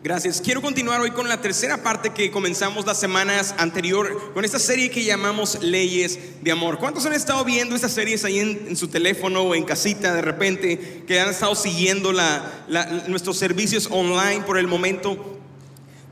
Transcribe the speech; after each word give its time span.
Gracias. 0.00 0.40
Quiero 0.40 0.62
continuar 0.62 1.00
hoy 1.00 1.10
con 1.10 1.28
la 1.28 1.40
tercera 1.40 1.82
parte 1.82 2.10
que 2.10 2.30
comenzamos 2.30 2.86
las 2.86 3.00
semanas 3.00 3.52
anterior 3.58 4.32
con 4.32 4.44
esta 4.44 4.60
serie 4.60 4.92
que 4.92 5.02
llamamos 5.02 5.60
Leyes 5.60 6.40
de 6.40 6.52
Amor. 6.52 6.78
¿Cuántos 6.78 7.04
han 7.04 7.14
estado 7.14 7.44
viendo 7.44 7.74
estas 7.74 7.92
series 7.92 8.24
ahí 8.24 8.38
en, 8.38 8.76
su 8.76 8.86
teléfono 8.86 9.42
o 9.42 9.56
en 9.56 9.64
casita 9.64 10.14
de 10.14 10.22
repente 10.22 11.02
que 11.04 11.18
han 11.18 11.30
estado 11.30 11.56
siguiendo 11.56 12.12
nuestros 13.08 13.38
servicios 13.38 13.88
online 13.90 14.42
por 14.42 14.56
el 14.56 14.68
momento? 14.68 15.36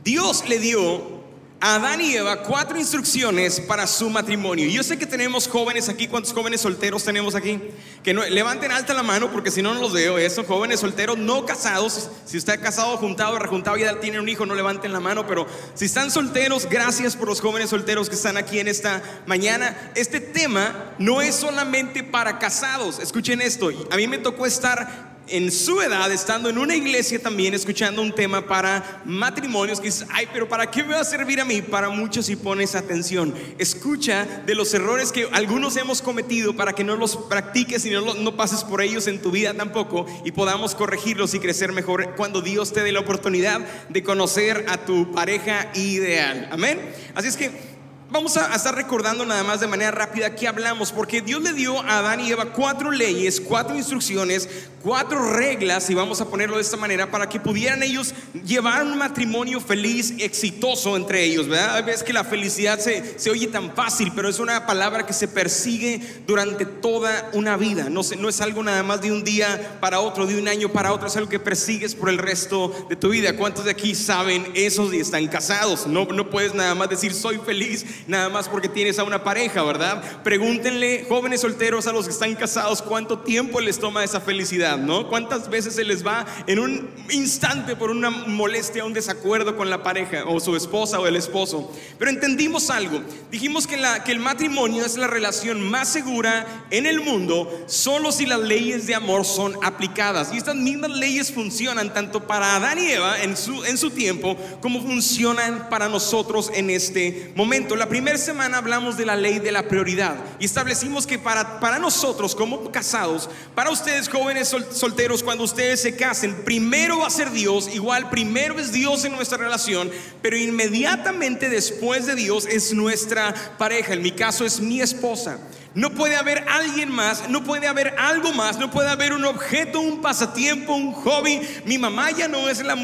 Dios 0.02 0.48
le 0.48 0.58
dio 0.58 1.15
Adán 1.58 2.02
y 2.02 2.14
Eva 2.14 2.42
cuatro 2.42 2.78
instrucciones 2.78 3.60
para 3.60 3.86
su 3.86 4.10
matrimonio. 4.10 4.68
Yo 4.68 4.82
sé 4.82 4.98
que 4.98 5.06
tenemos 5.06 5.48
jóvenes 5.48 5.88
aquí, 5.88 6.06
¿cuántos 6.06 6.34
jóvenes 6.34 6.60
solteros 6.60 7.02
tenemos 7.02 7.34
aquí? 7.34 7.58
Que 8.02 8.12
no, 8.12 8.22
levanten 8.24 8.70
alta 8.72 8.92
la 8.92 9.02
mano 9.02 9.32
porque 9.32 9.50
si 9.50 9.62
no, 9.62 9.72
no 9.72 9.80
los 9.80 9.94
veo. 9.94 10.18
Esos 10.18 10.46
jóvenes 10.46 10.80
solteros 10.80 11.16
no 11.16 11.46
casados. 11.46 12.10
Si 12.26 12.36
usted 12.36 12.52
ha 12.52 12.60
casado, 12.60 12.98
juntado, 12.98 13.38
rejuntado 13.38 13.78
ya 13.78 13.98
tiene 14.00 14.20
un 14.20 14.28
hijo, 14.28 14.44
no 14.44 14.54
levanten 14.54 14.92
la 14.92 15.00
mano. 15.00 15.26
Pero 15.26 15.46
si 15.74 15.86
están 15.86 16.10
solteros, 16.10 16.68
gracias 16.68 17.16
por 17.16 17.26
los 17.26 17.40
jóvenes 17.40 17.70
solteros 17.70 18.10
que 18.10 18.16
están 18.16 18.36
aquí 18.36 18.60
en 18.60 18.68
esta 18.68 19.02
mañana. 19.24 19.92
Este 19.94 20.20
tema 20.20 20.94
no 20.98 21.22
es 21.22 21.36
solamente 21.36 22.04
para 22.04 22.38
casados. 22.38 22.98
Escuchen 22.98 23.40
esto. 23.40 23.70
A 23.90 23.96
mí 23.96 24.06
me 24.06 24.18
tocó 24.18 24.44
estar 24.44 25.15
en 25.28 25.50
su 25.50 25.80
edad, 25.80 26.10
estando 26.12 26.48
en 26.48 26.58
una 26.58 26.74
iglesia 26.74 27.18
también, 27.20 27.54
escuchando 27.54 28.02
un 28.02 28.14
tema 28.14 28.46
para 28.46 29.02
matrimonios, 29.04 29.80
que 29.80 29.86
dices, 29.86 30.06
ay, 30.12 30.28
pero 30.32 30.48
¿para 30.48 30.70
qué 30.70 30.82
me 30.82 30.94
va 30.94 31.00
a 31.00 31.04
servir 31.04 31.40
a 31.40 31.44
mí? 31.44 31.62
Para 31.62 31.88
muchos 31.88 32.26
si 32.26 32.36
pones 32.36 32.74
atención. 32.74 33.34
Escucha 33.58 34.24
de 34.46 34.54
los 34.54 34.72
errores 34.74 35.12
que 35.12 35.28
algunos 35.32 35.76
hemos 35.76 36.02
cometido 36.02 36.54
para 36.54 36.72
que 36.72 36.84
no 36.84 36.96
los 36.96 37.16
practiques 37.16 37.84
y 37.86 37.90
no, 37.90 38.14
no 38.14 38.36
pases 38.36 38.64
por 38.64 38.80
ellos 38.80 39.06
en 39.06 39.20
tu 39.20 39.30
vida 39.30 39.54
tampoco 39.54 40.06
y 40.24 40.32
podamos 40.32 40.74
corregirlos 40.74 41.34
y 41.34 41.40
crecer 41.40 41.72
mejor 41.72 42.14
cuando 42.16 42.40
Dios 42.40 42.72
te 42.72 42.82
dé 42.82 42.92
la 42.92 43.00
oportunidad 43.00 43.60
de 43.88 44.02
conocer 44.02 44.66
a 44.68 44.78
tu 44.78 45.12
pareja 45.12 45.70
ideal. 45.74 46.48
Amén. 46.50 46.80
Así 47.14 47.28
es 47.28 47.36
que 47.36 47.75
Vamos 48.08 48.36
a 48.36 48.54
estar 48.54 48.72
recordando 48.72 49.26
nada 49.26 49.42
más 49.42 49.58
de 49.58 49.66
manera 49.66 49.90
rápida 49.90 50.36
qué 50.36 50.46
hablamos, 50.46 50.92
porque 50.92 51.20
Dios 51.20 51.42
le 51.42 51.52
dio 51.52 51.80
a 51.80 51.98
Adán 51.98 52.20
y 52.20 52.30
Eva 52.30 52.52
cuatro 52.52 52.92
leyes, 52.92 53.40
cuatro 53.40 53.74
instrucciones, 53.74 54.48
cuatro 54.80 55.32
reglas, 55.32 55.90
y 55.90 55.94
vamos 55.94 56.20
a 56.20 56.28
ponerlo 56.28 56.54
de 56.54 56.62
esta 56.62 56.76
manera, 56.76 57.10
para 57.10 57.28
que 57.28 57.40
pudieran 57.40 57.82
ellos 57.82 58.14
llevar 58.44 58.84
un 58.84 58.96
matrimonio 58.96 59.60
feliz, 59.60 60.14
exitoso 60.18 60.96
entre 60.96 61.24
ellos, 61.24 61.48
¿verdad? 61.48 61.84
Ves 61.84 62.04
que 62.04 62.12
la 62.12 62.22
felicidad 62.22 62.78
se, 62.78 63.18
se 63.18 63.28
oye 63.28 63.48
tan 63.48 63.74
fácil, 63.74 64.12
pero 64.14 64.28
es 64.28 64.38
una 64.38 64.66
palabra 64.66 65.04
que 65.04 65.12
se 65.12 65.26
persigue 65.26 66.00
durante 66.28 66.64
toda 66.64 67.30
una 67.32 67.56
vida, 67.56 67.90
no, 67.90 68.02
no 68.18 68.28
es 68.28 68.40
algo 68.40 68.62
nada 68.62 68.84
más 68.84 69.00
de 69.00 69.10
un 69.10 69.24
día 69.24 69.78
para 69.80 69.98
otro, 69.98 70.26
de 70.26 70.38
un 70.38 70.46
año 70.46 70.68
para 70.68 70.92
otro, 70.92 71.08
es 71.08 71.16
algo 71.16 71.28
que 71.28 71.40
persigues 71.40 71.96
por 71.96 72.08
el 72.08 72.18
resto 72.18 72.86
de 72.88 72.94
tu 72.94 73.08
vida. 73.08 73.36
¿Cuántos 73.36 73.64
de 73.64 73.72
aquí 73.72 73.96
saben 73.96 74.46
eso 74.54 74.94
y 74.94 75.00
están 75.00 75.26
casados? 75.26 75.88
No, 75.88 76.04
no 76.04 76.30
puedes 76.30 76.54
nada 76.54 76.76
más 76.76 76.88
decir 76.88 77.12
soy 77.12 77.38
feliz 77.38 77.84
nada 78.06 78.28
más 78.28 78.48
porque 78.48 78.68
tienes 78.68 78.98
a 78.98 79.04
una 79.04 79.24
pareja, 79.24 79.62
¿verdad? 79.62 80.22
Pregúntenle, 80.22 81.06
jóvenes 81.08 81.40
solteros, 81.40 81.86
a 81.86 81.92
los 81.92 82.06
que 82.06 82.12
están 82.12 82.34
casados, 82.34 82.82
cuánto 82.82 83.20
tiempo 83.20 83.60
les 83.60 83.78
toma 83.78 84.04
esa 84.04 84.20
felicidad, 84.20 84.78
¿no? 84.78 85.08
¿Cuántas 85.08 85.48
veces 85.50 85.74
se 85.74 85.84
les 85.84 86.06
va 86.06 86.26
en 86.46 86.58
un 86.58 86.90
instante 87.10 87.76
por 87.76 87.90
una 87.90 88.10
molestia, 88.10 88.84
un 88.84 88.92
desacuerdo 88.92 89.56
con 89.56 89.70
la 89.70 89.82
pareja 89.82 90.24
o 90.26 90.40
su 90.40 90.56
esposa 90.56 91.00
o 91.00 91.06
el 91.06 91.16
esposo? 91.16 91.72
Pero 91.98 92.10
entendimos 92.10 92.70
algo. 92.70 93.02
Dijimos 93.30 93.66
que, 93.66 93.76
la, 93.76 94.04
que 94.04 94.12
el 94.12 94.18
matrimonio 94.18 94.84
es 94.84 94.96
la 94.96 95.06
relación 95.06 95.60
más 95.60 95.88
segura 95.88 96.66
en 96.70 96.86
el 96.86 97.00
mundo 97.00 97.64
solo 97.66 98.12
si 98.12 98.26
las 98.26 98.40
leyes 98.40 98.86
de 98.86 98.94
amor 98.94 99.24
son 99.24 99.56
aplicadas. 99.62 100.32
Y 100.32 100.36
estas 100.36 100.56
mismas 100.56 100.90
leyes 100.90 101.32
funcionan 101.32 101.92
tanto 101.92 102.26
para 102.26 102.56
Adán 102.56 102.78
y 102.78 102.90
Eva 102.90 103.22
en 103.22 103.36
su, 103.36 103.64
en 103.64 103.78
su 103.78 103.90
tiempo 103.90 104.36
como 104.60 104.80
funcionan 104.80 105.68
para 105.68 105.88
nosotros 105.88 106.50
en 106.54 106.70
este 106.70 107.32
momento. 107.34 107.76
La 107.76 107.85
la 107.86 107.90
primera 107.90 108.18
semana 108.18 108.58
hablamos 108.58 108.96
de 108.96 109.06
la 109.06 109.14
ley 109.14 109.38
de 109.38 109.52
la 109.52 109.68
prioridad 109.68 110.16
y 110.40 110.46
establecimos 110.46 111.06
que 111.06 111.20
para, 111.20 111.60
para 111.60 111.78
nosotros 111.78 112.34
como 112.34 112.72
casados, 112.72 113.30
para 113.54 113.70
ustedes 113.70 114.08
jóvenes 114.08 114.52
solteros, 114.72 115.22
cuando 115.22 115.44
ustedes 115.44 115.82
se 115.82 115.94
casen, 115.94 116.34
primero 116.44 116.98
va 116.98 117.06
a 117.06 117.10
ser 117.10 117.30
Dios, 117.30 117.72
igual 117.72 118.10
primero 118.10 118.58
es 118.58 118.72
Dios 118.72 119.04
en 119.04 119.12
nuestra 119.12 119.38
relación, 119.38 119.88
pero 120.20 120.36
inmediatamente 120.36 121.48
después 121.48 122.06
de 122.06 122.16
Dios 122.16 122.46
es 122.46 122.74
nuestra 122.74 123.32
pareja. 123.56 123.92
En 123.92 124.02
mi 124.02 124.10
caso 124.10 124.44
es 124.44 124.58
mi 124.58 124.80
esposa. 124.80 125.38
No 125.76 125.90
puede 125.90 126.16
haber 126.16 126.42
alguien 126.48 126.90
más, 126.90 127.28
no 127.28 127.44
puede 127.44 127.66
haber 127.66 127.96
algo 127.98 128.32
más, 128.32 128.58
no 128.58 128.70
puede 128.70 128.88
haber 128.88 129.12
un 129.12 129.26
objeto, 129.26 129.78
un 129.78 130.00
pasatiempo, 130.00 130.74
un 130.74 130.94
hobby. 130.94 131.38
Mi 131.66 131.76
mamá 131.76 132.12
ya 132.12 132.28
no 132.28 132.48
es 132.48 132.64
la, 132.64 132.76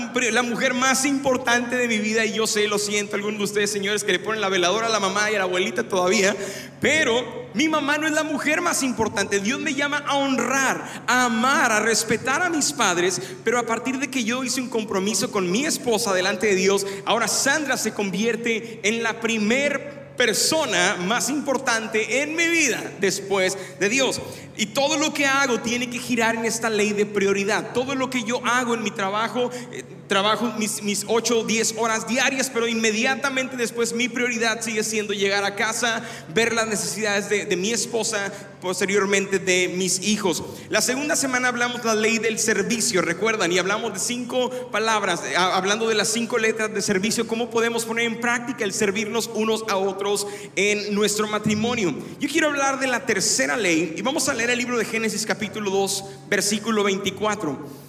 mujer 0.43 0.75
más 0.75 1.07
importante 1.07 1.77
de 1.77 1.89
mi 1.89 1.97
vida 1.97 2.27
y 2.27 2.35
yo 2.35 2.47
sé, 2.47 2.69
lo 2.69 2.79
siento, 2.79 3.17
algunos 3.17 3.39
de 3.39 3.45
ustedes 3.45 3.73
señores 3.73 4.05
que 4.05 4.13
le 4.13 4.19
ponen 4.19 4.43
la 4.43 4.51
veladora 4.51 4.89
a 4.89 4.91
la 4.93 5.01
mamá 5.01 5.31
y 5.31 5.35
la 5.35 5.43
abuelita 5.43 5.89
todavía, 5.89 6.37
pero 6.81 7.51
mi 7.55 7.69
mamá 7.69 7.99
no 7.99 8.07
es 8.07 8.13
la 8.13 8.23
mujer 8.23 8.61
más 8.61 8.83
importante. 8.83 9.41
Dios 9.41 9.61
me 9.61 9.75
llama 9.75 10.05
a 10.07 10.17
honrar, 10.17 11.05
a 11.07 11.25
amar, 11.27 11.73
a 11.73 11.81
respetar 11.81 12.43
a 12.43 12.51
mis 12.51 12.73
padres, 12.73 13.21
pero 13.45 13.59
a 13.59 13.67
partir 13.67 13.99
de 13.99 14.11
que 14.11 14.25
yo 14.25 14.45
hice 14.45 14.61
un 14.61 14.69
compromiso 14.69 15.31
con 15.31 15.51
mi 15.51 15.65
esposa 15.65 16.13
delante 16.13 16.47
de 16.47 16.55
Dios, 16.55 16.87
ahora 17.05 17.29
Sandra 17.29 17.77
se 17.77 17.93
convierte 17.93 18.81
en 18.83 19.03
la 19.03 19.21
primer 19.21 20.03
persona 20.17 20.97
más 21.01 21.31
importante 21.31 22.23
en 22.23 22.37
mi 22.37 22.47
vida 22.47 22.83
después 23.01 23.57
de 23.81 23.89
Dios. 23.89 24.21
Y 24.57 24.67
todo 24.67 24.99
lo 24.99 25.13
que 25.13 25.27
hago 25.27 25.61
tiene 25.61 25.89
que 25.91 25.99
girar 25.99 26.35
en 26.35 26.45
esta 26.45 26.71
ley 26.71 26.93
de 26.93 27.07
prioridad. 27.07 27.73
Todo 27.73 27.95
lo 27.95 28.11
que 28.11 28.23
yo 28.23 28.45
hago 28.45 28.75
en 28.75 28.83
mi 28.83 28.91
trabajo, 28.91 29.51
eh, 29.73 29.83
trabajo 30.13 30.53
mis, 30.59 30.83
mis 30.83 31.07
8 31.09 31.39
o 31.39 31.43
10 31.43 31.77
horas 31.79 32.07
diarias, 32.07 32.51
pero 32.53 32.69
inmediatamente 32.69 33.57
después 33.57 33.95
mi 33.95 34.11
prioridad 34.11 34.61
sigue 34.61 34.85
siendo 34.85 35.15
llegar 35.15 35.43
a 35.43 35.55
casa, 35.55 36.03
ver 36.35 36.53
las 36.53 36.67
necesidades 36.67 37.31
de, 37.31 37.57
mi 37.57 37.71
esposa, 37.71 38.31
posteriormente 38.61 39.39
de 39.39 39.73
mis 39.75 40.03
hijos. 40.03 40.45
La 40.69 40.83
segunda 40.83 41.17
semana 41.17 41.49
hablamos 41.49 41.83
la 41.87 41.95
ley 41.95 42.19
del 42.19 42.39
servicio, 42.39 43.01
recuerdan, 43.01 43.53
y 43.53 43.59
hablamos 43.59 43.95
de 43.95 44.01
cinco 44.01 44.51
palabras, 44.71 45.23
hablando 45.35 45.89
de 45.89 45.95
las 45.95 46.09
cinco 46.09 46.37
letras 46.37 46.75
de 46.75 46.83
servicio, 46.83 47.27
cómo 47.27 47.49
podemos 47.49 47.87
poner 47.87 48.05
en 48.05 48.21
práctica 48.21 48.65
el 48.65 48.75
servirnos 48.75 49.31
unos 49.33 49.65
a 49.71 49.79
otros 49.79 50.27
en 50.57 50.95
nuestro 50.95 51.27
matrimonio. 51.27 51.95
Yo 52.21 52.29
quiero 52.29 52.49
hablar 52.49 52.79
de 52.79 52.87
la 52.87 53.07
tercera 53.07 53.57
ley 53.57 53.95
y 53.97 54.03
vamos 54.03 54.29
a 54.29 54.35
leer 54.35 54.51
el 54.51 54.59
libro 54.59 54.77
de 54.77 54.85
Génesis 54.85 55.25
capítulo 55.25 55.71
2, 55.71 56.05
versículo 56.29 56.85
24. 56.85 57.82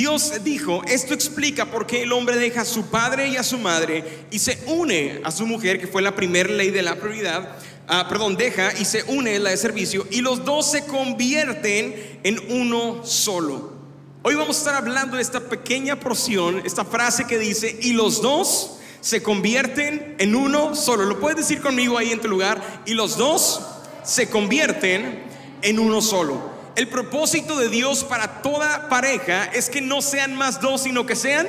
Dios 0.00 0.32
dijo, 0.42 0.82
esto 0.86 1.12
explica 1.12 1.66
por 1.66 1.86
qué 1.86 2.04
el 2.04 2.12
hombre 2.12 2.38
deja 2.38 2.62
a 2.62 2.64
su 2.64 2.86
padre 2.86 3.28
y 3.28 3.36
a 3.36 3.42
su 3.42 3.58
madre 3.58 4.24
y 4.30 4.38
se 4.38 4.58
une 4.64 5.20
a 5.24 5.30
su 5.30 5.44
mujer, 5.44 5.78
que 5.78 5.86
fue 5.86 6.00
la 6.00 6.14
primera 6.14 6.48
ley 6.48 6.70
de 6.70 6.80
la 6.80 6.96
prioridad, 6.96 7.58
ah, 7.86 8.06
perdón, 8.08 8.34
deja 8.34 8.72
y 8.78 8.86
se 8.86 9.02
une 9.02 9.38
la 9.38 9.50
de 9.50 9.58
servicio, 9.58 10.06
y 10.10 10.22
los 10.22 10.42
dos 10.46 10.70
se 10.70 10.86
convierten 10.86 12.18
en 12.22 12.40
uno 12.48 13.04
solo. 13.04 13.74
Hoy 14.22 14.36
vamos 14.36 14.56
a 14.56 14.60
estar 14.60 14.74
hablando 14.74 15.16
de 15.16 15.22
esta 15.22 15.40
pequeña 15.40 16.00
porción, 16.00 16.62
esta 16.64 16.86
frase 16.86 17.26
que 17.26 17.38
dice, 17.38 17.78
y 17.82 17.92
los 17.92 18.22
dos 18.22 18.78
se 19.02 19.22
convierten 19.22 20.16
en 20.18 20.34
uno 20.34 20.74
solo. 20.74 21.04
¿Lo 21.04 21.20
puedes 21.20 21.36
decir 21.36 21.60
conmigo 21.60 21.98
ahí 21.98 22.10
en 22.10 22.22
tu 22.22 22.28
lugar? 22.28 22.82
Y 22.86 22.94
los 22.94 23.18
dos 23.18 23.60
se 24.02 24.30
convierten 24.30 25.24
en 25.60 25.78
uno 25.78 26.00
solo. 26.00 26.49
El 26.76 26.88
propósito 26.88 27.58
de 27.58 27.68
Dios 27.68 28.04
para 28.04 28.42
toda 28.42 28.88
pareja 28.88 29.44
es 29.46 29.68
que 29.68 29.80
no 29.80 30.02
sean 30.02 30.34
más 30.34 30.60
dos, 30.60 30.82
sino 30.82 31.04
que 31.04 31.16
sean 31.16 31.46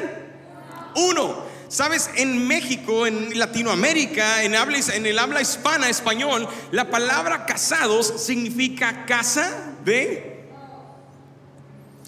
uno. 0.96 1.52
Sabes, 1.68 2.10
en 2.16 2.48
México, 2.48 3.08
en 3.08 3.40
Latinoamérica, 3.40 4.44
en, 4.44 4.54
en 4.54 5.06
el 5.06 5.20
habla 5.20 5.42
hispana, 5.42 5.90
español, 5.90 6.48
la 6.72 6.90
palabra 6.90 7.46
casados 7.46 8.14
significa 8.18 9.06
casa 9.06 9.74
de... 9.86 10.42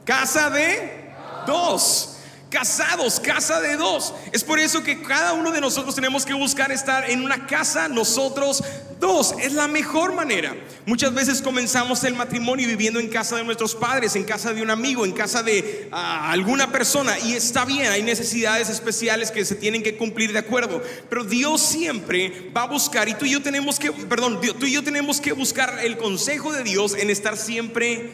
Casa 0.04 0.50
de 0.50 1.14
dos 1.48 2.13
casados, 2.54 3.20
casa 3.20 3.60
de 3.60 3.76
dos. 3.76 4.14
Es 4.32 4.44
por 4.44 4.60
eso 4.60 4.84
que 4.84 5.02
cada 5.02 5.34
uno 5.34 5.52
de 5.52 5.60
nosotros 5.60 5.96
tenemos 5.96 6.24
que 6.24 6.36
buscar 6.36 6.72
estar 6.72 7.10
en 7.10 7.24
una 7.24 7.48
casa, 7.48 7.88
nosotros 7.88 8.64
dos. 9.00 9.34
Es 9.42 9.54
la 9.54 9.68
mejor 9.68 10.14
manera. 10.14 10.56
Muchas 10.86 11.16
veces 11.16 11.42
comenzamos 11.42 12.04
el 12.04 12.14
matrimonio 12.14 12.68
viviendo 12.68 13.00
en 13.00 13.10
casa 13.10 13.38
de 13.38 13.44
nuestros 13.44 13.74
padres, 13.74 14.16
en 14.16 14.24
casa 14.24 14.54
de 14.54 14.62
un 14.62 14.70
amigo, 14.70 15.04
en 15.04 15.14
casa 15.14 15.42
de 15.42 15.90
ah, 15.92 16.30
alguna 16.30 16.72
persona. 16.72 17.18
Y 17.18 17.34
está 17.34 17.66
bien, 17.66 17.88
hay 17.88 18.04
necesidades 18.04 18.70
especiales 18.70 19.32
que 19.32 19.46
se 19.46 19.56
tienen 19.56 19.82
que 19.82 19.98
cumplir 19.98 20.32
de 20.32 20.40
acuerdo. 20.40 20.80
Pero 21.10 21.24
Dios 21.24 21.60
siempre 21.60 22.52
va 22.56 22.64
a 22.64 22.68
buscar, 22.68 23.10
y 23.10 23.16
tú 23.16 23.26
y 23.26 23.32
yo 23.32 23.42
tenemos 23.42 23.80
que, 23.80 23.92
perdón, 23.92 24.40
tú 24.60 24.68
y 24.68 24.72
yo 24.72 24.84
tenemos 24.84 25.20
que 25.20 25.32
buscar 25.32 25.80
el 25.84 25.98
consejo 25.98 26.54
de 26.54 26.64
Dios 26.64 26.94
en 26.94 27.10
estar 27.10 27.36
siempre 27.36 28.12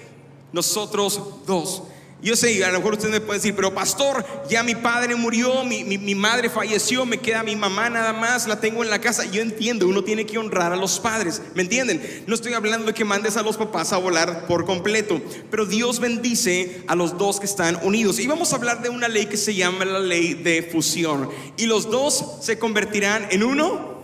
nosotros 0.53 1.21
dos. 1.45 1.83
Yo 2.21 2.35
sé, 2.35 2.65
a 2.65 2.71
lo 2.71 2.79
mejor 2.79 2.95
usted 2.95 3.09
me 3.09 3.21
puede 3.21 3.39
decir, 3.39 3.55
pero 3.55 3.73
pastor, 3.73 4.25
ya 4.49 4.61
mi 4.61 4.75
padre 4.75 5.15
murió, 5.15 5.63
mi, 5.63 5.85
mi, 5.85 5.97
mi, 5.97 6.15
madre 6.15 6.49
falleció, 6.49 7.05
me 7.05 7.17
queda 7.17 7.43
mi 7.43 7.55
mamá 7.55 7.89
nada 7.89 8.11
más, 8.11 8.45
la 8.45 8.59
tengo 8.59 8.83
en 8.83 8.89
la 8.89 8.99
casa. 8.99 9.23
Yo 9.23 9.41
entiendo, 9.41 9.87
uno 9.87 10.03
tiene 10.03 10.25
que 10.25 10.37
honrar 10.37 10.73
a 10.73 10.75
los 10.75 10.99
padres, 10.99 11.41
¿me 11.55 11.61
entienden? 11.61 12.25
No 12.27 12.35
estoy 12.35 12.53
hablando 12.53 12.87
de 12.87 12.93
que 12.93 13.05
mandes 13.05 13.37
a 13.37 13.41
los 13.41 13.55
papás 13.55 13.93
a 13.93 13.97
volar 13.97 14.47
por 14.47 14.65
completo, 14.65 15.21
pero 15.49 15.65
Dios 15.65 16.01
bendice 16.01 16.83
a 16.87 16.95
los 16.95 17.17
dos 17.17 17.39
que 17.39 17.45
están 17.45 17.79
unidos. 17.83 18.19
Y 18.19 18.27
vamos 18.27 18.51
a 18.51 18.57
hablar 18.57 18.81
de 18.81 18.89
una 18.89 19.07
ley 19.07 19.27
que 19.27 19.37
se 19.37 19.55
llama 19.55 19.85
la 19.85 19.99
ley 19.99 20.33
de 20.33 20.63
fusión. 20.63 21.29
Y 21.55 21.67
los 21.67 21.89
dos 21.89 22.39
se 22.41 22.59
convertirán 22.59 23.27
en 23.31 23.43
uno, 23.43 24.03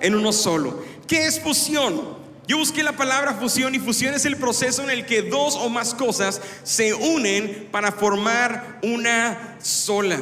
en 0.00 0.14
uno 0.14 0.32
solo. 0.32 0.84
¿Qué 1.08 1.26
es 1.26 1.40
fusión? 1.40 2.25
Yo 2.46 2.58
busqué 2.58 2.82
la 2.84 2.92
palabra 2.92 3.34
fusión 3.34 3.74
y 3.74 3.80
fusión 3.80 4.14
es 4.14 4.24
el 4.24 4.36
proceso 4.36 4.82
en 4.82 4.90
el 4.90 5.04
que 5.04 5.22
dos 5.22 5.56
o 5.56 5.68
más 5.68 5.94
cosas 5.94 6.40
se 6.62 6.94
unen 6.94 7.68
para 7.72 7.90
formar 7.90 8.78
una 8.82 9.56
sola. 9.60 10.20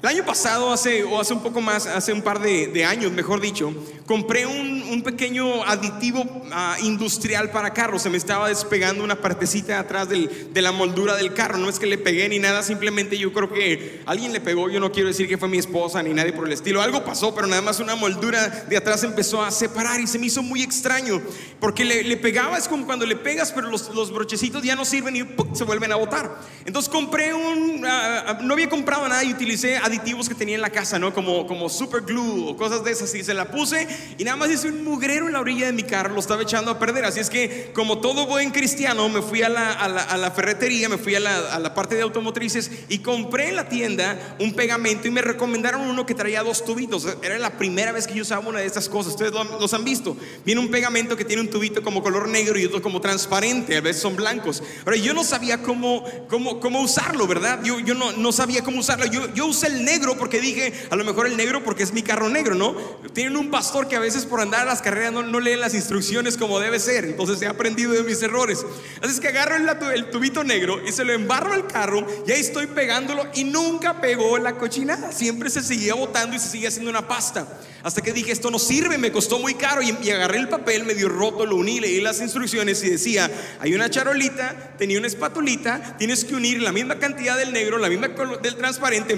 El 0.00 0.08
año 0.10 0.24
pasado, 0.24 0.72
hace, 0.72 1.02
o 1.02 1.20
hace 1.20 1.32
un 1.32 1.42
poco 1.42 1.60
más, 1.60 1.86
hace 1.86 2.12
un 2.12 2.22
par 2.22 2.38
de, 2.40 2.84
años, 2.84 3.10
mejor 3.10 3.40
dicho, 3.40 3.74
compré 4.06 4.46
un, 4.46 4.78
pequeño 5.02 5.64
aditivo 5.64 6.24
ah, 6.52 6.76
industrial 6.82 7.50
para 7.50 7.72
carros. 7.72 8.02
Se 8.02 8.10
me 8.10 8.16
estaba 8.16 8.48
despegando 8.48 9.02
una 9.02 9.20
partecita 9.20 9.78
atrás 9.78 10.08
de 10.08 10.62
la 10.62 10.72
moldura 10.72 11.16
del 11.16 11.34
carro. 11.34 11.56
No 11.56 11.68
es 11.68 11.78
que 11.78 11.86
le 11.86 11.98
pegué 11.98 12.28
ni 12.28 12.38
nada, 12.38 12.62
simplemente 12.62 13.16
yo 13.16 13.32
creo 13.32 13.52
que 13.52 14.02
alguien 14.06 14.32
le 14.32 14.40
pegó. 14.40 14.68
Yo 14.70 14.80
no 14.80 14.92
quiero 14.92 15.08
decir 15.08 15.28
que 15.28 15.38
fue 15.38 15.48
mi 15.48 15.58
esposa 15.58 16.02
ni 16.02 16.12
nadie 16.12 16.32
por 16.32 16.46
el 16.46 16.52
estilo. 16.52 16.82
Algo 16.82 17.04
pasó, 17.04 17.34
pero 17.34 17.46
nada 17.46 17.62
más 17.62 17.80
una 17.80 17.94
moldura 17.94 18.48
de 18.68 18.76
atrás 18.76 19.04
empezó 19.04 19.42
a 19.42 19.50
separar 19.50 20.00
y 20.00 20.06
se 20.06 20.18
me 20.18 20.26
hizo 20.26 20.42
muy 20.42 20.62
extraño. 20.62 21.22
Porque 21.60 21.84
le, 21.84 22.16
pegaba, 22.16 22.58
es 22.58 22.68
como 22.68 22.86
cuando 22.86 23.06
le 23.06 23.16
pegas, 23.16 23.52
pero 23.52 23.70
los, 23.70 24.12
brochecitos 24.12 24.62
ya 24.62 24.76
no 24.76 24.84
sirven 24.84 25.16
y 25.16 25.26
se 25.54 25.64
vuelven 25.64 25.92
a 25.92 25.96
botar. 25.96 26.40
Entonces 26.66 26.90
compré 26.90 27.34
un, 27.34 27.84
ah, 27.86 28.38
no 28.42 28.54
había 28.54 28.68
comprado 28.68 29.08
nada 29.08 29.24
y 29.24 29.32
utilicé 29.32 29.76
aditivos 29.88 30.28
que 30.28 30.34
tenía 30.34 30.54
en 30.54 30.60
la 30.60 30.70
casa, 30.70 30.98
¿no? 30.98 31.12
Como, 31.12 31.46
como 31.46 31.68
super 31.68 32.02
glue 32.02 32.48
o 32.48 32.56
cosas 32.56 32.84
de 32.84 32.92
esas. 32.92 33.14
Y 33.14 33.24
se 33.24 33.34
la 33.34 33.50
puse 33.50 33.86
y 34.16 34.24
nada 34.24 34.36
más 34.36 34.50
hice 34.50 34.68
un 34.68 34.84
mugrero 34.84 35.26
en 35.26 35.32
la 35.32 35.40
orilla 35.40 35.66
de 35.66 35.72
mi 35.72 35.82
carro, 35.82 36.14
lo 36.14 36.20
estaba 36.20 36.42
echando 36.42 36.70
a 36.70 36.78
perder. 36.78 37.04
Así 37.04 37.20
es 37.20 37.30
que, 37.30 37.70
como 37.74 37.98
todo 37.98 38.26
buen 38.26 38.50
cristiano, 38.50 39.08
me 39.08 39.22
fui 39.22 39.42
a 39.42 39.48
la, 39.48 39.72
a 39.72 39.88
la, 39.88 40.02
a 40.02 40.16
la 40.16 40.30
ferretería, 40.30 40.88
me 40.88 40.98
fui 40.98 41.14
a 41.14 41.20
la, 41.20 41.54
a 41.54 41.58
la, 41.58 41.74
parte 41.74 41.94
de 41.94 42.02
automotrices 42.02 42.70
y 42.88 42.98
compré 42.98 43.48
en 43.48 43.56
la 43.56 43.68
tienda 43.68 44.36
un 44.38 44.54
pegamento 44.54 45.06
y 45.06 45.10
me 45.10 45.22
recomendaron 45.22 45.82
uno 45.82 46.06
que 46.06 46.14
traía 46.14 46.42
dos 46.42 46.64
tubitos. 46.64 47.06
Era 47.22 47.38
la 47.38 47.50
primera 47.50 47.92
vez 47.92 48.06
que 48.06 48.14
yo 48.14 48.22
usaba 48.22 48.46
una 48.46 48.60
de 48.60 48.66
estas 48.66 48.88
cosas. 48.88 49.12
Ustedes 49.12 49.32
los 49.32 49.74
han 49.74 49.84
visto. 49.84 50.16
Viene 50.44 50.60
un 50.60 50.70
pegamento 50.70 51.16
que 51.16 51.24
tiene 51.24 51.42
un 51.42 51.50
tubito 51.50 51.82
como 51.82 52.02
color 52.02 52.28
negro 52.28 52.58
y 52.58 52.64
otro 52.64 52.82
como 52.82 53.00
transparente. 53.00 53.76
A 53.76 53.80
veces 53.80 54.02
son 54.02 54.16
blancos. 54.16 54.62
Pero 54.84 54.96
yo 54.96 55.14
no 55.14 55.24
sabía 55.24 55.62
cómo, 55.62 56.04
cómo, 56.28 56.60
cómo 56.60 56.80
usarlo, 56.80 57.26
¿verdad? 57.26 57.60
Yo, 57.62 57.78
yo 57.80 57.94
no, 57.94 58.12
no 58.12 58.32
sabía 58.32 58.62
cómo 58.62 58.80
usarlo. 58.80 59.06
Yo, 59.06 59.32
yo 59.34 59.46
usé 59.46 59.68
el 59.68 59.77
negro 59.84 60.16
porque 60.16 60.40
dije, 60.40 60.72
a 60.90 60.96
lo 60.96 61.04
mejor 61.04 61.26
el 61.26 61.36
negro 61.36 61.62
porque 61.64 61.82
es 61.82 61.92
mi 61.92 62.02
carro 62.02 62.28
negro, 62.28 62.54
¿no? 62.54 62.74
Tienen 63.12 63.36
un 63.36 63.50
pastor 63.50 63.88
que 63.88 63.96
a 63.96 64.00
veces 64.00 64.24
por 64.24 64.40
andar 64.40 64.62
a 64.62 64.64
las 64.64 64.82
carreras 64.82 65.12
no, 65.12 65.22
no 65.22 65.40
leen 65.40 65.60
las 65.60 65.74
instrucciones 65.74 66.36
como 66.36 66.60
debe 66.60 66.78
ser, 66.78 67.04
entonces 67.04 67.40
he 67.42 67.46
aprendido 67.46 67.92
de 67.92 68.02
mis 68.02 68.22
errores. 68.22 68.64
Así 69.02 69.12
es 69.12 69.20
que 69.20 69.28
agarro 69.28 69.56
el, 69.56 69.68
el 69.94 70.10
tubito 70.10 70.44
negro 70.44 70.80
y 70.86 70.92
se 70.92 71.04
lo 71.04 71.12
embarro 71.12 71.52
al 71.52 71.66
carro 71.66 72.06
y 72.26 72.32
ahí 72.32 72.40
estoy 72.40 72.66
pegándolo 72.66 73.26
y 73.34 73.44
nunca 73.44 74.00
pegó 74.00 74.38
la 74.38 74.56
cochinada, 74.56 75.12
siempre 75.12 75.50
se 75.50 75.62
seguía 75.62 75.94
botando 75.94 76.36
y 76.36 76.38
se 76.38 76.48
seguía 76.48 76.68
haciendo 76.68 76.90
una 76.90 77.06
pasta. 77.06 77.46
Hasta 77.82 78.02
que 78.02 78.12
dije, 78.12 78.32
esto 78.32 78.50
no 78.50 78.58
sirve, 78.58 78.98
me 78.98 79.12
costó 79.12 79.38
muy 79.38 79.54
caro 79.54 79.80
y, 79.82 80.10
agarré 80.10 80.38
el 80.38 80.48
papel 80.48 80.84
medio 80.84 81.08
roto, 81.08 81.46
lo 81.46 81.56
uní, 81.56 81.78
leí 81.78 82.00
las 82.00 82.20
instrucciones 82.20 82.82
y 82.82 82.90
decía, 82.90 83.30
hay 83.60 83.74
una 83.74 83.88
charolita, 83.88 84.74
tenía 84.76 84.98
una 84.98 85.06
espatulita, 85.06 85.96
tienes 85.96 86.24
que 86.24 86.34
unir 86.34 86.60
la 86.60 86.72
misma 86.72 86.98
cantidad 86.98 87.36
del 87.36 87.52
negro, 87.52 87.78
la 87.78 87.88
misma 87.88 88.08
del 88.42 88.56
transparente, 88.56 89.14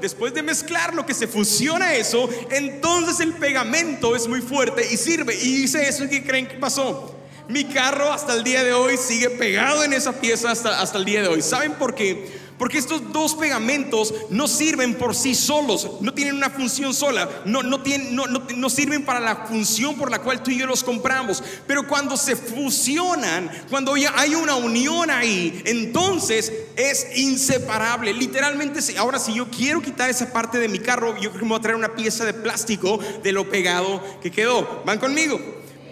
después 0.00 0.34
de 0.34 0.42
mezclarlo, 0.42 1.06
que 1.06 1.14
se 1.14 1.26
fusiona 1.26 1.94
eso, 1.94 2.28
entonces 2.50 3.20
el 3.20 3.34
pegamento 3.34 4.14
es 4.16 4.26
muy 4.26 4.40
fuerte 4.40 4.86
y 4.90 4.96
sirve. 4.96 5.34
Y 5.34 5.64
hice 5.64 5.88
eso 5.88 6.04
y 6.04 6.08
¿qué 6.08 6.24
creen 6.24 6.46
que 6.46 6.56
pasó? 6.56 7.14
Mi 7.48 7.64
carro 7.64 8.12
hasta 8.12 8.34
el 8.34 8.44
día 8.44 8.62
de 8.62 8.74
hoy 8.74 8.96
sigue 8.96 9.30
pegado 9.30 9.82
en 9.82 9.92
esa 9.92 10.12
pieza 10.12 10.50
hasta, 10.50 10.80
hasta 10.80 10.98
el 10.98 11.04
día 11.04 11.22
de 11.22 11.28
hoy. 11.28 11.42
¿Saben 11.42 11.72
por 11.72 11.94
qué? 11.94 12.47
Porque 12.58 12.78
estos 12.78 13.12
dos 13.12 13.36
pegamentos 13.36 14.12
no 14.30 14.48
sirven 14.48 14.94
por 14.96 15.14
sí 15.14 15.34
solos, 15.34 15.88
no 16.00 16.12
tienen 16.12 16.34
una 16.34 16.50
función 16.50 16.92
sola, 16.92 17.28
no, 17.44 17.62
no, 17.62 17.82
tienen, 17.82 18.16
no, 18.16 18.26
no, 18.26 18.70
sirven 18.70 19.04
para 19.04 19.20
la 19.20 19.46
función 19.46 19.96
por 19.96 20.10
la 20.10 20.20
cual 20.20 20.42
tú 20.42 20.50
y 20.50 20.58
yo 20.58 20.66
los 20.66 20.82
compramos. 20.82 21.42
Pero 21.68 21.86
cuando 21.86 22.16
se 22.16 22.34
fusionan, 22.34 23.48
cuando 23.70 23.94
hay 23.94 24.34
una 24.34 24.56
unión 24.56 25.08
ahí, 25.10 25.62
entonces 25.66 26.52
es 26.76 27.16
inseparable. 27.16 28.12
Literalmente, 28.12 28.80
ahora 28.98 29.20
si 29.20 29.34
yo 29.34 29.48
quiero 29.48 29.80
quitar 29.80 30.10
esa 30.10 30.32
parte 30.32 30.58
de 30.58 30.68
mi 30.68 30.80
carro, 30.80 31.14
yo 31.14 31.30
creo 31.30 31.40
que 31.40 31.44
me 31.44 31.50
voy 31.50 31.58
a 31.58 31.62
traer 31.62 31.76
una 31.76 31.94
pieza 31.94 32.24
de 32.24 32.34
plástico 32.34 32.98
de 33.22 33.30
lo 33.30 33.48
pegado 33.48 34.02
que 34.20 34.32
quedó. 34.32 34.82
¿Van 34.84 34.98
conmigo? 34.98 35.38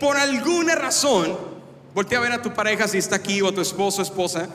Por 0.01 0.17
alguna 0.17 0.75
razón, 0.75 1.37
voltea 1.95 2.19
a 2.19 2.23
ver 2.23 2.33
a 2.33 2.43
tu 2.43 2.53
pareja 2.53 2.89
si 2.89 2.99
está 2.99 3.17
aquí 3.17 3.41
o 3.41 3.49
a 3.49 3.55
tu 3.55 3.61
esposo 3.61 4.01
o 4.01 4.05
esposa. 4.05 4.49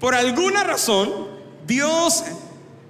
Por 0.00 0.14
alguna 0.14 0.64
razón, 0.64 1.37
Dios, 1.68 2.24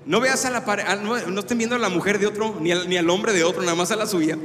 no 0.06 0.20
veas 0.20 0.44
a 0.44 0.50
la 0.50 0.64
pared, 0.64 0.84
no, 1.00 1.40
estén 1.40 1.58
viendo 1.58 1.74
a 1.74 1.80
la 1.80 1.88
mujer 1.88 2.18
de 2.20 2.28
otro, 2.28 2.56
ni 2.60 2.70
al, 2.70 2.88
ni 2.88 2.96
al 2.96 3.10
hombre 3.10 3.32
de 3.32 3.42
otro, 3.42 3.60
nada 3.62 3.74
más 3.74 3.90
a 3.90 3.96
la 3.96 4.06
suya. 4.06 4.38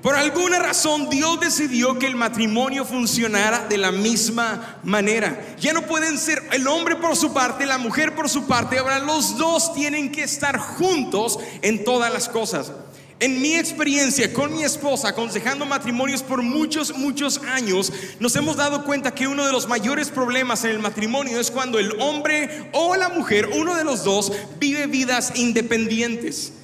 Por 0.00 0.14
alguna 0.14 0.60
razón 0.60 1.10
Dios 1.10 1.40
decidió 1.40 1.98
que 1.98 2.06
el 2.06 2.14
matrimonio 2.14 2.86
funcionara 2.86 3.66
de 3.68 3.76
la 3.76 3.90
misma 3.90 4.78
manera. 4.82 5.56
Ya 5.58 5.74
no 5.74 5.82
pueden 5.82 6.16
ser 6.16 6.42
el 6.52 6.66
hombre 6.68 6.96
por 6.96 7.16
su 7.16 7.34
parte, 7.34 7.66
la 7.66 7.78
mujer 7.78 8.14
por 8.14 8.28
su 8.28 8.46
parte. 8.46 8.78
Ahora 8.78 9.00
los 9.00 9.36
dos 9.36 9.74
tienen 9.74 10.10
que 10.10 10.22
estar 10.22 10.56
juntos 10.56 11.38
en 11.60 11.84
todas 11.84 12.12
las 12.12 12.28
cosas. 12.28 12.72
En 13.20 13.42
mi 13.42 13.54
experiencia 13.54 14.32
con 14.32 14.50
mi 14.50 14.64
esposa, 14.64 15.10
aconsejando 15.10 15.66
matrimonios 15.66 16.22
por 16.22 16.40
muchos, 16.40 16.96
muchos 16.96 17.38
años, 17.46 17.92
nos 18.18 18.34
hemos 18.34 18.56
dado 18.56 18.82
cuenta 18.82 19.14
que 19.14 19.28
uno 19.28 19.44
de 19.44 19.52
los 19.52 19.68
mayores 19.68 20.08
problemas 20.08 20.64
en 20.64 20.70
el 20.70 20.78
matrimonio 20.78 21.38
es 21.38 21.50
cuando 21.50 21.78
el 21.78 22.00
hombre 22.00 22.70
o 22.72 22.96
la 22.96 23.10
mujer, 23.10 23.50
uno 23.52 23.76
de 23.76 23.84
los 23.84 24.04
dos, 24.04 24.32
vive 24.58 24.86
vidas 24.86 25.32
independientes. 25.34 26.54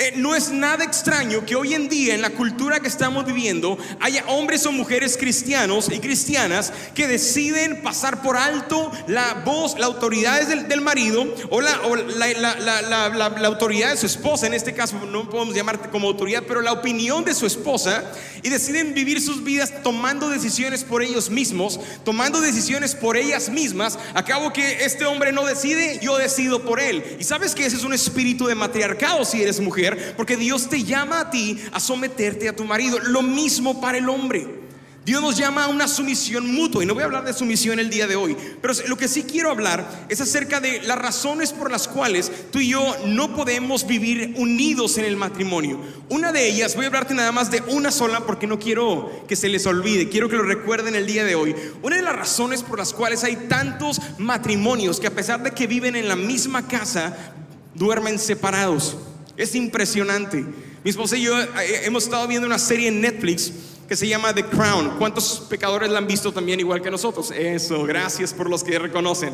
Eh, 0.00 0.14
no 0.16 0.34
es 0.34 0.50
nada 0.50 0.82
extraño 0.82 1.44
que 1.44 1.54
hoy 1.54 1.74
en 1.74 1.90
día 1.90 2.14
en 2.14 2.22
la 2.22 2.30
cultura 2.30 2.80
que 2.80 2.88
estamos 2.88 3.26
viviendo 3.26 3.76
haya 4.00 4.24
hombres 4.28 4.64
o 4.64 4.72
mujeres 4.72 5.18
cristianos 5.18 5.90
y 5.92 5.98
cristianas 5.98 6.72
que 6.94 7.06
deciden 7.06 7.82
pasar 7.82 8.22
por 8.22 8.38
alto 8.38 8.90
la 9.08 9.42
voz, 9.44 9.78
la 9.78 9.84
autoridad 9.84 10.40
del, 10.48 10.68
del 10.68 10.80
marido 10.80 11.26
o, 11.50 11.60
la, 11.60 11.78
la, 11.82 13.46
autoridad 13.46 13.90
de 13.90 13.98
su 13.98 14.06
esposa, 14.06 14.46
en 14.46 14.54
este 14.54 14.72
caso 14.72 15.04
no 15.04 15.28
podemos 15.28 15.54
llamar 15.54 15.90
como 15.90 16.08
autoridad, 16.08 16.44
pero 16.48 16.62
la 16.62 16.72
opinión 16.72 17.22
de 17.22 17.34
su 17.34 17.44
esposa 17.44 18.02
y 18.42 18.48
deciden 18.48 18.94
vivir 18.94 19.20
sus 19.20 19.44
vidas 19.44 19.82
tomando 19.82 20.30
decisiones 20.30 20.82
por 20.82 21.02
ellos 21.02 21.28
mismos, 21.28 21.78
tomando 22.06 22.40
decisiones 22.40 22.94
por 22.94 23.18
ellas 23.18 23.50
mismas. 23.50 23.98
Acabo 24.14 24.50
que 24.50 24.82
este 24.82 25.04
hombre 25.04 25.30
no 25.30 25.44
decide, 25.44 26.00
yo 26.00 26.16
decido 26.16 26.62
por 26.62 26.80
él. 26.80 27.04
Y 27.18 27.24
sabes 27.24 27.54
que 27.54 27.66
ese 27.66 27.76
es 27.76 27.84
un 27.84 27.92
espíritu 27.92 28.46
de 28.46 28.54
matriarcado 28.54 29.26
si 29.26 29.42
eres 29.42 29.60
mujer 29.60 29.89
porque 30.16 30.36
Dios 30.36 30.68
te 30.68 30.84
llama 30.84 31.20
a 31.20 31.30
ti 31.30 31.58
a 31.72 31.80
someterte 31.80 32.48
a 32.48 32.56
tu 32.56 32.64
marido. 32.64 32.98
Lo 32.98 33.22
mismo 33.22 33.80
para 33.80 33.98
el 33.98 34.08
hombre. 34.08 34.60
Dios 35.10 35.22
nos 35.22 35.36
llama 35.36 35.64
a 35.64 35.68
una 35.68 35.88
sumisión 35.88 36.54
mutua 36.54 36.82
y 36.82 36.86
no 36.86 36.92
voy 36.92 37.02
a 37.02 37.06
hablar 37.06 37.24
de 37.24 37.32
sumisión 37.32 37.78
el 37.78 37.88
día 37.88 38.06
de 38.06 38.16
hoy, 38.16 38.36
pero 38.60 38.74
lo 38.86 38.98
que 38.98 39.08
sí 39.08 39.22
quiero 39.22 39.50
hablar 39.50 40.06
es 40.10 40.20
acerca 40.20 40.60
de 40.60 40.82
las 40.82 40.98
razones 40.98 41.52
por 41.54 41.70
las 41.70 41.88
cuales 41.88 42.30
tú 42.52 42.58
y 42.58 42.68
yo 42.68 42.94
no 43.06 43.34
podemos 43.34 43.86
vivir 43.86 44.34
unidos 44.36 44.98
en 44.98 45.06
el 45.06 45.16
matrimonio. 45.16 45.80
Una 46.10 46.32
de 46.32 46.46
ellas, 46.46 46.76
voy 46.76 46.84
a 46.84 46.88
hablarte 46.88 47.14
nada 47.14 47.32
más 47.32 47.50
de 47.50 47.62
una 47.68 47.90
sola 47.90 48.26
porque 48.26 48.46
no 48.46 48.58
quiero 48.58 49.24
que 49.26 49.36
se 49.36 49.48
les 49.48 49.64
olvide, 49.64 50.10
quiero 50.10 50.28
que 50.28 50.36
lo 50.36 50.42
recuerden 50.42 50.94
el 50.94 51.06
día 51.06 51.24
de 51.24 51.34
hoy. 51.34 51.56
Una 51.82 51.96
de 51.96 52.02
las 52.02 52.14
razones 52.14 52.62
por 52.62 52.78
las 52.78 52.92
cuales 52.92 53.24
hay 53.24 53.36
tantos 53.48 54.00
matrimonios 54.18 55.00
que 55.00 55.06
a 55.06 55.14
pesar 55.14 55.42
de 55.42 55.52
que 55.52 55.66
viven 55.66 55.96
en 55.96 56.08
la 56.08 56.16
misma 56.16 56.68
casa, 56.68 57.16
duermen 57.74 58.18
separados. 58.18 58.98
Es 59.40 59.54
impresionante. 59.54 60.44
Mi 60.84 60.90
esposa 60.90 61.16
y 61.16 61.22
yo 61.22 61.40
eh, 61.40 61.46
hemos 61.84 62.04
estado 62.04 62.28
viendo 62.28 62.46
una 62.46 62.58
serie 62.58 62.88
en 62.88 63.00
Netflix 63.00 63.50
que 63.88 63.96
se 63.96 64.06
llama 64.06 64.34
The 64.34 64.44
Crown. 64.44 64.98
¿Cuántos 64.98 65.46
pecadores 65.48 65.88
la 65.88 65.96
han 65.96 66.06
visto 66.06 66.30
también 66.30 66.60
igual 66.60 66.82
que 66.82 66.90
nosotros? 66.90 67.30
Eso, 67.30 67.84
gracias 67.84 68.34
por 68.34 68.50
los 68.50 68.62
que 68.62 68.78
reconocen. 68.78 69.32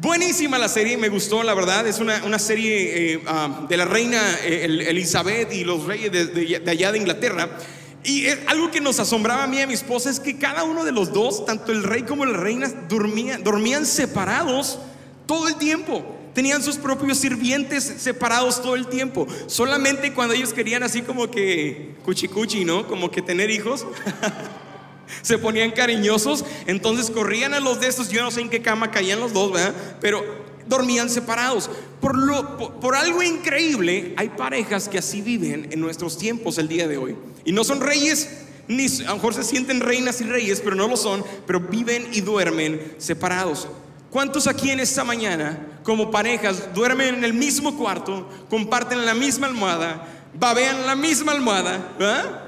Buenísima 0.00 0.56
la 0.56 0.68
serie, 0.68 0.96
me 0.96 1.10
gustó, 1.10 1.42
la 1.42 1.52
verdad. 1.52 1.86
Es 1.86 1.98
una, 1.98 2.38
serie 2.38 3.12
eh, 3.12 3.22
ah, 3.26 3.66
de 3.68 3.76
la 3.76 3.84
reina 3.84 4.18
eh, 4.44 4.64
Elizabeth 4.88 5.52
y 5.52 5.62
los 5.62 5.84
reyes 5.84 6.10
de, 6.10 6.62
allá 6.66 6.90
de 6.90 6.98
Inglaterra. 6.98 7.58
Y 8.02 8.26
algo 8.46 8.70
que 8.70 8.80
nos 8.80 8.98
asombraba 8.98 9.44
a 9.44 9.46
mí 9.46 9.58
y 9.58 9.60
a 9.60 9.66
mi 9.66 9.74
esposa 9.74 10.08
es 10.08 10.20
que 10.20 10.38
cada 10.38 10.64
uno 10.64 10.86
de 10.86 10.92
los 10.92 11.12
dos, 11.12 11.44
tanto 11.44 11.70
el 11.70 11.82
rey 11.82 12.04
como 12.04 12.24
la 12.24 12.38
reina, 12.38 12.72
dormían 12.88 13.84
separados 13.84 14.78
todo 15.26 15.48
el 15.48 15.56
tiempo. 15.56 16.23
Tenían 16.34 16.62
sus 16.62 16.76
propios 16.76 17.18
sirvientes 17.18 17.84
separados 17.98 18.60
todo 18.60 18.74
el 18.74 18.88
tiempo. 18.88 19.26
Solamente 19.46 20.12
cuando 20.12 20.34
ellos 20.34 20.52
querían 20.52 20.82
así 20.82 21.02
como 21.02 21.30
que 21.30 21.94
cuchi 22.04 22.28
cuchi, 22.28 22.64
¿no? 22.64 22.88
Como 22.88 23.10
que 23.10 23.22
tener 23.22 23.50
hijos. 23.50 23.86
Se 25.22 25.38
ponían 25.38 25.70
cariñosos, 25.70 26.44
entonces 26.66 27.10
corrían 27.10 27.54
a 27.54 27.60
los 27.60 27.80
de 27.80 27.88
estos, 27.88 28.08
yo 28.08 28.22
no 28.22 28.30
sé 28.30 28.40
en 28.40 28.50
qué 28.50 28.62
cama 28.62 28.90
caían 28.90 29.20
los 29.20 29.32
dos, 29.32 29.52
¿verdad? 29.52 29.74
Pero 30.00 30.24
dormían 30.66 31.08
separados. 31.10 31.70
Por, 32.00 32.16
lo, 32.16 32.56
por, 32.56 32.74
por, 32.74 32.96
algo 32.96 33.22
increíble, 33.22 34.14
hay 34.16 34.30
parejas 34.30 34.88
que 34.88 34.98
así 34.98 35.20
viven 35.20 35.68
en 35.70 35.80
nuestros 35.80 36.18
tiempos 36.18 36.58
el 36.58 36.68
día 36.68 36.88
de 36.88 36.96
hoy. 36.96 37.16
Y 37.44 37.52
no 37.52 37.64
son 37.64 37.80
reyes, 37.80 38.30
ni 38.66 38.86
a 38.86 39.10
lo 39.10 39.14
mejor 39.16 39.34
se 39.34 39.44
sienten 39.44 39.80
reinas 39.80 40.20
y 40.20 40.24
reyes, 40.24 40.60
pero 40.60 40.74
no 40.74 40.88
lo 40.88 40.96
son, 40.96 41.24
pero 41.46 41.60
viven 41.60 42.08
y 42.12 42.20
duermen 42.22 42.94
separados. 42.98 43.68
¿Cuántos 44.10 44.46
aquí 44.46 44.70
en 44.70 44.80
esta 44.80 45.04
mañana, 45.04 45.73
como 45.84 46.10
parejas, 46.10 46.74
duermen 46.74 47.16
en 47.16 47.24
el 47.24 47.34
mismo 47.34 47.76
cuarto, 47.76 48.28
comparten 48.50 49.06
la 49.06 49.14
misma 49.14 49.46
almohada, 49.46 50.08
babean 50.34 50.86
la 50.86 50.96
misma 50.96 51.32
almohada? 51.32 51.92
¿verdad? 51.98 52.43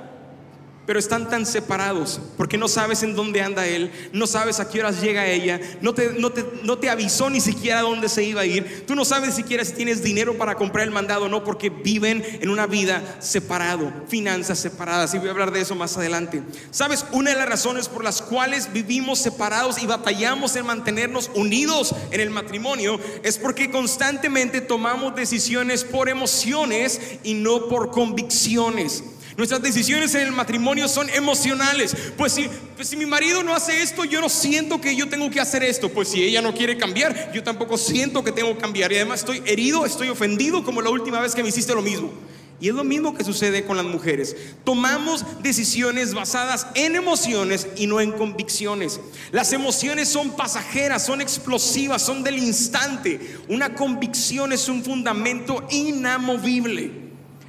Pero 0.86 0.98
están 0.98 1.28
tan 1.28 1.46
separados 1.46 2.20
porque 2.36 2.58
no 2.58 2.68
sabes 2.68 3.02
en 3.02 3.14
dónde 3.14 3.42
anda 3.42 3.66
él, 3.66 3.90
no 4.12 4.26
sabes 4.26 4.60
a 4.60 4.68
qué 4.68 4.80
horas 4.80 5.00
llega 5.00 5.26
ella, 5.26 5.60
no 5.80 5.94
te, 5.94 6.12
no 6.14 6.30
te, 6.30 6.44
no 6.62 6.78
te 6.78 6.90
avisó 6.90 7.30
ni 7.30 7.40
siquiera 7.40 7.82
dónde 7.82 8.08
se 8.08 8.24
iba 8.24 8.42
a 8.42 8.46
ir, 8.46 8.84
tú 8.86 8.94
no 8.94 9.04
sabes 9.04 9.34
siquiera 9.34 9.64
si 9.64 9.72
tienes 9.72 10.02
dinero 10.02 10.36
para 10.36 10.54
comprar 10.54 10.84
el 10.84 10.90
mandado 10.90 11.26
o 11.26 11.28
no, 11.28 11.44
porque 11.44 11.70
viven 11.70 12.24
en 12.40 12.48
una 12.48 12.66
vida 12.66 13.16
separado, 13.20 13.92
finanzas 14.08 14.58
separadas, 14.58 15.14
y 15.14 15.18
voy 15.18 15.28
a 15.28 15.32
hablar 15.32 15.52
de 15.52 15.60
eso 15.60 15.74
más 15.74 15.96
adelante. 15.96 16.42
¿Sabes? 16.70 17.04
Una 17.12 17.30
de 17.30 17.36
las 17.36 17.48
razones 17.48 17.88
por 17.88 18.02
las 18.02 18.22
cuales 18.22 18.72
vivimos 18.72 19.18
separados 19.18 19.82
y 19.82 19.86
batallamos 19.86 20.56
en 20.56 20.66
mantenernos 20.66 21.30
unidos 21.34 21.94
en 22.10 22.20
el 22.20 22.30
matrimonio 22.30 22.98
es 23.22 23.38
porque 23.38 23.70
constantemente 23.70 24.60
tomamos 24.60 25.14
decisiones 25.14 25.84
por 25.84 26.08
emociones 26.08 27.00
y 27.22 27.34
no 27.34 27.68
por 27.68 27.90
convicciones. 27.90 29.04
Nuestras 29.36 29.60
decisiones 29.60 30.14
en 30.14 30.22
el 30.22 30.32
matrimonio 30.32 30.88
son 30.88 31.10
emocionales. 31.10 31.94
Pues 32.16 32.32
si, 32.32 32.48
pues 32.74 32.88
si 32.88 32.96
mi 32.96 33.04
marido 33.04 33.42
no 33.42 33.54
hace 33.54 33.82
esto, 33.82 34.04
yo 34.04 34.20
no 34.20 34.30
siento 34.30 34.80
que 34.80 34.96
yo 34.96 35.08
tengo 35.08 35.30
que 35.30 35.40
hacer 35.40 35.62
esto. 35.62 35.90
Pues 35.90 36.08
si 36.08 36.22
ella 36.22 36.40
no 36.40 36.54
quiere 36.54 36.78
cambiar, 36.78 37.32
yo 37.32 37.42
tampoco 37.42 37.76
siento 37.76 38.24
que 38.24 38.32
tengo 38.32 38.54
que 38.54 38.60
cambiar. 38.60 38.92
Y 38.92 38.96
además 38.96 39.20
estoy 39.20 39.42
herido, 39.44 39.84
estoy 39.84 40.08
ofendido 40.08 40.64
como 40.64 40.80
la 40.80 40.88
última 40.88 41.20
vez 41.20 41.34
que 41.34 41.42
me 41.42 41.50
hiciste 41.50 41.74
lo 41.74 41.82
mismo. 41.82 42.10
Y 42.58 42.70
es 42.70 42.74
lo 42.74 42.84
mismo 42.84 43.14
que 43.14 43.24
sucede 43.24 43.66
con 43.66 43.76
las 43.76 43.84
mujeres. 43.84 44.34
Tomamos 44.64 45.22
decisiones 45.42 46.14
basadas 46.14 46.68
en 46.74 46.96
emociones 46.96 47.68
y 47.76 47.86
no 47.86 48.00
en 48.00 48.12
convicciones. 48.12 48.98
Las 49.32 49.52
emociones 49.52 50.08
son 50.08 50.30
pasajeras, 50.30 51.04
son 51.04 51.20
explosivas, 51.20 52.00
son 52.00 52.24
del 52.24 52.38
instante. 52.38 53.36
Una 53.48 53.74
convicción 53.74 54.54
es 54.54 54.70
un 54.70 54.82
fundamento 54.82 55.66
inamovible. 55.70 57.05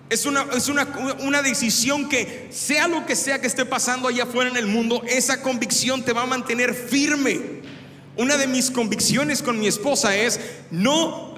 Es, 0.09 0.25
una, 0.25 0.45
es 0.55 0.69
una, 0.69 0.87
una, 1.19 1.41
decisión 1.41 2.07
que 2.07 2.47
sea 2.49 2.87
lo 2.87 3.05
que 3.05 3.15
sea 3.15 3.41
que 3.41 3.47
esté 3.47 3.65
pasando 3.65 4.07
allá 4.07 4.23
afuera 4.23 4.49
en 4.49 4.55
el 4.55 4.65
mundo, 4.65 5.01
esa 5.05 5.41
convicción 5.41 6.03
te 6.03 6.13
va 6.13 6.23
a 6.23 6.25
mantener 6.25 6.73
firme. 6.73 7.61
Una 8.15 8.37
de 8.37 8.47
mis 8.47 8.71
convicciones 8.71 9.43
con 9.43 9.59
mi 9.59 9.67
esposa 9.67 10.15
es 10.15 10.39
no, 10.71 11.37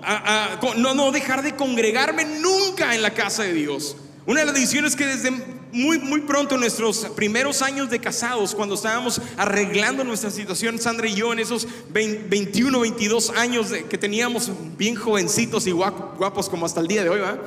no, 0.78 0.94
no 0.94 1.12
dejar 1.12 1.42
de 1.42 1.56
congregarme 1.56 2.26
nunca 2.26 2.94
en 2.94 3.02
la 3.02 3.14
casa 3.14 3.44
de 3.44 3.54
Dios. 3.54 3.98
Una 4.26 4.42
de 4.42 4.46
las 4.46 4.56
decisiones 4.56 4.96
que 4.96 5.08
desde 5.08 5.32
muy, 5.72 6.00
muy 6.00 6.22
pronto, 6.22 6.58
nuestros 6.58 7.06
primeros 7.16 7.62
años 7.62 7.90
de 7.90 8.00
casados, 8.00 8.56
cuando 8.56 8.76
estábamos 8.76 9.22
arreglando 9.38 10.04
nuestra 10.04 10.30
situación, 10.30 10.80
Sandra 10.80 11.08
y 11.08 11.16
yo, 11.16 11.34
en 11.34 11.40
esos 11.40 11.68
21, 11.92 12.80
22 12.80 13.32
años 13.32 13.72
que 13.90 13.98
teníamos 13.98 14.52
bien 14.78 14.96
jovencitos 14.96 15.68
y 15.68 15.72
guapos 15.72 16.50
como 16.50 16.66
hasta 16.66 16.80
el 16.80 16.88
día 16.88 17.04
de 17.04 17.10
hoy, 17.10 17.20
¿verdad? 17.20 17.40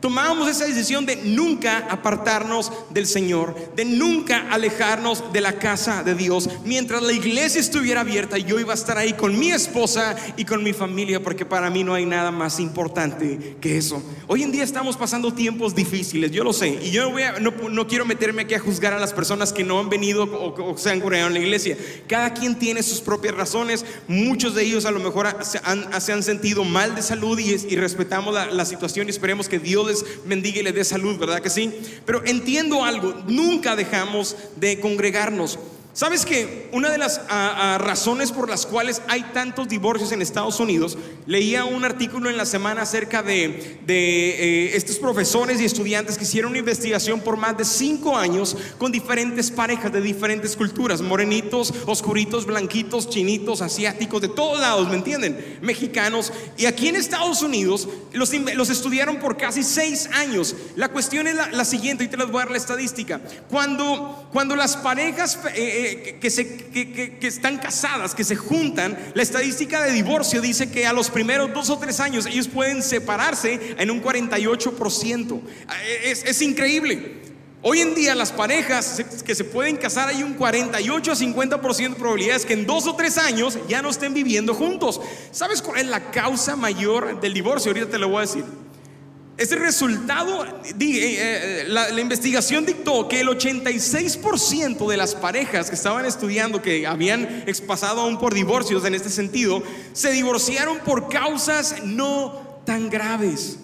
Tomábamos 0.00 0.48
esa 0.48 0.64
decisión 0.64 1.04
de 1.04 1.16
nunca 1.16 1.86
apartarnos 1.90 2.72
del 2.88 3.06
Señor, 3.06 3.54
de 3.76 3.84
nunca 3.84 4.50
alejarnos 4.50 5.30
de 5.30 5.42
la 5.42 5.58
casa 5.58 6.02
de 6.02 6.14
Dios. 6.14 6.48
Mientras 6.64 7.02
la 7.02 7.12
iglesia 7.12 7.60
estuviera 7.60 8.00
abierta, 8.00 8.38
yo 8.38 8.58
iba 8.58 8.72
a 8.72 8.76
estar 8.76 8.96
ahí 8.96 9.12
con 9.12 9.38
mi 9.38 9.50
esposa 9.50 10.16
y 10.38 10.46
con 10.46 10.62
mi 10.62 10.72
familia, 10.72 11.22
porque 11.22 11.44
para 11.44 11.68
mí 11.68 11.84
no 11.84 11.92
hay 11.92 12.06
nada 12.06 12.30
más 12.30 12.60
importante 12.60 13.56
que 13.60 13.76
eso. 13.76 14.02
Hoy 14.26 14.42
en 14.42 14.52
día 14.52 14.64
estamos 14.64 14.96
pasando 14.96 15.34
tiempos 15.34 15.74
difíciles, 15.74 16.30
yo 16.30 16.44
lo 16.44 16.54
sé, 16.54 16.78
y 16.82 16.90
yo 16.90 17.12
no, 17.40 17.86
quiero 17.86 18.06
meterme 18.06 18.42
aquí 18.42 18.54
a 18.54 18.60
juzgar 18.60 18.94
a 18.94 18.98
las 18.98 19.12
personas 19.12 19.52
que 19.52 19.64
no 19.64 19.78
han 19.78 19.90
venido 19.90 20.24
o, 20.24 20.78
se 20.78 20.90
han 20.90 21.00
curado 21.00 21.26
en 21.26 21.34
la 21.34 21.40
iglesia. 21.40 21.76
Cada 22.06 22.32
quien 22.32 22.58
tiene 22.58 22.82
sus 22.82 23.02
propias 23.02 23.34
razones, 23.34 23.84
muchos 24.08 24.54
de 24.54 24.62
ellos 24.62 24.86
a 24.86 24.90
lo 24.92 25.00
mejor 25.00 25.28
se 25.42 25.60
han, 25.62 26.22
sentido 26.22 26.64
mal 26.64 26.94
de 26.94 27.02
salud 27.02 27.38
y, 27.38 27.76
respetamos 27.76 28.32
la, 28.32 28.46
la 28.46 28.64
situación 28.64 29.06
y 29.06 29.10
esperemos 29.10 29.48
que 29.48 29.58
Dios 29.58 29.89
bendiga 30.24 30.60
y 30.60 30.62
dé 30.72 30.84
salud, 30.84 31.18
¿verdad 31.18 31.40
que 31.40 31.50
sí? 31.50 31.72
Pero 32.04 32.24
entiendo 32.24 32.84
algo, 32.84 33.14
nunca 33.26 33.76
dejamos 33.76 34.36
de 34.56 34.80
congregarnos. 34.80 35.58
¿Sabes 35.92 36.24
que 36.24 36.68
una 36.72 36.88
de 36.88 36.98
las 36.98 37.20
razones 37.78 38.30
por 38.30 38.48
las 38.48 38.64
cuales 38.64 39.02
hay 39.08 39.22
tantos 39.34 39.68
divorcios 39.68 40.12
en 40.12 40.22
Estados 40.22 40.60
Unidos, 40.60 40.96
leía 41.26 41.64
un 41.64 41.84
artículo 41.84 42.30
en 42.30 42.36
la 42.36 42.46
semana 42.46 42.82
acerca 42.82 43.24
de, 43.24 43.80
eh, 43.88 44.70
estos 44.74 44.98
profesores 44.98 45.60
y 45.60 45.64
estudiantes 45.64 46.16
que 46.16 46.22
hicieron 46.22 46.50
una 46.50 46.60
investigación 46.60 47.20
por 47.20 47.36
más 47.36 47.58
de 47.58 47.64
cinco 47.64 48.16
años 48.16 48.56
con 48.78 48.92
diferentes 48.92 49.50
parejas 49.50 49.92
de 49.92 50.00
diferentes 50.00 50.56
culturas, 50.56 51.00
morenitos, 51.00 51.74
oscuritos, 51.86 52.46
blanquitos, 52.46 53.10
chinitos, 53.10 53.60
asiáticos, 53.60 54.22
de 54.22 54.28
todos 54.28 54.60
lados, 54.60 54.88
¿me 54.88 54.94
entienden? 54.94 55.58
Mexicanos. 55.60 56.32
Y 56.56 56.66
aquí 56.66 56.86
en 56.86 56.96
Estados 56.96 57.42
Unidos 57.42 57.88
los, 58.12 58.32
los 58.32 58.70
estudiaron 58.70 59.18
por 59.18 59.36
casi 59.36 59.64
seis 59.64 60.08
años. 60.14 60.54
La 60.76 60.88
cuestión 60.88 61.26
es 61.26 61.34
la, 61.34 61.64
siguiente, 61.64 62.04
y 62.04 62.08
te 62.08 62.16
les 62.16 62.28
voy 62.28 62.42
a 62.42 62.44
dar 62.44 62.52
la 62.52 62.58
estadística. 62.58 63.20
Cuando, 63.50 64.28
cuando 64.32 64.54
las 64.54 64.76
parejas... 64.76 65.36
Eh, 65.56 65.79
que, 66.20 66.30
se, 66.30 66.56
que, 66.56 67.26
están 67.26 67.58
casadas, 67.58 68.14
que 68.14 68.24
se 68.24 68.36
juntan, 68.36 68.98
la 69.14 69.22
estadística 69.22 69.82
de 69.82 69.92
divorcio 69.92 70.40
dice 70.40 70.70
que 70.70 70.86
a 70.86 70.92
los 70.92 71.10
primeros 71.10 71.52
dos 71.52 71.70
o 71.70 71.78
tres 71.78 72.00
años 72.00 72.26
ellos 72.26 72.48
pueden 72.48 72.82
separarse 72.82 73.74
en 73.78 73.90
un 73.90 74.02
48%. 74.02 75.40
Es, 76.04 76.24
es 76.24 76.42
increíble. 76.42 77.20
Hoy 77.62 77.80
en 77.80 77.94
día 77.94 78.14
las 78.14 78.32
parejas 78.32 79.02
que 79.22 79.34
se 79.34 79.44
pueden 79.44 79.76
casar 79.76 80.08
hay 80.08 80.22
un 80.22 80.32
48 80.32 81.12
a 81.12 81.14
50% 81.14 81.90
de 81.90 81.94
probabilidades 81.94 82.46
que 82.46 82.54
en 82.54 82.66
dos 82.66 82.86
o 82.86 82.96
tres 82.96 83.18
años 83.18 83.58
ya 83.68 83.82
no 83.82 83.90
estén 83.90 84.14
viviendo 84.14 84.54
juntos. 84.54 84.98
¿Sabes 85.30 85.60
cuál 85.60 85.80
es 85.80 85.86
la 85.86 86.10
causa 86.10 86.56
mayor 86.56 87.20
del 87.20 87.34
divorcio? 87.34 87.70
Ahorita 87.70 87.90
te 87.90 87.98
lo 87.98 88.08
voy 88.08 88.18
a 88.18 88.20
decir. 88.22 88.44
Ese 89.40 89.56
resultado, 89.56 90.44
eh, 90.44 90.74
eh, 90.78 91.64
la, 91.66 91.98
investigación 91.98 92.66
dictó 92.66 93.08
que 93.08 93.20
el 93.20 93.28
86% 93.28 94.86
de 94.86 94.98
las 94.98 95.14
parejas 95.14 95.70
que 95.70 95.76
estaban 95.76 96.04
estudiando, 96.04 96.60
que 96.60 96.86
habían 96.86 97.46
pasado 97.66 98.02
aún 98.02 98.18
por 98.18 98.34
divorcios 98.34 98.84
en 98.84 98.94
este 98.94 99.08
sentido, 99.08 99.62
se 99.94 100.12
divorciaron 100.12 100.80
por 100.80 101.08
causas 101.08 101.76
no 101.82 102.60
tan 102.66 102.90
graves. 102.90 103.56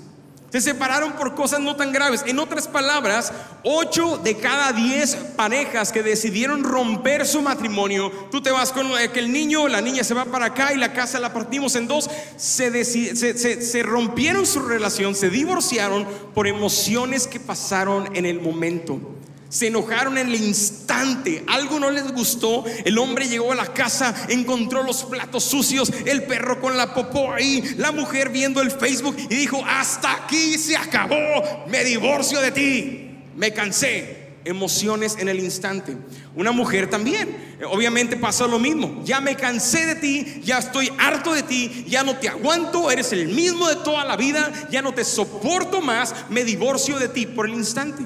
Se 0.50 0.60
separaron 0.60 1.12
por 1.12 1.34
cosas 1.34 1.60
no 1.60 1.76
tan 1.76 1.92
graves. 1.92 2.22
En 2.26 2.38
otras 2.38 2.68
palabras, 2.68 3.32
8 3.64 4.18
de 4.18 4.36
cada 4.36 4.72
10 4.72 5.16
parejas 5.36 5.92
que 5.92 6.02
decidieron 6.02 6.62
romper 6.62 7.26
su 7.26 7.42
matrimonio, 7.42 8.10
tú 8.30 8.40
te 8.40 8.50
vas 8.50 8.72
con 8.72 8.88
que 9.12 9.18
el 9.18 9.32
niño 9.32 9.68
la 9.68 9.80
niña 9.80 10.04
se 10.04 10.14
va 10.14 10.24
para 10.24 10.46
acá 10.46 10.72
y 10.72 10.76
la 10.76 10.92
casa 10.92 11.18
la 11.18 11.32
partimos 11.32 11.74
en 11.76 11.88
dos, 11.88 12.08
se, 12.36 12.84
se 12.84 13.82
rompieron 13.82 14.46
su 14.46 14.60
relación, 14.60 15.14
se 15.14 15.30
divorciaron 15.30 16.06
por 16.34 16.46
emociones 16.46 17.26
que 17.26 17.40
pasaron 17.40 18.14
en 18.14 18.24
el 18.24 18.40
momento. 18.40 19.15
Se 19.48 19.68
enojaron 19.68 20.18
en 20.18 20.26
el 20.28 20.34
instante, 20.34 21.44
algo 21.46 21.78
no 21.78 21.90
les 21.90 22.10
gustó, 22.12 22.64
el 22.84 22.98
hombre 22.98 23.28
llegó 23.28 23.52
a 23.52 23.56
la 23.56 23.72
casa, 23.72 24.14
encontró 24.28 24.82
los 24.82 25.04
platos 25.04 25.44
sucios, 25.44 25.92
el 26.04 26.24
perro 26.24 26.60
con 26.60 26.76
la 26.76 26.92
popó 26.94 27.32
ahí, 27.32 27.62
la 27.78 27.92
mujer 27.92 28.30
viendo 28.30 28.60
el 28.60 28.72
Facebook 28.72 29.16
y 29.30 29.34
dijo, 29.36 29.62
hasta 29.64 30.24
aquí 30.24 30.58
se 30.58 30.76
acabó, 30.76 31.64
me 31.68 31.84
divorcio 31.84 32.40
de 32.40 32.50
ti, 32.50 33.10
me 33.36 33.52
cansé. 33.52 34.26
Emociones 34.46 35.16
en 35.18 35.28
el 35.28 35.40
instante. 35.40 35.96
Una 36.36 36.52
mujer 36.52 36.88
también, 36.88 37.56
obviamente 37.68 38.16
pasó 38.16 38.46
lo 38.46 38.60
mismo, 38.60 39.02
ya 39.04 39.20
me 39.20 39.34
cansé 39.34 39.86
de 39.86 39.96
ti, 39.96 40.40
ya 40.44 40.58
estoy 40.58 40.88
harto 40.98 41.34
de 41.34 41.42
ti, 41.42 41.84
ya 41.88 42.04
no 42.04 42.16
te 42.18 42.28
aguanto, 42.28 42.92
eres 42.92 43.12
el 43.12 43.26
mismo 43.26 43.68
de 43.68 43.74
toda 43.74 44.04
la 44.04 44.16
vida, 44.16 44.68
ya 44.70 44.82
no 44.82 44.94
te 44.94 45.02
soporto 45.02 45.80
más, 45.80 46.14
me 46.30 46.44
divorcio 46.44 46.96
de 47.00 47.08
ti 47.08 47.26
por 47.26 47.46
el 47.46 47.54
instante. 47.54 48.04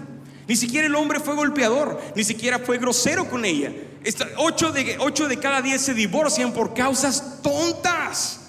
Ni 0.50 0.56
siquiera 0.56 0.88
el 0.88 0.96
hombre 0.96 1.20
fue 1.20 1.36
golpeador, 1.36 2.00
ni 2.16 2.24
siquiera 2.24 2.58
fue 2.58 2.78
grosero 2.78 3.30
con 3.30 3.44
ella. 3.44 3.72
Ocho 4.36 4.72
de, 4.72 4.96
ocho 4.98 5.28
de 5.28 5.38
cada 5.38 5.62
diez 5.62 5.80
se 5.80 5.94
divorcian 5.94 6.52
por 6.52 6.74
causas 6.74 7.40
tontas. 7.40 8.40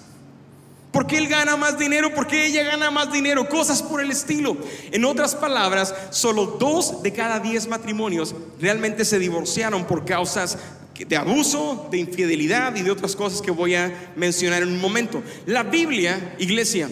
Porque 0.90 1.16
él 1.16 1.28
gana 1.28 1.56
más 1.56 1.78
dinero, 1.78 2.12
porque 2.12 2.44
ella 2.46 2.64
gana 2.64 2.90
más 2.90 3.12
dinero, 3.12 3.48
cosas 3.48 3.84
por 3.84 4.00
el 4.00 4.10
estilo. 4.10 4.56
En 4.90 5.04
otras 5.04 5.36
palabras, 5.36 5.94
solo 6.10 6.56
dos 6.58 7.04
de 7.04 7.12
cada 7.12 7.38
diez 7.38 7.68
matrimonios 7.68 8.34
realmente 8.60 9.04
se 9.04 9.20
divorciaron 9.20 9.84
por 9.84 10.04
causas 10.04 10.58
de 10.98 11.16
abuso, 11.16 11.86
de 11.92 11.98
infidelidad 11.98 12.74
y 12.74 12.82
de 12.82 12.90
otras 12.90 13.14
cosas 13.14 13.40
que 13.40 13.52
voy 13.52 13.76
a 13.76 14.12
mencionar 14.16 14.64
en 14.64 14.70
un 14.70 14.80
momento. 14.80 15.22
La 15.46 15.62
Biblia, 15.62 16.34
iglesia, 16.40 16.90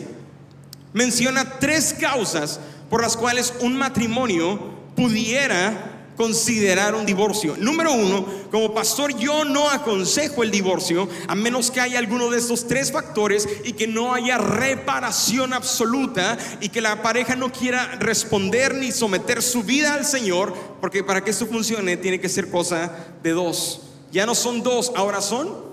menciona 0.92 1.58
tres 1.58 1.96
causas 1.98 2.60
por 2.88 3.02
las 3.02 3.16
cuales 3.16 3.52
un 3.60 3.76
matrimonio 3.76 4.78
pudiera 5.00 6.12
considerar 6.14 6.94
un 6.94 7.06
divorcio. 7.06 7.56
Número 7.56 7.94
uno, 7.94 8.26
como 8.50 8.74
pastor 8.74 9.16
yo 9.16 9.46
no 9.46 9.70
aconsejo 9.70 10.42
el 10.42 10.50
divorcio 10.50 11.08
a 11.26 11.34
menos 11.34 11.70
que 11.70 11.80
haya 11.80 11.98
alguno 11.98 12.28
de 12.28 12.36
estos 12.36 12.68
tres 12.68 12.92
factores 12.92 13.48
y 13.64 13.72
que 13.72 13.86
no 13.86 14.12
haya 14.12 14.36
reparación 14.36 15.54
absoluta 15.54 16.36
y 16.60 16.68
que 16.68 16.82
la 16.82 17.00
pareja 17.00 17.36
no 17.36 17.50
quiera 17.50 17.96
responder 17.98 18.74
ni 18.74 18.92
someter 18.92 19.40
su 19.40 19.62
vida 19.62 19.94
al 19.94 20.04
Señor, 20.04 20.52
porque 20.82 21.02
para 21.02 21.24
que 21.24 21.30
esto 21.30 21.46
funcione 21.46 21.96
tiene 21.96 22.20
que 22.20 22.28
ser 22.28 22.50
cosa 22.50 22.92
de 23.22 23.30
dos. 23.30 23.80
Ya 24.12 24.26
no 24.26 24.34
son 24.34 24.62
dos, 24.62 24.92
ahora 24.94 25.22
son. 25.22 25.70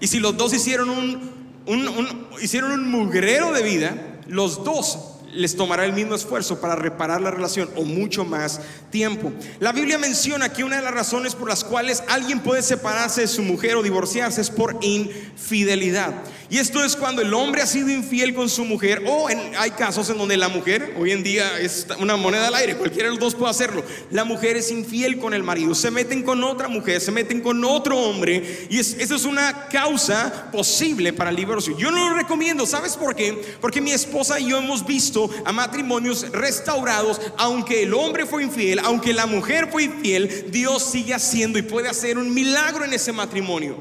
Y 0.00 0.06
si 0.06 0.18
los 0.20 0.34
dos 0.38 0.54
hicieron 0.54 0.88
un, 0.88 2.26
hicieron 2.40 2.72
un 2.72 2.90
mugrero 2.90 3.52
de 3.52 3.62
vida, 3.62 4.20
los 4.26 4.64
dos 4.64 5.07
les 5.32 5.56
tomará 5.56 5.84
el 5.84 5.92
mismo 5.92 6.14
esfuerzo 6.14 6.60
para 6.60 6.76
reparar 6.76 7.20
la 7.20 7.30
relación 7.30 7.70
o 7.76 7.84
mucho 7.84 8.24
más 8.24 8.60
tiempo. 8.90 9.32
La 9.60 9.72
Biblia 9.72 9.98
menciona 9.98 10.52
que 10.52 10.64
una 10.64 10.76
de 10.76 10.82
las 10.82 10.94
razones 10.94 11.34
por 11.34 11.48
las 11.48 11.64
cuales 11.64 12.02
alguien 12.08 12.40
puede 12.40 12.62
separarse 12.62 13.22
de 13.22 13.28
su 13.28 13.42
mujer 13.42 13.76
o 13.76 13.82
divorciarse 13.82 14.40
es 14.40 14.50
por 14.50 14.78
infidelidad. 14.82 16.14
Y 16.50 16.58
esto 16.58 16.82
es 16.82 16.96
cuando 16.96 17.20
el 17.20 17.34
hombre 17.34 17.60
ha 17.60 17.66
sido 17.66 17.90
infiel 17.90 18.34
con 18.34 18.48
su 18.48 18.64
mujer 18.64 19.02
o 19.06 19.28
hay 19.28 19.70
casos 19.72 20.08
en 20.08 20.16
donde 20.16 20.36
la 20.36 20.48
mujer, 20.48 20.94
hoy 20.98 21.12
en 21.12 21.22
día 21.22 21.58
es 21.60 21.86
una 22.00 22.16
moneda 22.16 22.48
al 22.48 22.54
aire, 22.54 22.76
cualquiera 22.76 23.08
de 23.08 23.16
los 23.16 23.20
dos 23.20 23.34
puede 23.34 23.50
hacerlo. 23.50 23.84
La 24.10 24.24
mujer 24.24 24.56
es 24.56 24.70
infiel 24.70 25.18
con 25.18 25.34
el 25.34 25.42
marido, 25.42 25.74
se 25.74 25.90
meten 25.90 26.22
con 26.22 26.42
otra 26.42 26.68
mujer, 26.68 27.00
se 27.02 27.12
meten 27.12 27.42
con 27.42 27.62
otro 27.64 27.98
hombre 27.98 28.66
y 28.70 28.78
eso 28.78 29.14
es 29.14 29.24
una 29.24 29.68
causa 29.68 30.50
posible 30.50 31.12
para 31.12 31.30
el 31.30 31.36
divorcio. 31.36 31.76
Yo 31.76 31.90
no 31.90 32.08
lo 32.08 32.16
recomiendo, 32.16 32.64
¿sabes 32.64 32.96
por 32.96 33.14
qué? 33.14 33.56
Porque 33.60 33.82
mi 33.82 33.92
esposa 33.92 34.40
y 34.40 34.48
yo 34.48 34.58
hemos 34.58 34.86
visto 34.86 35.17
a 35.44 35.52
matrimonios 35.52 36.30
restaurados, 36.30 37.20
aunque 37.36 37.82
el 37.82 37.94
hombre 37.94 38.26
fue 38.26 38.42
infiel, 38.42 38.78
aunque 38.80 39.12
la 39.12 39.26
mujer 39.26 39.68
fue 39.70 39.84
infiel, 39.84 40.50
Dios 40.50 40.82
sigue 40.82 41.14
haciendo 41.14 41.58
y 41.58 41.62
puede 41.62 41.88
hacer 41.88 42.18
un 42.18 42.32
milagro 42.32 42.84
en 42.84 42.92
ese 42.92 43.12
matrimonio. 43.12 43.76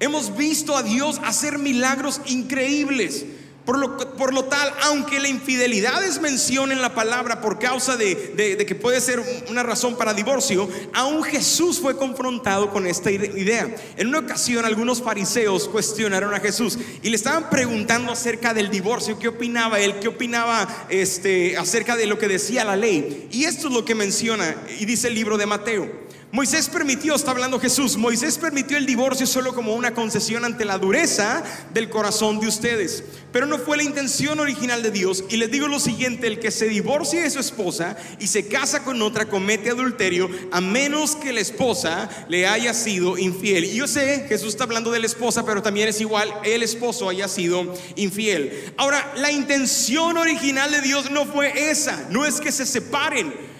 Hemos 0.00 0.36
visto 0.36 0.76
a 0.76 0.82
Dios 0.82 1.20
hacer 1.24 1.58
milagros 1.58 2.20
increíbles. 2.26 3.24
Por 3.64 3.78
lo, 3.78 3.96
por 3.96 4.34
lo, 4.34 4.44
tal, 4.44 4.72
aunque 4.82 5.20
la 5.20 5.28
infidelidad 5.28 6.02
es 6.04 6.20
mención 6.20 6.72
en 6.72 6.82
la 6.82 6.96
palabra 6.96 7.40
por 7.40 7.60
causa 7.60 7.96
de, 7.96 8.64
que 8.66 8.74
puede 8.74 9.00
ser 9.00 9.22
una 9.48 9.62
razón 9.62 9.96
para 9.96 10.14
divorcio, 10.14 10.68
aún 10.92 11.22
Jesús 11.22 11.78
fue 11.78 11.96
confrontado 11.96 12.70
con 12.70 12.88
esta 12.88 13.12
idea. 13.12 13.72
En 13.96 14.08
una 14.08 14.18
ocasión 14.18 14.64
algunos 14.64 15.00
fariseos 15.00 15.68
cuestionaron 15.68 16.34
a 16.34 16.40
Jesús 16.40 16.76
y 17.02 17.08
le 17.08 17.14
estaban 17.14 17.50
preguntando 17.50 18.10
acerca 18.10 18.52
del 18.52 18.68
divorcio, 18.68 19.18
qué 19.18 19.28
opinaba 19.28 19.78
él, 19.78 20.00
qué 20.00 20.08
opinaba 20.08 20.86
este, 20.88 21.56
acerca 21.56 21.96
de 21.96 22.06
lo 22.06 22.18
que 22.18 22.26
decía 22.26 22.64
la 22.64 22.74
ley. 22.74 23.28
Y 23.30 23.44
esto 23.44 23.68
es 23.68 23.74
lo 23.74 23.84
que 23.84 23.94
menciona 23.94 24.56
y 24.80 24.86
dice 24.86 25.06
el 25.06 25.14
libro 25.14 25.38
de 25.38 25.46
Mateo. 25.46 26.11
Moisés 26.32 26.70
permitió, 26.70 27.14
está 27.14 27.32
hablando 27.32 27.60
Jesús, 27.60 27.98
Moisés 27.98 28.38
permitió 28.38 28.78
el 28.78 28.86
divorcio 28.86 29.26
solo 29.26 29.54
como 29.54 29.74
una 29.74 29.92
concesión 29.92 30.46
ante 30.46 30.64
la 30.64 30.78
dureza 30.78 31.42
del 31.74 31.90
corazón 31.90 32.40
de 32.40 32.46
ustedes. 32.46 33.04
Pero 33.32 33.44
no 33.44 33.58
fue 33.58 33.76
la 33.76 33.82
intención 33.82 34.40
original 34.40 34.82
de 34.82 34.90
Dios. 34.90 35.24
Y 35.28 35.36
les 35.36 35.50
digo 35.50 35.68
lo 35.68 35.78
siguiente, 35.78 36.26
el 36.26 36.40
que 36.40 36.50
se 36.50 36.68
divorcie 36.68 37.20
de 37.20 37.28
su 37.28 37.38
esposa 37.38 37.98
y 38.18 38.28
se 38.28 38.48
casa 38.48 38.82
con 38.82 39.02
otra 39.02 39.26
comete 39.26 39.68
adulterio 39.68 40.30
a 40.52 40.62
menos 40.62 41.16
que 41.16 41.34
la 41.34 41.40
esposa 41.40 42.08
le 42.30 42.46
haya 42.46 42.72
sido 42.72 43.18
infiel. 43.18 43.66
Y 43.66 43.74
yo 43.74 43.86
sé, 43.86 44.24
Jesús 44.26 44.48
está 44.48 44.64
hablando 44.64 44.90
de 44.90 45.00
la 45.00 45.06
esposa, 45.06 45.44
pero 45.44 45.60
también 45.60 45.90
es 45.90 46.00
igual 46.00 46.32
el 46.44 46.62
esposo 46.62 47.10
haya 47.10 47.28
sido 47.28 47.74
infiel. 47.94 48.72
Ahora, 48.78 49.12
la 49.16 49.30
intención 49.30 50.16
original 50.16 50.70
de 50.70 50.80
Dios 50.80 51.10
no 51.10 51.26
fue 51.26 51.70
esa, 51.70 52.06
no 52.08 52.24
es 52.24 52.40
que 52.40 52.52
se 52.52 52.64
separen. 52.64 53.51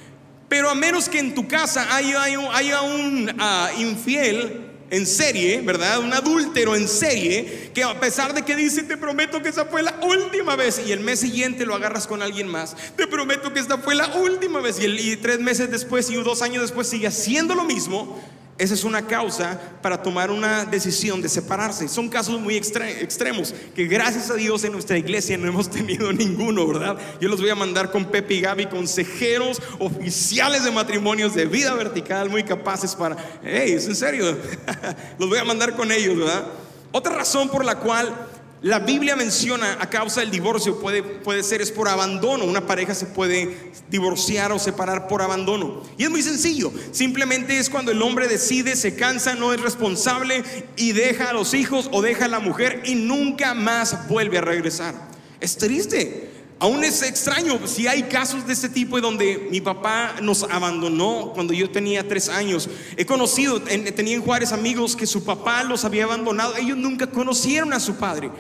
Pero 0.53 0.69
a 0.69 0.75
menos 0.75 1.09
que 1.09 1.19
en 1.19 1.35
tu 1.35 1.49
casa 1.49 1.97
haya, 1.97 2.83
un 2.83 3.35
ah, 3.39 3.71
infiel 3.79 4.67
en 4.91 5.07
serie, 5.07 5.63
¿verdad? 5.63 5.99
Un 6.01 6.13
adúltero 6.13 6.77
en 6.77 6.89
serie, 6.89 7.71
que 7.73 7.83
a 7.83 7.99
pesar 7.99 8.35
de 8.35 8.43
que 8.43 8.55
dice, 8.55 8.83
te 8.83 8.99
prometo 8.99 9.41
que 9.41 9.49
esa 9.49 9.65
fue 9.65 9.83
la 9.83 9.99
última 10.03 10.55
vez, 10.55 10.83
y 10.87 10.93
el 10.93 11.01
mes 11.01 11.21
siguiente 11.21 11.65
lo 11.65 11.75
agarras 11.75 12.07
con 12.07 12.21
alguien 12.21 12.49
más, 12.49 12.77
te 12.99 13.07
prometo 13.07 13.55
que 13.55 13.61
esta 13.61 13.79
fue 13.79 13.95
la 13.95 14.09
última 14.09 14.61
vez, 14.61 14.79
y, 14.79 14.85
y 14.85 15.17
tres 15.17 15.41
meses 15.41 15.71
después 15.71 16.11
y 16.11 16.17
dos 16.17 16.43
años 16.43 16.61
después 16.61 16.87
sigue 16.87 17.07
haciendo 17.07 17.55
lo 17.55 17.65
mismo, 17.65 18.21
esa 18.59 18.75
es 18.75 18.85
una 18.85 19.07
causa 19.07 19.59
para 19.81 20.03
tomar 20.03 20.31
una 20.31 20.65
decisión 20.65 21.23
de 21.23 21.29
separarse. 21.29 21.89
Son 21.89 22.09
casos 22.09 22.39
muy 22.39 22.57
extremos 22.57 23.55
que 23.75 23.87
gracias 23.87 24.31
a 24.31 24.35
Dios 24.35 24.63
en 24.65 24.73
nuestra 24.73 24.99
iglesia 24.99 25.37
no 25.39 25.49
hemos 25.49 25.71
tenido 25.71 26.13
ninguno, 26.13 26.67
¿verdad? 26.67 26.99
Yo 27.21 27.29
los 27.29 27.41
voy 27.41 27.51
a 27.51 27.55
mandar 27.55 27.91
con 27.91 28.05
Pepe 28.05 28.35
y 28.35 28.41
Gaby, 28.43 28.67
consejeros 28.67 29.61
oficiales 29.79 30.65
de 30.65 30.71
matrimonios 30.71 31.35
de 31.35 31.47
vida 31.47 31.75
vertical, 31.75 32.29
muy 32.29 32.45
capaces 32.45 32.95
para, 32.95 33.17
hey, 33.43 33.73
es 33.73 33.87
en 33.87 33.97
serio, 33.97 34.37
los 35.19 35.29
voy 35.29 35.39
a 35.39 35.45
mandar 35.45 35.75
con 35.75 35.91
ellos, 35.91 36.19
¿verdad? 36.19 36.45
Otra 36.93 37.15
razón 37.15 37.49
por 37.49 37.65
la 37.65 37.79
cual 37.79 38.15
la 38.63 38.79
Biblia 38.79 39.17
menciona 39.17 39.79
a 39.81 39.91
causa 39.91 40.21
del 40.21 40.31
divorcio 40.31 40.79
puede, 40.81 41.03
puede 41.03 41.43
ser 41.43 41.61
es 41.61 41.73
por 41.73 41.89
abandono. 41.89 42.45
Una 42.45 42.65
pareja 42.65 42.95
se 42.95 43.07
puede 43.07 43.73
divorciar 43.91 44.53
o 44.53 44.59
separar 44.61 45.09
por 45.09 45.21
abandono. 45.21 45.83
Y 45.99 46.05
es 46.05 46.11
muy 46.11 46.23
sencillo. 46.23 46.73
Simplemente 46.93 47.59
es 47.59 47.69
cuando 47.69 47.91
el 47.91 48.01
hombre 48.01 48.29
decide, 48.29 48.77
se 48.77 48.95
cansa, 48.95 49.35
no 49.35 49.53
es 49.53 49.61
responsable 49.61 50.45
y 50.77 50.93
deja 50.93 51.31
a 51.31 51.33
los 51.33 51.55
hijos 51.55 51.89
o 51.93 52.03
deja 52.03 52.27
a 52.27 52.29
la 52.29 52.39
mujer 52.39 52.83
y 52.85 52.95
nunca 52.95 53.55
más 53.55 54.09
vuelve 54.09 54.39
a 54.39 54.43
regresar. 54.43 54.95
Es 55.41 55.57
triste. 55.57 56.32
Aún 56.63 56.85
es 56.85 57.03
extraño 57.03 57.59
si 57.67 57.89
hay 57.89 58.05
casos 58.05 58.47
de 58.47 58.53
este 58.53 58.69
tipo 58.69 59.01
donde 59.01 59.49
mi 59.51 59.61
papá 59.61 60.15
nos 60.23 60.45
abandonó 60.45 61.33
cuando 61.35 61.53
yo 61.53 61.69
tenía 61.69 62.07
tres 62.07 62.29
años. 62.29 62.71
He 62.97 63.05
conocido, 63.05 63.61
tenía 63.61 64.15
en 64.15 64.23
Juárez 64.23 64.53
amigos 64.53 64.95
que 64.95 65.05
su 65.05 65.25
papá 65.25 65.65
los 65.65 65.85
había 65.85 66.05
abandonado. 66.05 66.55
Ellos 66.57 66.77
nunca 66.77 67.09
conocieron 67.09 67.73
a 67.73 67.81
su 67.81 67.97
padre. 67.97 68.31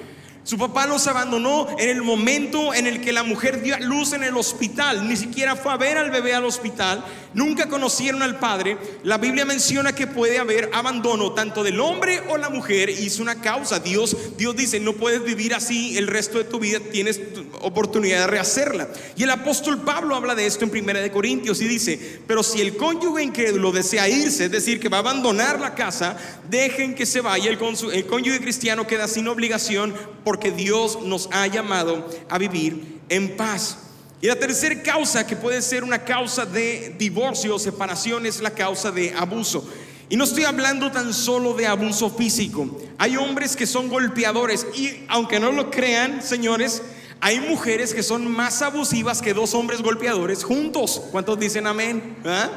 Su 0.44 0.58
papá 0.58 0.86
los 0.86 1.06
abandonó 1.06 1.68
en 1.78 1.88
el 1.88 2.02
momento 2.02 2.74
en 2.74 2.88
el 2.88 3.00
que 3.00 3.12
la 3.12 3.22
mujer 3.22 3.62
dio 3.62 3.76
a 3.76 3.80
luz 3.80 4.12
en 4.12 4.24
el 4.24 4.36
hospital. 4.36 5.08
Ni 5.08 5.16
siquiera 5.16 5.54
fue 5.54 5.72
a 5.72 5.76
ver 5.76 5.98
al 5.98 6.10
bebé 6.10 6.34
al 6.34 6.44
hospital. 6.44 7.04
Nunca 7.32 7.68
conocieron 7.68 8.22
al 8.22 8.40
padre. 8.40 8.76
La 9.04 9.18
Biblia 9.18 9.44
menciona 9.44 9.94
que 9.94 10.08
puede 10.08 10.40
haber 10.40 10.68
abandono 10.72 11.32
tanto 11.32 11.62
del 11.62 11.78
hombre 11.80 12.22
o 12.28 12.38
la 12.38 12.50
mujer 12.50 12.90
y 12.90 13.06
es 13.06 13.20
una 13.20 13.40
causa. 13.40 13.78
Dios, 13.78 14.16
Dios 14.36 14.56
dice, 14.56 14.80
no 14.80 14.94
puedes 14.94 15.22
vivir 15.22 15.54
así 15.54 15.96
el 15.96 16.08
resto 16.08 16.38
de 16.38 16.44
tu 16.44 16.58
vida. 16.58 16.80
Tienes 16.90 17.20
oportunidad 17.60 18.22
de 18.22 18.26
rehacerla. 18.26 18.88
Y 19.16 19.22
el 19.22 19.30
apóstol 19.30 19.82
Pablo 19.82 20.16
habla 20.16 20.34
de 20.34 20.46
esto 20.46 20.64
en 20.64 20.70
Primera 20.70 21.00
de 21.00 21.12
Corintios 21.12 21.60
y 21.60 21.68
dice, 21.68 22.20
pero 22.26 22.42
si 22.42 22.60
el 22.60 22.76
cónyuge 22.76 23.22
incrédulo 23.22 23.70
desea 23.70 24.08
irse, 24.08 24.46
es 24.46 24.50
decir, 24.50 24.80
que 24.80 24.88
va 24.88 24.96
a 24.96 25.00
abandonar 25.00 25.60
la 25.60 25.76
casa, 25.76 26.16
dejen 26.50 26.96
que 26.96 27.06
se 27.06 27.20
vaya. 27.20 27.48
El, 27.48 27.58
el 27.92 28.06
cónyuge 28.06 28.40
cristiano 28.40 28.88
queda 28.88 29.06
sin 29.06 29.28
obligación 29.28 29.94
porque 30.32 30.50
Dios 30.50 30.98
nos 31.02 31.28
ha 31.30 31.46
llamado 31.46 32.08
a 32.30 32.38
vivir 32.38 33.00
en 33.10 33.36
paz. 33.36 33.76
Y 34.22 34.28
la 34.28 34.34
tercera 34.34 34.82
causa, 34.82 35.26
que 35.26 35.36
puede 35.36 35.60
ser 35.60 35.84
una 35.84 36.02
causa 36.06 36.46
de 36.46 36.96
divorcio 36.98 37.54
o 37.54 37.58
separación, 37.58 38.24
es 38.24 38.40
la 38.40 38.48
causa 38.48 38.90
de 38.90 39.12
abuso. 39.12 39.62
Y 40.08 40.16
no 40.16 40.24
estoy 40.24 40.44
hablando 40.44 40.90
tan 40.90 41.12
solo 41.12 41.52
de 41.52 41.66
abuso 41.66 42.08
físico. 42.08 42.80
Hay 42.96 43.18
hombres 43.18 43.54
que 43.54 43.66
son 43.66 43.90
golpeadores 43.90 44.66
y 44.74 45.04
aunque 45.08 45.38
no 45.38 45.52
lo 45.52 45.70
crean, 45.70 46.22
señores, 46.22 46.80
hay 47.20 47.38
mujeres 47.38 47.92
que 47.92 48.02
son 48.02 48.26
más 48.26 48.62
abusivas 48.62 49.20
que 49.20 49.34
dos 49.34 49.52
hombres 49.52 49.82
golpeadores 49.82 50.44
juntos. 50.44 51.02
¿Cuántos 51.10 51.38
dicen 51.38 51.66
amén? 51.66 52.16
¿Ah? 52.24 52.48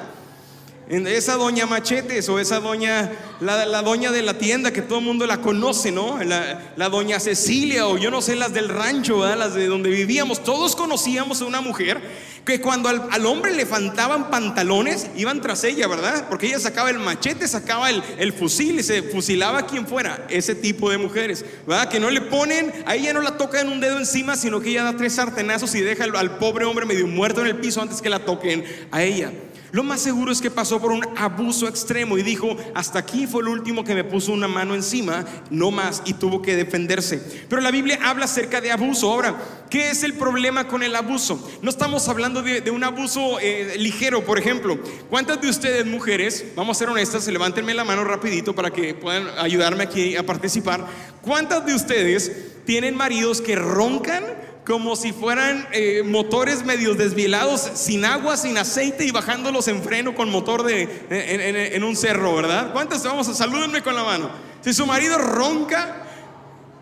Esa 0.88 1.34
doña 1.34 1.65
Machetes 1.65 2.30
o 2.30 2.38
esa 2.39 2.60
doña, 2.60 3.12
la, 3.39 3.82
doña 3.82 4.12
de 4.12 4.21
la 4.21 4.38
tienda 4.38 4.71
que 4.71 4.84
todo 4.84 5.00
el 5.00 5.06
mundo 5.06 5.26
la 5.26 5.41
conoce, 5.41 5.91
¿no? 5.91 6.19
La, 6.24 6.89
doña 6.89 7.19
Cecilia 7.19 7.88
o 7.88 7.98
yo 7.98 8.12
no 8.12 8.21
sé, 8.21 8.36
las 8.36 8.54
del 8.54 8.69
rancho, 8.69 9.26
las 9.36 9.56
de 9.56 9.65
donde 9.65 9.89
vivíamos. 9.89 10.43
Todos 10.43 10.76
conocíamos 10.76 11.41
a 11.41 11.45
una 11.45 11.60
mujer 11.60 12.00
que 12.45 12.62
cuando 12.62 12.89
al, 12.89 13.26
hombre 13.26 13.52
le 13.54 13.65
faltaban 13.65 14.30
pantalones, 14.30 15.08
iban 15.15 15.41
tras 15.41 15.63
ella, 15.63 15.88
¿verdad? 15.88 16.28
Porque 16.30 16.45
ella 16.45 16.60
sacaba 16.60 16.91
el 16.91 17.00
machete, 17.00 17.48
sacaba 17.48 17.89
el, 17.89 18.34
fusil 18.34 18.80
y 18.80 18.84
se 18.84 19.02
fusilaba 19.02 19.60
a 19.60 19.65
quien 19.65 19.88
fuera. 19.88 20.28
Ese 20.30 20.54
tipo 20.54 20.91
de 20.91 21.00
mujeres, 21.00 21.43
¿verdad? 21.65 21.89
Que 21.89 22.00
no 22.00 22.12
le 22.12 22.21
ponen, 22.21 22.71
a 22.86 22.93
ella 22.95 23.12
no 23.12 23.21
la 23.21 23.38
tocan 23.38 23.69
un 23.69 23.80
dedo 23.80 23.98
encima, 23.98 24.36
sino 24.36 24.62
que 24.62 24.69
ella 24.69 24.84
da 24.84 24.95
tres 24.95 25.13
sartenazos 25.13 25.74
y 25.74 25.82
deja 25.82 26.04
al 26.04 26.38
pobre 26.38 26.65
hombre 26.65 26.86
medio 26.86 27.08
muerto 27.08 27.41
en 27.41 27.48
el 27.48 27.56
piso 27.56 27.82
antes 27.82 28.04
que 28.04 28.10
la 28.10 28.19
toquen 28.19 28.63
a 28.91 29.02
ella. 29.02 29.32
Lo 29.75 29.83
más 29.83 29.99
seguro 29.99 30.31
es 30.31 30.39
que 30.39 30.49
pasó 30.49 30.79
por 30.79 30.93
un 30.93 31.05
abuso 31.17 31.67
extremo 31.67 32.17
y 32.17 32.23
dijo, 32.23 32.55
hasta 32.73 32.99
aquí 32.99 33.27
fue 33.27 33.41
el 33.41 33.49
último 33.49 33.83
que 33.83 33.93
me 33.93 34.05
puso 34.05 34.31
una 34.31 34.47
mano 34.47 34.73
encima, 34.73 35.25
no 35.49 35.69
más, 35.69 36.01
y 36.05 36.13
tuvo 36.13 36.41
que 36.41 36.55
defenderse. 36.55 37.21
Pero 37.49 37.61
la 37.61 37.71
Biblia 37.71 37.99
habla 38.01 38.23
acerca 38.23 38.61
de 38.61 38.71
abuso. 38.71 39.11
Ahora, 39.11 39.35
¿qué 39.69 39.89
es 39.89 40.03
el 40.03 40.13
problema 40.13 40.69
con 40.69 40.81
el 40.81 40.95
abuso? 40.95 41.45
No 41.61 41.69
estamos 41.69 42.07
hablando 42.07 42.41
de, 42.41 42.71
un 42.71 42.85
abuso 42.85 43.38
eh, 43.41 43.75
ligero, 43.77 44.23
por 44.23 44.39
ejemplo. 44.39 44.79
¿Cuántas 45.09 45.41
de 45.41 45.49
ustedes, 45.49 45.85
mujeres, 45.85 46.45
vamos 46.55 46.77
a 46.77 46.79
ser 46.79 46.88
honestas, 46.88 47.27
levántenme 47.27 47.73
la 47.73 47.83
mano 47.83 48.05
rapidito 48.05 48.55
para 48.55 48.71
que 48.71 48.93
puedan 48.93 49.27
ayudarme 49.39 49.83
aquí 49.83 50.15
a 50.15 50.25
participar? 50.25 50.85
¿Cuántas 51.21 51.65
de 51.65 51.73
ustedes 51.73 52.63
tienen 52.63 52.95
maridos 52.95 53.41
que 53.41 53.57
roncan 53.57 54.23
como 54.65 54.95
si 54.95 55.13
fueran 55.13 55.67
eh, 55.71 56.01
motores 56.04 56.65
medio 56.65 56.95
desvielados, 56.95 57.69
sin 57.75 58.04
agua, 58.04 58.36
sin 58.36 58.58
aceite 58.58 59.06
y 59.06 59.12
bajándolos 59.12 59.67
en 59.67 59.84
freno 59.84 60.15
con 60.15 60.32
motor 60.32 60.63
de, 60.63 61.06
en, 61.10 61.84
un 61.84 61.95
cerro, 61.95 62.36
¿verdad? 62.36 62.73
¿Cuántos 62.73 63.04
vamos 63.04 63.30
a 63.30 63.36
salúdenme 63.36 63.84
con 63.84 63.95
la 63.95 64.04
mano? 64.04 64.30
Si 64.62 64.73
su 64.73 64.88
marido 64.88 65.19
ronca, 65.19 66.04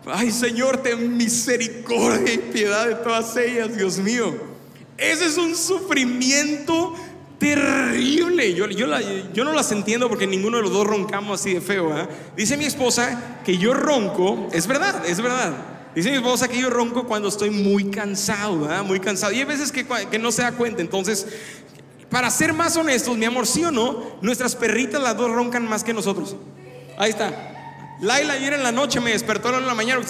ay 0.06 0.30
Señor, 0.30 0.78
ten 0.78 1.14
misericordia 1.16 2.32
y 2.32 2.38
piedad 2.38 2.88
de 2.88 2.94
todas 2.94 3.36
ellas, 3.36 3.76
Dios 3.76 3.98
mío. 3.98 4.34
Ese 4.96 5.26
es 5.26 5.36
un 5.36 5.54
sufrimiento 5.54 6.94
terrible. 7.38 8.54
Yo, 8.54 8.66
yo, 8.68 8.86
yo, 9.34 9.44
no 9.44 9.52
las 9.52 9.70
entiendo 9.72 10.08
porque 10.08 10.26
ninguno 10.26 10.56
de 10.56 10.62
los 10.62 10.72
dos 10.72 10.86
roncamos 10.86 11.40
así 11.40 11.52
de 11.52 11.60
feo. 11.60 11.94
¿eh? 11.98 12.08
Dice 12.34 12.56
mi 12.56 12.64
esposa 12.64 13.40
que 13.44 13.58
yo 13.58 13.74
ronco, 13.74 14.48
es 14.52 14.66
verdad, 14.66 15.04
es 15.06 15.20
verdad. 15.20 15.73
Dice 15.94 16.10
mi 16.10 16.16
esposa 16.16 16.48
que 16.48 16.58
yo 16.58 16.70
ronco 16.70 17.06
cuando 17.06 17.28
estoy 17.28 17.50
muy 17.50 17.84
cansado, 17.90 18.56
muy 18.84 18.98
cansado. 18.98 19.32
Y 19.32 19.38
hay 19.38 19.44
veces 19.44 19.70
que, 19.70 20.18
no 20.18 20.32
se 20.32 20.42
da 20.42 20.52
cuenta. 20.52 20.82
Entonces, 20.82 21.26
para 22.10 22.30
ser 22.30 22.52
más 22.52 22.76
honestos, 22.76 23.16
mi 23.16 23.24
amor, 23.24 23.46
sí 23.46 23.64
o 23.64 23.70
no, 23.70 24.18
nuestras 24.20 24.56
perritas 24.56 25.00
las 25.00 25.16
dos 25.16 25.30
roncan 25.30 25.68
más 25.68 25.84
que 25.84 25.94
nosotros. 25.94 26.36
Ahí 26.98 27.10
está. 27.10 27.96
Laila 28.00 28.34
ayer 28.34 28.54
en 28.54 28.62
la 28.64 28.72
noche 28.72 29.00
me 29.00 29.12
despertó 29.12 29.56
en 29.56 29.66
la 29.66 29.74
mañana. 29.74 30.02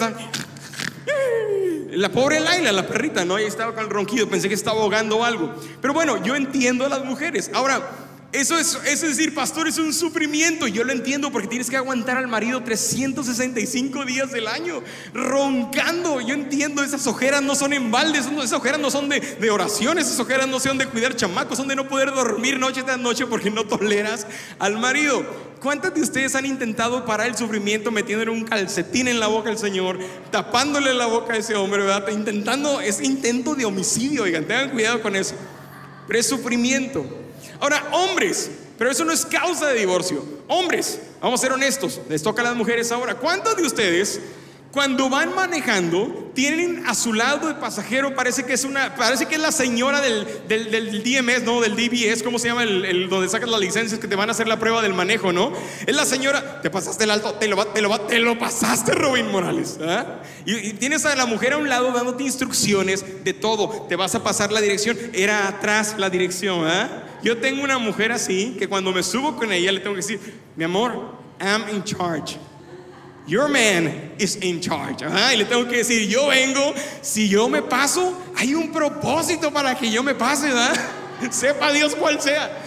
La 1.91 2.09
pobre 2.09 2.39
Laila, 2.39 2.71
la 2.71 2.87
perrita, 2.87 3.23
¿no? 3.23 3.35
Ahí 3.35 3.45
estaba 3.45 3.73
con 3.73 3.83
el 3.83 3.89
ronquido, 3.89 4.27
pensé 4.27 4.49
que 4.49 4.55
estaba 4.55 4.81
ahogando 4.81 5.23
algo. 5.23 5.53
Pero 5.81 5.93
bueno, 5.93 6.21
yo 6.23 6.35
entiendo 6.35 6.85
a 6.85 6.89
las 6.89 7.05
mujeres. 7.05 7.51
Ahora, 7.53 8.04
eso 8.35 8.57
es, 8.59 8.77
es 8.85 9.01
decir, 9.01 9.33
pastor, 9.33 9.67
es 9.67 9.77
un 9.77 9.93
sufrimiento. 9.93 10.67
Yo 10.67 10.83
lo 10.83 10.91
entiendo 10.91 11.31
porque 11.31 11.47
tienes 11.47 11.69
que 11.69 11.77
aguantar 11.77 12.17
al 12.17 12.27
marido 12.27 12.61
365 12.63 14.03
días 14.03 14.31
del 14.31 14.47
año, 14.47 14.83
roncando. 15.13 16.19
Yo 16.19 16.33
entiendo, 16.33 16.83
esas 16.83 17.07
ojeras 17.07 17.41
no 17.41 17.55
son 17.55 17.71
en 17.71 17.91
balde, 17.91 18.19
esas 18.19 18.51
ojeras 18.51 18.79
no 18.79 18.91
son 18.91 19.07
de, 19.07 19.21
de 19.21 19.49
oración, 19.49 19.99
esas 19.99 20.19
ojeras 20.19 20.49
no 20.49 20.59
son 20.59 20.77
de 20.77 20.85
cuidar 20.85 21.15
chamacos, 21.15 21.57
son 21.57 21.69
de 21.69 21.77
no 21.77 21.87
poder 21.87 22.13
dormir 22.13 22.59
noche 22.59 22.83
tras 22.83 22.99
noche 22.99 23.25
porque 23.25 23.49
no 23.49 23.63
toleras 23.65 24.27
al 24.59 24.77
marido. 24.77 25.23
¿Cuántas 25.61 25.93
de 25.93 26.01
ustedes 26.01 26.35
han 26.35 26.45
intentado 26.45 27.05
parar 27.05 27.27
el 27.27 27.37
sufrimiento 27.37 27.89
metiéndole 27.89 28.31
un 28.31 28.43
calcetín 28.43 29.07
en 29.07 29.19
la 29.19 29.27
boca 29.27 29.49
al 29.49 29.57
Señor, 29.57 29.97
tapándole 30.29 30.93
la 30.93 31.05
boca 31.05 31.33
a 31.33 31.37
ese 31.37 31.55
hombre, 31.55 31.83
¿verdad? 31.83 32.09
Intentando, 32.09 32.81
es 32.81 33.01
intento 33.01 33.55
de 33.55 33.63
homicidio, 33.63 34.23
oigan, 34.23 34.45
tengan 34.45 34.71
cuidado 34.71 35.01
con 35.01 35.15
eso. 35.15 35.35
Pero 36.05 36.19
es 36.19 36.27
sufrimiento. 36.27 37.24
Ahora, 37.59 37.87
hombres, 37.91 38.51
pero 38.77 38.91
eso 38.91 39.05
no 39.05 39.11
es 39.11 39.25
causa 39.25 39.67
de 39.67 39.79
divorcio. 39.79 40.23
Hombres, 40.47 40.99
vamos 41.21 41.39
a 41.39 41.43
ser 41.43 41.51
honestos, 41.51 41.99
les 42.09 42.21
toca 42.21 42.41
a 42.41 42.45
las 42.45 42.55
mujeres 42.55 42.91
ahora. 42.91 43.15
¿Cuántos 43.15 43.55
de 43.55 43.63
ustedes 43.63 44.19
cuando 44.75 45.09
van 45.09 45.33
manejando, 45.33 46.31
tienen 46.33 46.83
a 46.85 46.95
su 46.95 47.13
lado 47.13 47.47
de 47.47 47.53
pasajero, 47.53 48.13
parece 48.13 48.43
que 48.43 48.51
es 48.51 48.65
una, 48.65 48.93
parece 48.95 49.25
que 49.25 49.35
es 49.35 49.41
la 49.41 49.53
señora 49.53 50.01
del, 50.01 50.27
del, 50.49 51.01
DMS, 51.01 51.43
¿no? 51.43 51.61
Del 51.61 51.77
DBS, 51.77 52.21
¿cómo 52.23 52.39
se 52.39 52.49
llama? 52.49 52.63
El, 52.63 53.07
donde 53.07 53.29
sacas 53.29 53.47
las 53.47 53.61
licencias 53.61 54.01
que 54.01 54.09
te 54.09 54.17
van 54.17 54.27
a 54.27 54.33
hacer 54.33 54.49
la 54.49 54.59
prueba 54.59 54.81
del 54.81 54.93
manejo, 54.93 55.31
¿no? 55.31 55.53
Es 55.87 55.95
la 55.95 56.03
señora, 56.03 56.61
te 56.61 56.69
pasaste 56.69 57.05
el 57.05 57.11
alto, 57.11 57.35
te 57.35 57.47
lo, 57.47 57.65
te 57.67 57.81
lo, 57.81 58.01
te 58.01 58.19
lo 58.19 58.37
pasaste, 58.37 58.91
Robin 58.91 59.31
Morales. 59.31 59.79
¿ah? 59.81 60.17
Y, 60.45 60.73
tienes 60.73 61.05
a 61.05 61.15
la 61.15 61.25
mujer 61.25 61.53
a 61.53 61.57
un 61.57 61.69
lado 61.69 61.93
dándote 61.93 62.23
instrucciones 62.23 63.23
de 63.23 63.31
todo. 63.31 63.85
Te 63.87 63.95
vas 63.95 64.13
a 64.13 64.25
pasar 64.25 64.51
la 64.51 64.59
dirección, 64.59 64.97
era 65.13 65.47
atrás 65.47 65.95
la 65.97 66.09
dirección, 66.09 66.67
¿ah? 66.67 67.03
Yo 67.25 67.35
tengo 67.37 67.63
una 67.63 67.79
mujer 67.79 68.11
así 68.11 68.55
que 68.59 68.67
cuando 68.69 68.91
me 68.91 69.01
subo 69.01 69.35
con 69.35 69.51
ella 69.51 69.71
le 69.71 69.79
tengo 69.79 69.95
que 69.95 70.01
decir, 70.01 70.19
mi 70.55 70.63
amor, 70.63 71.17
I'm 71.41 71.67
in 71.75 71.83
charge. 71.83 72.37
Your 73.25 73.47
man 73.49 74.11
is 74.19 74.35
in 74.43 74.61
charge. 74.61 75.03
Y 75.33 75.35
le 75.35 75.45
tengo 75.45 75.67
que 75.67 75.77
decir, 75.77 76.07
yo 76.07 76.27
vengo, 76.27 76.75
si 77.01 77.27
yo 77.27 77.49
me 77.49 77.63
paso, 77.63 78.15
hay 78.35 78.53
un 78.53 78.71
propósito 78.71 79.51
para 79.51 79.73
que 79.73 79.89
yo 79.89 80.03
me 80.03 80.13
pase, 80.13 80.49
¿verdad? 80.49 80.79
Sepa 81.31 81.71
Dios 81.71 81.95
cuál 81.95 82.21
sea. 82.21 82.61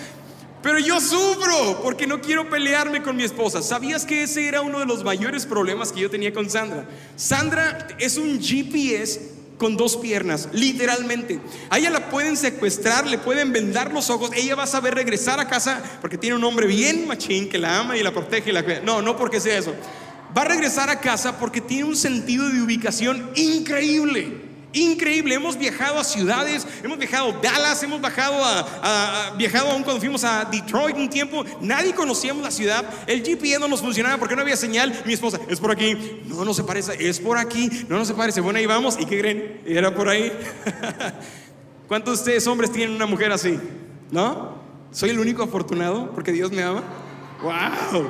Pero 0.60 0.80
yo 0.80 1.00
sufro 1.00 1.80
porque 1.80 2.08
no 2.08 2.20
quiero 2.20 2.50
pelearme 2.50 3.00
con 3.00 3.14
mi 3.14 3.22
esposa. 3.22 3.62
¿Sabías 3.62 4.04
que 4.04 4.24
ese 4.24 4.48
era 4.48 4.60
uno 4.60 4.80
de 4.80 4.86
los 4.86 5.04
mayores 5.04 5.46
problemas 5.46 5.92
que 5.92 6.00
yo 6.00 6.10
tenía 6.10 6.32
con 6.32 6.50
Sandra? 6.50 6.84
Sandra 7.14 7.86
es 8.00 8.16
un 8.16 8.40
GPS 8.40 9.37
con 9.58 9.76
dos 9.76 9.96
piernas, 9.96 10.48
literalmente. 10.52 11.40
A 11.68 11.78
ella 11.78 11.90
la 11.90 12.08
pueden 12.08 12.36
secuestrar, 12.36 13.06
le 13.06 13.18
pueden 13.18 13.52
vendar 13.52 13.92
los 13.92 14.08
ojos, 14.08 14.30
ella 14.34 14.54
va 14.54 14.62
a 14.62 14.68
saber 14.68 14.94
regresar 14.94 15.40
a 15.40 15.48
casa 15.48 15.82
porque 16.00 16.16
tiene 16.16 16.36
un 16.36 16.44
hombre 16.44 16.66
bien 16.66 17.06
machín 17.06 17.48
que 17.48 17.58
la 17.58 17.80
ama 17.80 17.96
y 17.96 18.02
la 18.02 18.12
protege 18.12 18.50
y 18.50 18.52
la 18.52 18.62
No, 18.80 19.02
no 19.02 19.16
porque 19.16 19.40
sea 19.40 19.58
eso 19.58 19.74
va 20.36 20.42
a 20.42 20.44
regresar 20.44 20.90
a 20.90 21.00
casa 21.00 21.38
porque 21.38 21.60
tiene 21.60 21.84
un 21.84 21.96
sentido 21.96 22.48
de 22.48 22.62
ubicación 22.62 23.30
increíble. 23.34 24.47
Increíble, 24.72 25.34
hemos 25.34 25.58
viajado 25.58 25.98
a 25.98 26.04
ciudades, 26.04 26.66
hemos 26.82 26.98
viajado 26.98 27.30
a 27.30 27.40
Dallas, 27.40 27.82
hemos 27.82 28.00
viajado 28.00 28.44
a, 28.44 29.34
viajado 29.38 29.70
aún 29.70 29.82
cuando 29.82 30.00
fuimos 30.00 30.24
a 30.24 30.44
Detroit 30.44 30.96
un 30.96 31.08
tiempo, 31.08 31.44
nadie 31.60 31.94
conocíamos 31.94 32.42
la 32.42 32.50
ciudad, 32.50 32.84
el 33.06 33.24
GPS 33.24 33.58
no 33.58 33.68
nos 33.68 33.80
funcionaba 33.80 34.18
porque 34.18 34.36
no 34.36 34.42
había 34.42 34.56
señal, 34.56 34.92
mi 35.06 35.14
esposa, 35.14 35.40
es 35.48 35.58
por 35.58 35.70
aquí, 35.70 36.22
no, 36.26 36.44
no 36.44 36.52
se 36.52 36.64
parece, 36.64 37.08
es 37.08 37.18
por 37.18 37.38
aquí, 37.38 37.70
no, 37.88 37.96
no 37.96 38.04
se 38.04 38.12
parece, 38.12 38.42
bueno, 38.42 38.58
ahí 38.58 38.66
vamos, 38.66 38.98
¿y 39.00 39.06
qué 39.06 39.18
creen? 39.18 39.62
Era 39.64 39.94
por 39.94 40.08
ahí. 40.08 40.30
¿Cuántos 41.88 42.18
de 42.18 42.20
ustedes 42.20 42.46
hombres 42.46 42.70
tienen 42.70 42.94
una 42.94 43.06
mujer 43.06 43.32
así? 43.32 43.58
¿No? 44.10 44.58
¿Soy 44.90 45.10
el 45.10 45.18
único 45.18 45.42
afortunado 45.42 46.12
porque 46.12 46.32
Dios 46.32 46.52
me 46.52 46.62
ama? 46.62 46.82
¡Wow! 47.42 48.08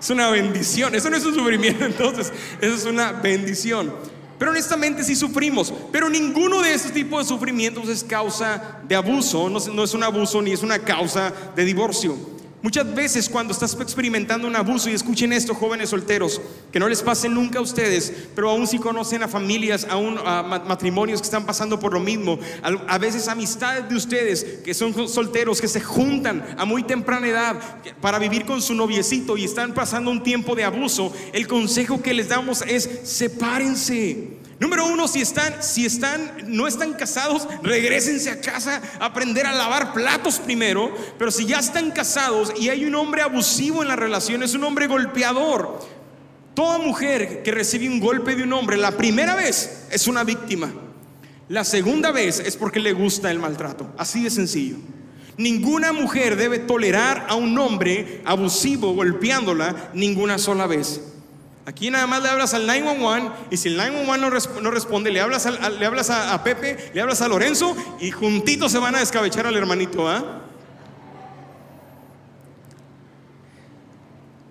Es 0.00 0.10
una 0.10 0.30
bendición. 0.30 0.96
Eso 0.96 1.08
no 1.10 1.16
es 1.16 1.24
un 1.24 1.34
sufrimiento, 1.34 1.84
entonces, 1.86 2.32
eso 2.60 2.74
es 2.74 2.84
una 2.84 3.12
bendición. 3.12 3.94
Pero 4.42 4.50
honestamente 4.50 5.04
sí 5.04 5.14
sufrimos, 5.14 5.72
pero 5.92 6.10
ninguno 6.10 6.62
de 6.62 6.74
esos 6.74 6.90
tipos 6.90 7.22
de 7.22 7.28
sufrimientos 7.28 7.88
es 7.88 8.02
causa 8.02 8.80
de 8.82 8.96
abuso, 8.96 9.48
no, 9.48 9.60
no 9.72 9.84
es 9.84 9.94
un 9.94 10.02
abuso 10.02 10.42
ni 10.42 10.50
es 10.50 10.64
una 10.64 10.80
causa 10.80 11.32
de 11.54 11.64
divorcio. 11.64 12.16
Muchas 12.62 12.94
veces 12.94 13.28
cuando 13.28 13.52
estás 13.52 13.76
experimentando 13.80 14.46
un 14.46 14.54
abuso, 14.54 14.88
y 14.88 14.92
escuchen 14.94 15.32
esto 15.32 15.52
jóvenes 15.52 15.90
solteros, 15.90 16.40
que 16.70 16.78
no 16.78 16.88
les 16.88 17.02
pase 17.02 17.28
nunca 17.28 17.58
a 17.58 17.62
ustedes, 17.62 18.12
pero 18.36 18.50
aún 18.50 18.68
si 18.68 18.78
conocen 18.78 19.24
a 19.24 19.28
familias, 19.28 19.84
aún 19.90 20.16
a 20.24 20.42
matrimonios 20.42 21.20
que 21.20 21.24
están 21.24 21.44
pasando 21.44 21.80
por 21.80 21.92
lo 21.92 21.98
mismo, 21.98 22.38
a, 22.62 22.98
veces 22.98 23.26
amistades 23.26 23.88
de 23.88 23.96
ustedes 23.96 24.44
que 24.64 24.74
son 24.74 25.08
solteros, 25.08 25.60
que 25.60 25.66
se 25.66 25.80
juntan 25.80 26.54
a 26.56 26.64
muy 26.64 26.84
temprana 26.84 27.26
edad 27.26 27.60
para 28.00 28.20
vivir 28.20 28.46
con 28.46 28.62
su 28.62 28.74
noviecito 28.74 29.36
y 29.36 29.44
están 29.44 29.74
pasando 29.74 30.12
un 30.12 30.22
tiempo 30.22 30.54
de 30.54 30.62
abuso, 30.62 31.12
el 31.32 31.48
consejo 31.48 32.00
que 32.00 32.14
les 32.14 32.28
damos 32.28 32.62
es 32.62 32.88
sepárense. 33.02 34.41
Número 34.62 34.86
uno, 34.86 35.08
si 35.08 35.20
están, 35.20 35.60
si 35.60 35.84
están, 35.84 36.34
no 36.46 36.68
están 36.68 36.92
casados, 36.92 37.48
regresense 37.64 38.30
a 38.30 38.40
casa 38.40 38.80
aprender 39.00 39.44
a 39.44 39.52
lavar 39.52 39.92
platos 39.92 40.38
primero. 40.38 40.94
Pero 41.18 41.32
si 41.32 41.46
ya 41.46 41.58
están 41.58 41.90
casados 41.90 42.52
y 42.56 42.68
hay 42.68 42.84
un 42.84 42.94
hombre 42.94 43.22
abusivo 43.22 43.82
en 43.82 43.88
la 43.88 43.96
relación, 43.96 44.40
es 44.44 44.54
un 44.54 44.62
hombre 44.62 44.86
golpeador. 44.86 45.80
Toda 46.54 46.78
mujer 46.78 47.42
que 47.42 47.50
recibe 47.50 47.88
un 47.88 47.98
golpe 47.98 48.36
de 48.36 48.44
un 48.44 48.52
hombre 48.52 48.76
la 48.76 48.92
primera 48.92 49.34
vez 49.34 49.88
es 49.90 50.06
una 50.06 50.22
víctima. 50.22 50.72
La 51.48 51.64
segunda 51.64 52.12
vez 52.12 52.38
es 52.38 52.56
porque 52.56 52.78
le 52.78 52.92
gusta 52.92 53.32
el 53.32 53.40
maltrato. 53.40 53.92
Así 53.98 54.22
de 54.22 54.30
sencillo. 54.30 54.76
Ninguna 55.38 55.92
mujer 55.92 56.36
debe 56.36 56.60
tolerar 56.60 57.26
a 57.28 57.34
un 57.34 57.58
hombre 57.58 58.22
abusivo 58.24 58.94
golpeándola 58.94 59.90
ninguna 59.92 60.38
sola 60.38 60.68
vez. 60.68 61.11
Aquí 61.64 61.90
nada 61.90 62.08
más 62.08 62.22
le 62.22 62.28
hablas 62.28 62.54
al 62.54 62.66
911 62.66 63.30
y 63.50 63.56
si 63.56 63.68
el 63.68 63.76
911 63.76 64.60
no, 64.62 64.70
responde, 64.70 65.12
le 65.12 65.20
hablas, 65.20 65.48
le 65.78 65.86
hablas 65.86 66.10
a, 66.10 66.42
Pepe, 66.42 66.90
le 66.92 67.00
hablas 67.00 67.22
a 67.22 67.28
Lorenzo 67.28 67.76
y 68.00 68.10
juntitos 68.10 68.72
se 68.72 68.78
van 68.78 68.96
a 68.96 68.98
descabechar 68.98 69.46
al 69.46 69.56
hermanito. 69.56 70.08
¿ah? 70.08 70.42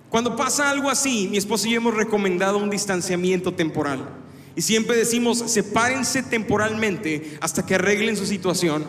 Cuando 0.09 0.37
pasa 0.37 0.69
algo 0.69 0.89
así, 0.89 1.27
mi 1.29 1.37
esposo 1.37 1.67
y 1.67 1.71
yo 1.71 1.77
hemos 1.77 1.95
recomendado 1.95 2.57
un 2.57 2.69
distanciamiento 2.69 3.53
temporal. 3.53 4.07
Y 4.55 4.61
siempre 4.61 4.95
decimos, 4.95 5.39
sepárense 5.47 6.23
temporalmente 6.23 7.37
hasta 7.41 7.65
que 7.65 7.75
arreglen 7.75 8.15
su 8.15 8.25
situación 8.25 8.85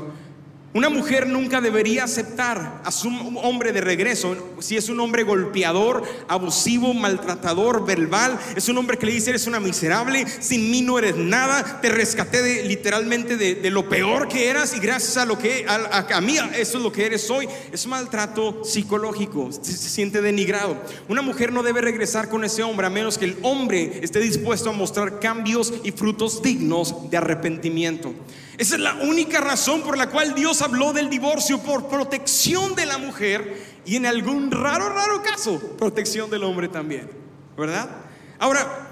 una 0.75 0.89
mujer 0.89 1.27
nunca 1.27 1.61
debería 1.61 2.05
aceptar 2.05 2.81
a 2.83 2.91
su 2.91 3.11
hombre 3.43 3.73
de 3.73 3.83
regreso 3.83 4.55
si 4.59 4.79
es 4.79 4.89
un 4.89 5.01
hombre 5.01 5.23
golpeador, 5.23 6.03
abusivo, 6.29 6.95
maltratador, 6.95 7.85
verbal. 7.85 8.39
Es 8.57 8.71
un 8.71 8.79
hombre 8.79 8.97
que 8.97 9.05
le 9.05 9.13
dice, 9.13 9.31
eres 9.31 9.47
una 9.47 9.61
miserable, 9.61 10.25
sin 10.41 10.71
mí 10.71 10.81
no 10.81 10.99
eres 10.99 11.17
nada, 11.17 11.81
te 11.83 11.91
rescaté 11.91 12.41
de, 12.41 12.63
literalmente 12.65 13.37
de, 13.37 13.71
lo 13.71 13.87
peor 13.87 14.29
que 14.29 14.49
eras 14.49 14.75
y 14.75 14.81
gracias 14.81 15.19
a 15.19 15.27
lo 15.27 15.39
que 15.39 15.67
a, 15.69 16.21
mí 16.23 16.39
eso 16.55 16.79
es 16.79 16.83
lo 16.83 16.91
que 16.91 17.05
eres 17.05 17.29
hoy. 17.29 17.47
Es 17.71 17.87
maltrato 17.87 18.65
psicológico, 18.65 19.53
se, 19.53 19.77
se 19.77 19.91
siente 19.91 20.23
denigrado. 20.23 20.81
Una 21.07 21.21
mujer 21.21 21.53
no 21.53 21.63
debe 21.63 21.83
regresar 21.83 22.31
con 22.31 22.45
ese 22.45 22.63
hombre 22.63 22.87
a 22.87 22.91
menos 22.91 23.19
que 23.19 23.27
el 23.27 23.37
hombre 23.43 24.01
esté 24.03 24.21
dispuesto 24.21 24.71
a 24.71 24.73
mostrar 24.73 25.21
cambios 25.21 25.71
y 25.85 25.93
frutos 25.93 26.43
dignos 26.43 27.11
de 27.11 27.19
arrepentimiento. 27.19 28.15
Esa 28.63 28.77
es 28.77 28.81
la 28.81 28.95
única 28.95 29.41
razón 29.41 29.83
por 29.83 29.99
la 29.99 30.09
cual 30.09 30.37
Dios 30.37 30.63
habló 30.63 30.93
del 30.93 31.11
divorcio, 31.11 31.59
por 31.59 31.89
protección 31.89 32.77
de 32.77 32.87
la 32.87 32.97
mujer 32.97 33.61
y 33.85 33.97
en 33.97 34.07
algún 34.07 34.53
raro, 34.53 34.89
raro 34.89 35.21
caso, 35.21 35.59
protección 35.77 36.31
del 36.31 36.45
hombre 36.45 36.69
también, 36.69 37.11
¿verdad? 37.59 37.91
Ahora, 38.39 38.89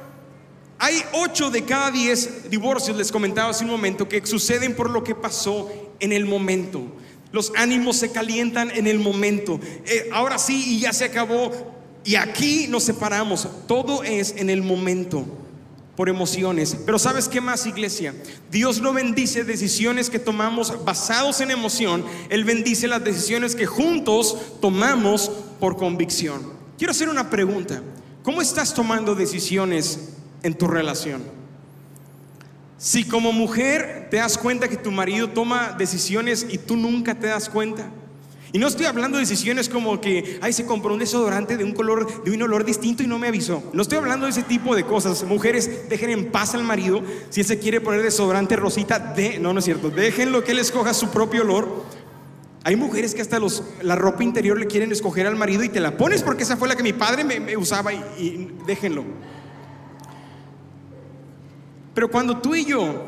Hay 0.81 1.01
8 1.13 1.51
de 1.51 1.65
cada 1.65 1.93
10 1.93 2.51
divorcios, 2.51 2.97
les 2.97 3.13
comentaba 3.13 3.51
hace 3.51 3.63
un 3.63 3.71
momento, 3.71 4.09
que 4.09 4.27
suceden 4.27 4.75
por 4.75 4.91
lo 4.91 5.05
que 5.05 5.15
pasó 5.15 5.71
en 6.01 6.13
el 6.13 6.25
momento. 6.25 6.83
Los 7.31 7.53
ánimos 7.55 7.95
se 7.97 8.11
calientan 8.11 8.73
en 8.73 8.89
el 8.89 8.99
momento. 8.99 9.61
Eh, 9.87 10.11
ahora 10.13 10.37
sí, 10.39 10.65
y 10.67 10.81
ya 10.81 10.93
se 10.93 11.05
acabó. 11.05 11.53
Y 12.03 12.17
aquí 12.17 12.67
nos 12.67 12.83
separamos. 12.83 13.47
Todo 13.69 14.03
es 14.03 14.35
en 14.37 14.51
el 14.51 14.63
momento 14.63 15.27
por 16.01 16.09
emociones. 16.09 16.79
Pero 16.87 16.99
¿sabes 16.99 17.29
qué 17.29 17.43
más, 17.43 17.67
iglesia? 17.67 18.15
Dios 18.51 18.81
no 18.81 18.95
bendice 18.95 19.45
decisiones 19.45 20.09
que 20.09 20.19
tomamos 20.19 20.83
basados 20.83 21.43
en 21.43 21.51
emoción. 21.51 22.07
Él 22.31 22.45
bendice 22.45 22.89
las 22.89 23.05
decisiones 23.05 23.55
que 23.55 23.67
juntos 23.67 24.35
tomamos 24.63 25.31
por 25.61 25.77
convicción. 25.77 26.55
Quiero 26.79 26.93
hacer 26.93 27.11
una 27.11 27.29
pregunta. 27.29 27.83
¿Cómo 28.23 28.41
estás 28.41 28.73
tomando 28.73 29.15
decisiones 29.15 30.15
en 30.43 30.55
tu 30.55 30.69
relación? 30.69 31.23
Si 32.79 33.05
como 33.05 33.31
mujer 33.31 34.09
te 34.11 34.17
das 34.17 34.39
cuenta 34.39 34.69
que 34.69 34.79
tu 34.79 34.91
marido 34.91 35.29
toma 35.29 35.75
decisiones 35.77 36.47
y 36.49 36.57
tú 36.57 36.77
nunca 36.79 37.15
te 37.15 37.27
das 37.27 37.51
cuenta, 37.51 37.91
y 38.53 38.59
no 38.59 38.67
estoy 38.67 38.87
hablando 38.87 39.17
de 39.17 39.23
decisiones 39.23 39.69
como 39.69 40.01
que, 40.01 40.41
ay, 40.43 40.53
se 40.53 40.67
compró 40.67 40.93
un 40.93 40.99
desodorante 40.99 41.57
de 41.57 41.63
un 41.63 41.73
color, 41.73 42.25
de 42.25 42.33
un 42.33 42.43
olor 42.43 42.65
distinto 42.65 43.03
y 43.03 43.07
no 43.07 43.19
me 43.19 43.29
avisó. 43.29 43.63
No 43.73 43.83
estoy 43.83 43.99
hablando 43.99 44.27
de 44.27 44.33
ese 44.33 44.43
tipo 44.43 44.75
de 44.75 44.85
cosas. 44.85 45.23
Mujeres, 45.23 45.89
dejen 45.89 46.11
en 46.11 46.33
paz 46.33 46.55
al 46.55 46.65
marido. 46.65 47.01
Si 47.29 47.41
él 47.41 47.47
se 47.47 47.61
quiere 47.61 47.81
poner 47.81 48.03
desodorante 48.03 48.57
rosita, 48.57 48.99
de, 48.99 49.39
no, 49.39 49.53
no 49.53 49.61
es 49.61 49.65
cierto. 49.65 49.91
Déjenlo 49.91 50.43
que 50.43 50.51
él 50.51 50.59
escoja 50.59 50.95
su 50.95 51.11
propio 51.11 51.43
olor. 51.43 51.85
Hay 52.65 52.75
mujeres 52.75 53.15
que 53.15 53.23
hasta 53.23 53.39
los, 53.39 53.63
la 53.83 53.95
ropa 53.95 54.25
interior 54.25 54.59
le 54.59 54.67
quieren 54.67 54.91
escoger 54.91 55.29
al 55.29 55.37
marido 55.37 55.63
y 55.63 55.69
te 55.69 55.79
la 55.79 55.97
pones 55.97 56.23
porque 56.23 56.43
esa 56.43 56.57
fue 56.57 56.67
la 56.67 56.75
que 56.75 56.83
mi 56.83 56.93
padre 56.93 57.23
me, 57.23 57.57
usaba 57.57 57.93
y, 57.93 58.03
y 58.19 58.51
déjenlo. 58.67 59.05
Pero 61.95 62.11
cuando 62.11 62.39
tú 62.39 62.57
y 62.57 62.65
yo 62.65 63.07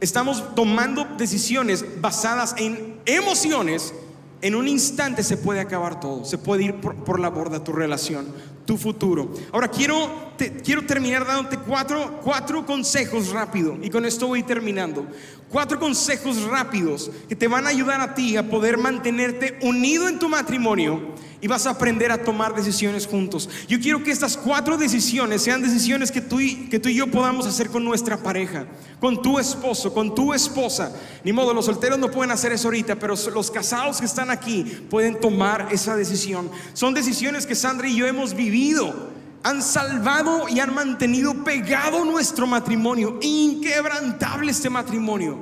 estamos 0.00 0.54
tomando 0.54 1.06
decisiones 1.16 2.00
basadas 2.00 2.54
en 2.58 3.00
emociones, 3.06 3.94
en 4.42 4.54
un 4.54 4.68
instante 4.68 5.22
se 5.22 5.36
puede 5.36 5.60
acabar 5.60 6.00
todo, 6.00 6.24
se 6.24 6.38
puede 6.38 6.64
ir 6.64 6.74
por, 6.76 7.20
la 7.20 7.28
borda 7.28 7.62
tu 7.62 7.72
relación, 7.72 8.26
tu 8.64 8.76
futuro. 8.76 9.32
Ahora 9.52 9.68
quiero, 9.68 10.32
quiero 10.64 10.86
terminar 10.86 11.26
dándote 11.26 11.58
cuatro, 11.58 12.20
cuatro 12.22 12.64
consejos 12.64 13.30
rápido 13.30 13.76
y 13.82 13.90
con 13.90 14.04
esto 14.04 14.26
voy 14.28 14.42
terminando. 14.42 15.06
Cuatro 15.48 15.80
consejos 15.80 16.42
rápidos 16.44 17.10
que 17.28 17.36
te 17.36 17.48
van 17.48 17.66
a 17.66 17.70
ayudar 17.70 18.00
a 18.00 18.14
ti 18.14 18.36
a 18.36 18.48
poder 18.48 18.78
mantenerte 18.78 19.58
unido 19.62 20.08
en 20.08 20.18
tu 20.18 20.28
matrimonio 20.28 21.14
y 21.40 21.46
vas 21.46 21.66
a 21.66 21.70
aprender 21.70 22.12
a 22.12 22.22
tomar 22.22 22.54
decisiones 22.54 23.06
juntos. 23.06 23.48
Yo 23.68 23.80
quiero 23.80 24.02
que 24.02 24.10
estas 24.10 24.36
cuatro 24.36 24.76
decisiones 24.76 25.42
sean 25.42 25.62
decisiones 25.62 26.12
que 26.12 26.20
tú, 26.20 26.40
y, 26.40 26.68
que 26.68 26.78
tú 26.78 26.88
y 26.88 26.94
yo 26.94 27.06
podamos 27.06 27.46
hacer 27.46 27.70
con 27.70 27.84
nuestra 27.84 28.18
pareja, 28.18 28.66
con 29.00 29.22
tu 29.22 29.38
esposo, 29.38 29.94
con 29.94 30.14
tu 30.14 30.34
esposa. 30.34 30.92
Ni 31.24 31.32
modo, 31.32 31.54
los 31.54 31.64
solteros 31.64 31.98
no 31.98 32.10
pueden 32.10 32.30
hacer 32.30 32.52
eso 32.52 32.68
ahorita, 32.68 32.96
pero 32.96 33.14
los 33.32 33.50
casados 33.50 34.00
que 34.00 34.06
están 34.06 34.30
aquí 34.30 34.64
pueden 34.90 35.18
tomar 35.18 35.68
esa 35.70 35.96
decisión. 35.96 36.50
Son 36.74 36.92
decisiones 36.92 37.46
que 37.46 37.54
Sandra 37.54 37.88
y 37.88 37.96
yo 37.96 38.06
hemos 38.06 38.34
vivido. 38.34 39.10
Han 39.42 39.62
salvado 39.62 40.50
y 40.50 40.60
han 40.60 40.74
mantenido 40.74 41.32
pegado 41.44 42.04
nuestro 42.04 42.46
matrimonio, 42.46 43.18
inquebrantable 43.22 44.50
este 44.50 44.68
matrimonio. 44.68 45.38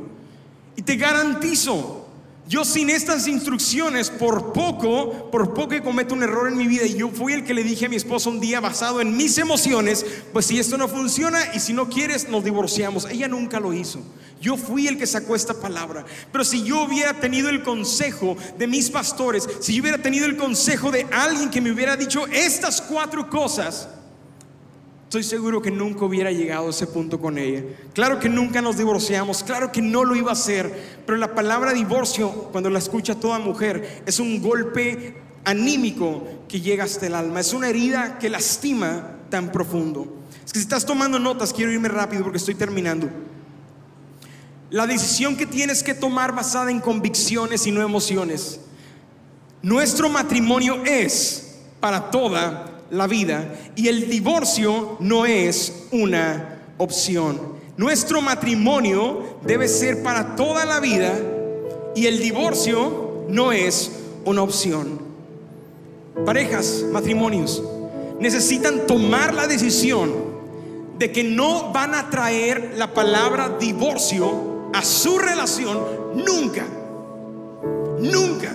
Y 0.76 0.82
te 0.82 0.94
garantizo 0.94 1.97
yo 2.48 2.64
sin 2.64 2.88
estas 2.88 3.28
instrucciones, 3.28 4.08
por 4.08 4.54
poco, 4.54 5.30
por 5.30 5.52
poco 5.52 5.68
que 5.68 5.82
cometo 5.82 6.14
un 6.14 6.22
error 6.22 6.48
en 6.48 6.56
mi 6.56 6.66
vida, 6.66 6.86
y 6.86 6.94
yo 6.94 7.10
fui 7.10 7.34
el 7.34 7.44
que 7.44 7.52
le 7.52 7.62
dije 7.62 7.86
a 7.86 7.88
mi 7.90 7.96
esposa 7.96 8.30
un 8.30 8.40
día 8.40 8.58
basado 8.58 9.02
en 9.02 9.14
mis 9.14 9.36
emociones, 9.36 10.06
pues 10.32 10.46
si 10.46 10.58
esto 10.58 10.78
no 10.78 10.88
funciona 10.88 11.54
y 11.54 11.60
si 11.60 11.74
no 11.74 11.90
quieres, 11.90 12.30
nos 12.30 12.42
divorciamos. 12.42 13.04
Ella 13.04 13.28
nunca 13.28 13.60
lo 13.60 13.74
hizo. 13.74 14.00
Yo 14.40 14.56
fui 14.56 14.86
el 14.88 14.96
que 14.96 15.06
sacó 15.06 15.36
esta 15.36 15.60
palabra. 15.60 16.06
Pero 16.32 16.42
si 16.42 16.62
yo 16.62 16.84
hubiera 16.84 17.20
tenido 17.20 17.50
el 17.50 17.62
consejo 17.62 18.36
de 18.56 18.66
mis 18.66 18.88
pastores, 18.88 19.46
si 19.60 19.74
yo 19.74 19.82
hubiera 19.82 20.00
tenido 20.00 20.24
el 20.24 20.38
consejo 20.38 20.90
de 20.90 21.06
alguien 21.12 21.50
que 21.50 21.60
me 21.60 21.70
hubiera 21.70 21.96
dicho 21.96 22.26
estas 22.28 22.80
cuatro 22.80 23.28
cosas, 23.28 23.88
Estoy 25.08 25.22
seguro 25.22 25.62
que 25.62 25.70
nunca 25.70 26.04
hubiera 26.04 26.30
llegado 26.30 26.66
a 26.66 26.70
ese 26.70 26.86
punto 26.86 27.18
con 27.18 27.38
ella. 27.38 27.62
Claro 27.94 28.18
que 28.18 28.28
nunca 28.28 28.60
nos 28.60 28.76
divorciamos, 28.76 29.42
claro 29.42 29.72
que 29.72 29.80
no 29.80 30.04
lo 30.04 30.14
iba 30.14 30.28
a 30.28 30.34
hacer, 30.34 31.00
pero 31.06 31.16
la 31.16 31.34
palabra 31.34 31.72
divorcio, 31.72 32.30
cuando 32.52 32.68
la 32.68 32.78
escucha 32.78 33.14
toda 33.14 33.38
mujer, 33.38 34.02
es 34.04 34.20
un 34.20 34.42
golpe 34.42 35.16
anímico 35.46 36.24
que 36.46 36.60
llega 36.60 36.84
hasta 36.84 37.06
el 37.06 37.14
alma, 37.14 37.40
es 37.40 37.54
una 37.54 37.70
herida 37.70 38.18
que 38.18 38.28
lastima 38.28 39.16
tan 39.30 39.50
profundo. 39.50 40.14
Es 40.44 40.52
que 40.52 40.58
si 40.58 40.64
estás 40.64 40.84
tomando 40.84 41.18
notas, 41.18 41.54
quiero 41.54 41.72
irme 41.72 41.88
rápido 41.88 42.22
porque 42.22 42.36
estoy 42.36 42.56
terminando. 42.56 43.08
La 44.68 44.86
decisión 44.86 45.38
que 45.38 45.46
tienes 45.46 45.82
que 45.82 45.94
tomar 45.94 46.34
basada 46.34 46.70
en 46.70 46.80
convicciones 46.80 47.66
y 47.66 47.72
no 47.72 47.80
emociones. 47.80 48.60
Nuestro 49.62 50.10
matrimonio 50.10 50.84
es 50.84 51.60
para 51.80 52.10
toda 52.10 52.77
la 52.90 53.06
vida 53.06 53.54
y 53.76 53.88
el 53.88 54.08
divorcio 54.08 54.96
no 55.00 55.26
es 55.26 55.86
una 55.92 56.60
opción. 56.78 57.58
Nuestro 57.76 58.20
matrimonio 58.20 59.38
debe 59.42 59.68
ser 59.68 60.02
para 60.02 60.36
toda 60.36 60.64
la 60.64 60.80
vida 60.80 61.18
y 61.94 62.06
el 62.06 62.18
divorcio 62.18 63.24
no 63.28 63.52
es 63.52 63.90
una 64.24 64.42
opción. 64.42 65.00
Parejas, 66.24 66.84
matrimonios, 66.92 67.62
necesitan 68.18 68.86
tomar 68.86 69.34
la 69.34 69.46
decisión 69.46 70.12
de 70.98 71.12
que 71.12 71.22
no 71.22 71.72
van 71.72 71.94
a 71.94 72.10
traer 72.10 72.74
la 72.76 72.92
palabra 72.92 73.56
divorcio 73.60 74.70
a 74.74 74.82
su 74.82 75.18
relación 75.18 75.78
nunca. 76.14 76.66
Nunca. 78.00 78.54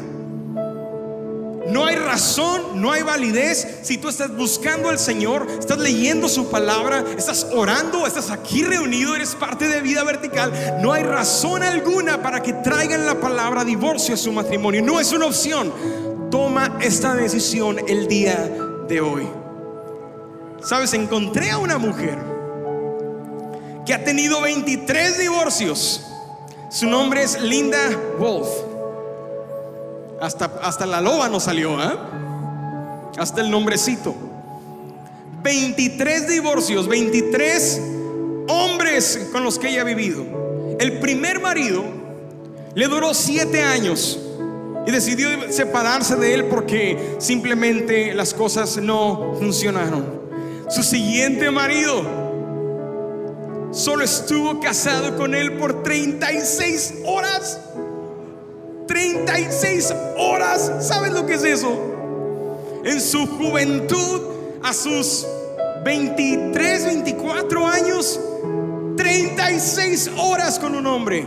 No 1.68 1.86
hay 1.86 1.96
razón, 1.96 2.82
no 2.82 2.92
hay 2.92 3.04
validez 3.04 3.80
si 3.84 3.98
tú 3.98 4.10
estás 4.10 4.36
buscando 4.36 4.90
al 4.90 5.00
Señor, 5.00 5.48
estás 5.60 5.78
leyendo 5.78 6.28
su 6.28 6.50
palabra, 6.50 7.06
estás 7.18 7.48
orando, 7.54 8.06
estás 8.06 8.32
aquí 8.32 8.64
reunido, 8.64 9.16
eres 9.16 9.34
parte 9.36 9.68
de 9.70 9.82
vida 9.82 10.04
vertical. 10.04 10.52
No 10.82 10.92
hay 10.92 11.04
razón 11.04 11.64
alguna 11.64 12.22
para 12.22 12.42
que 12.42 12.54
traigan 12.54 13.06
la 13.06 13.20
palabra 13.20 13.64
divorcio 13.64 14.16
a 14.16 14.18
su 14.18 14.32
matrimonio. 14.34 14.82
No 14.82 15.00
es 15.00 15.14
una 15.14 15.28
opción. 15.28 15.74
Toma 16.30 16.80
esta 16.82 17.16
decisión 17.16 17.78
el 17.88 18.08
día 18.08 18.52
de 18.88 19.00
hoy. 19.00 19.28
Sabes, 20.64 20.94
encontré 20.94 21.52
a 21.52 21.58
una 21.58 21.78
mujer 21.78 22.18
que 23.86 23.94
ha 23.94 24.04
tenido 24.04 24.42
23 24.42 25.20
divorcios. 25.20 26.02
Su 26.70 26.88
nombre 26.88 27.24
es 27.24 27.40
Linda 27.42 27.78
Wolf. 28.18 28.73
Hasta, 30.24 30.86
la 30.86 31.02
loba 31.02 31.28
no 31.28 31.42
salió, 31.42 31.78
¿eh? 31.84 31.98
Hasta 33.18 33.42
el 33.42 33.52
nombrecito. 33.52 34.16
23 35.44 36.30
divorcios, 36.30 36.88
23 36.88 37.82
hombres 38.48 39.28
con 39.34 39.44
los 39.44 39.60
que 39.60 39.68
ella 39.68 39.82
ha 39.82 39.84
vivido. 39.84 40.24
El 40.80 41.00
primer 41.00 41.42
marido 41.42 41.84
le 42.74 42.88
duró 42.88 43.14
7 43.14 43.64
años 43.64 44.18
y 44.88 44.92
decidió 44.92 45.28
separarse 45.52 46.16
de 46.16 46.34
él 46.34 46.46
porque 46.46 47.18
simplemente 47.20 48.14
las 48.14 48.34
cosas 48.34 48.78
no 48.78 49.36
funcionaron. 49.38 50.06
Su 50.70 50.84
siguiente 50.84 51.52
marido 51.52 52.02
solo 53.72 54.06
estuvo 54.06 54.62
casado 54.62 55.18
con 55.18 55.36
él 55.36 55.58
por 55.58 55.84
36 55.84 56.94
horas. 57.06 57.60
36 58.94 59.92
horas. 60.20 60.72
¿Sabes 60.82 61.14
lo 61.14 61.26
que 61.26 61.34
es 61.34 61.44
eso? 61.44 61.76
En 62.86 63.02
su 63.02 63.26
juventud, 63.26 64.22
a 64.62 64.72
sus 64.72 65.26
23, 65.84 66.86
24 66.86 67.68
años, 67.68 68.20
36 68.96 70.12
horas 70.16 70.60
con 70.60 70.76
un 70.76 70.86
hombre. 70.86 71.26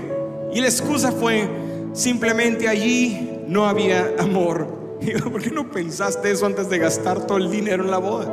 Y 0.54 0.60
la 0.60 0.68
excusa 0.68 1.10
fue, 1.10 1.48
simplemente 1.92 2.68
allí 2.68 3.42
no 3.48 3.66
había 3.66 4.14
amor. 4.20 4.96
¿por 5.32 5.42
qué 5.42 5.50
no 5.50 5.68
pensaste 5.68 6.30
eso 6.30 6.46
antes 6.46 6.70
de 6.70 6.78
gastar 6.78 7.26
todo 7.26 7.38
el 7.38 7.50
dinero 7.50 7.82
en 7.82 7.90
la 7.90 7.98
boda? 7.98 8.32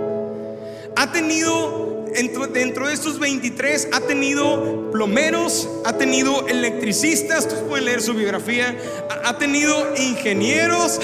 Ha 0.96 1.12
tenido 1.12 1.93
dentro, 2.14 2.88
de 2.88 2.94
estos 2.94 3.20
23 3.20 3.90
ha 3.92 4.02
tenido 4.02 4.92
plomeros, 4.92 5.70
ha 5.86 5.94
tenido 5.94 6.48
electricistas, 6.48 7.46
ustedes 7.46 7.64
pueden 7.64 7.86
leer 7.86 8.02
su 8.02 8.14
biografía, 8.14 8.78
ha, 9.24 9.38
tenido 9.38 9.96
ingenieros, 9.98 11.00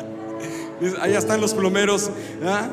allá 1.00 1.18
están 1.18 1.40
los 1.40 1.54
plomeros, 1.54 2.10
¿ah? 2.44 2.68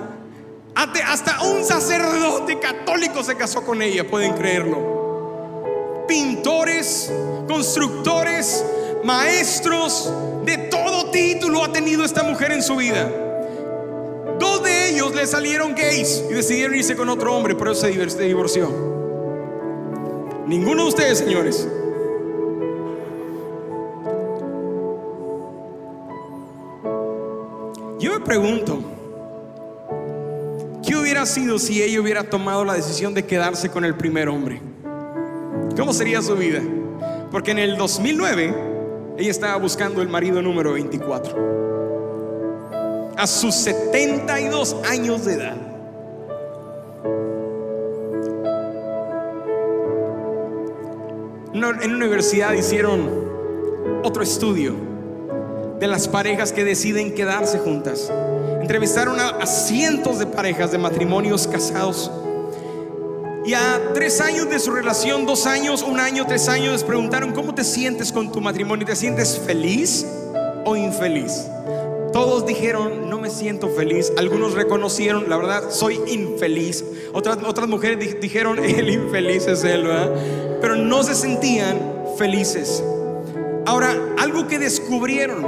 hasta 0.75 1.41
un 1.43 1.63
sacerdote 1.63 2.59
católico 2.59 3.23
se 3.23 3.35
casó 3.35 3.63
con 3.63 3.81
ella, 3.81 4.07
pueden 4.07 4.33
creerlo. 4.33 6.05
Pintores, 6.07 7.11
constructores, 7.47 8.63
maestros, 9.03 10.11
de 10.45 10.57
todo 10.57 11.11
título 11.11 11.63
ha 11.63 11.71
tenido 11.71 12.05
esta 12.05 12.23
mujer 12.23 12.51
en 12.51 12.63
su 12.63 12.77
vida. 12.77 13.11
Dos 14.39 14.63
de 14.63 14.76
ellos 14.89 15.13
le 15.15 15.27
salieron 15.27 15.75
gays 15.75 16.23
y 16.29 16.33
decidieron 16.33 16.75
irse 16.75 16.95
con 16.95 17.09
otro 17.09 17.35
hombre, 17.35 17.55
por 17.55 17.69
eso 17.69 17.81
se 17.81 18.23
divorció. 18.23 18.69
Ninguno 20.47 20.83
de 20.83 20.89
ustedes, 20.89 21.17
señores. 21.17 21.67
Yo 27.99 28.13
me 28.13 28.19
pregunto, 28.19 28.79
¿qué 30.85 30.95
hubiera 30.95 31.25
sido 31.25 31.59
si 31.59 31.81
ella 31.81 31.99
hubiera 31.99 32.23
tomado 32.23 32.63
la 32.63 32.75
decisión 32.75 33.13
de 33.13 33.25
quedarse 33.25 33.69
con 33.69 33.83
el 33.83 33.95
primer 33.95 34.29
hombre? 34.29 34.61
¿Cómo 35.75 35.93
sería 35.93 36.21
su 36.21 36.35
vida? 36.35 36.61
Porque 37.31 37.51
en 37.51 37.59
el 37.59 37.75
2009 37.75 38.55
ella 39.17 39.31
estaba 39.31 39.57
buscando 39.57 40.01
el 40.01 40.07
marido 40.07 40.41
número 40.41 40.73
24. 40.73 41.66
A 43.17 43.25
sus 43.27 43.55
72 43.55 44.75
años 44.89 45.25
de 45.25 45.33
edad. 45.33 45.57
En 51.53 51.63
una 51.63 51.95
universidad 52.05 52.53
hicieron 52.53 53.09
otro 54.03 54.21
estudio 54.21 54.75
de 55.79 55.87
las 55.87 56.07
parejas 56.07 56.51
que 56.51 56.63
deciden 56.63 57.13
quedarse 57.13 57.59
juntas. 57.59 58.11
Entrevistaron 58.61 59.19
a, 59.19 59.45
cientos 59.45 60.19
de 60.19 60.27
parejas 60.27 60.71
de 60.71 60.77
matrimonios 60.77 61.47
casados. 61.47 62.11
Y 63.45 63.53
a 63.53 63.93
tres 63.93 64.19
años 64.21 64.49
de 64.49 64.59
su 64.59 64.71
relación, 64.71 65.25
dos 65.25 65.45
años, 65.45 65.81
un 65.81 65.99
año, 65.99 66.25
tres 66.27 66.49
años, 66.49 66.73
les 66.73 66.83
preguntaron, 66.83 67.31
¿cómo 67.31 67.55
te 67.55 67.63
sientes 67.63 68.11
con 68.11 68.31
tu 68.31 68.41
matrimonio? 68.41 68.85
¿Te 68.85 68.95
sientes 68.95 69.39
feliz 69.39 70.05
o 70.65 70.75
infeliz? 70.75 71.47
Todos 72.17 72.47
dijeron, 72.47 73.11
no 73.11 73.19
me 73.19 73.29
siento 73.29 73.69
feliz. 73.69 74.11
Algunos 74.17 74.53
reconocieron, 74.53 75.29
la 75.29 75.37
verdad, 75.37 75.69
soy 75.69 76.01
infeliz. 76.07 76.83
Otras, 77.13 77.37
otras 77.45 77.67
mujeres 77.67 78.19
dijeron, 78.19 78.57
el 78.63 78.89
infeliz 78.89 79.45
es 79.45 79.63
él, 79.63 79.83
¿verdad? 79.83 80.15
Pero 80.59 80.75
no 80.75 81.03
se 81.03 81.13
sentían 81.13 81.79
felices. 82.17 82.83
Ahora, 83.67 83.95
algo 84.17 84.47
que 84.47 84.57
descubrieron 84.57 85.45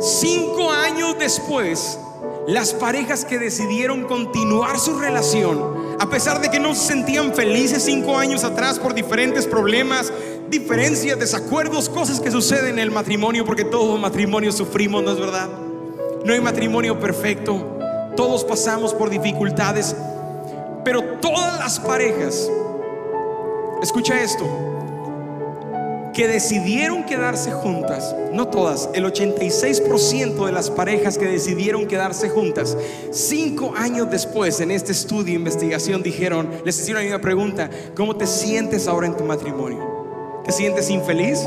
Cinco 0.00 0.70
años 0.70 1.16
después, 1.18 1.98
las 2.46 2.72
parejas 2.72 3.24
que 3.24 3.38
decidieron 3.38 4.04
continuar 4.04 4.78
su 4.78 4.96
relación, 4.96 5.96
a 5.98 6.08
pesar 6.08 6.40
de 6.40 6.50
que 6.50 6.60
no 6.60 6.74
se 6.76 6.86
sentían 6.86 7.34
felices 7.34 7.84
cinco 7.84 8.16
años 8.16 8.44
atrás 8.44 8.78
por 8.78 8.94
diferentes 8.94 9.44
problemas, 9.44 10.12
diferencias, 10.48 11.18
desacuerdos, 11.18 11.88
cosas 11.88 12.20
que 12.20 12.30
suceden 12.30 12.74
en 12.74 12.78
el 12.78 12.90
matrimonio, 12.92 13.44
porque 13.44 13.64
todos 13.64 13.98
matrimonios 14.00 14.56
sufrimos, 14.56 15.02
¿no 15.02 15.10
es 15.10 15.18
verdad? 15.18 15.67
No 16.24 16.32
hay 16.32 16.40
matrimonio 16.40 16.98
perfecto, 16.98 17.78
todos 18.16 18.44
pasamos 18.44 18.92
por 18.92 19.10
dificultades, 19.10 19.94
pero 20.84 21.02
todas 21.20 21.58
las 21.58 21.78
parejas, 21.78 22.50
escucha 23.82 24.20
esto, 24.20 24.44
que 26.12 26.26
decidieron 26.26 27.04
quedarse 27.04 27.52
juntas, 27.52 28.16
no 28.32 28.48
todas, 28.48 28.90
el 28.92 29.04
86% 29.04 30.46
de 30.46 30.50
las 30.50 30.68
parejas 30.68 31.16
que 31.16 31.26
decidieron 31.26 31.86
quedarse 31.86 32.28
juntas, 32.28 32.76
cinco 33.12 33.72
años 33.76 34.10
después 34.10 34.58
en 34.60 34.72
este 34.72 34.90
estudio 34.90 35.26
de 35.26 35.32
investigación 35.34 36.02
dijeron, 36.02 36.50
les 36.64 36.80
hicieron 36.80 37.06
una 37.06 37.20
pregunta, 37.20 37.70
¿cómo 37.94 38.16
te 38.16 38.26
sientes 38.26 38.88
ahora 38.88 39.06
en 39.06 39.16
tu 39.16 39.22
matrimonio? 39.22 40.42
¿Te 40.44 40.50
sientes 40.50 40.90
infeliz 40.90 41.38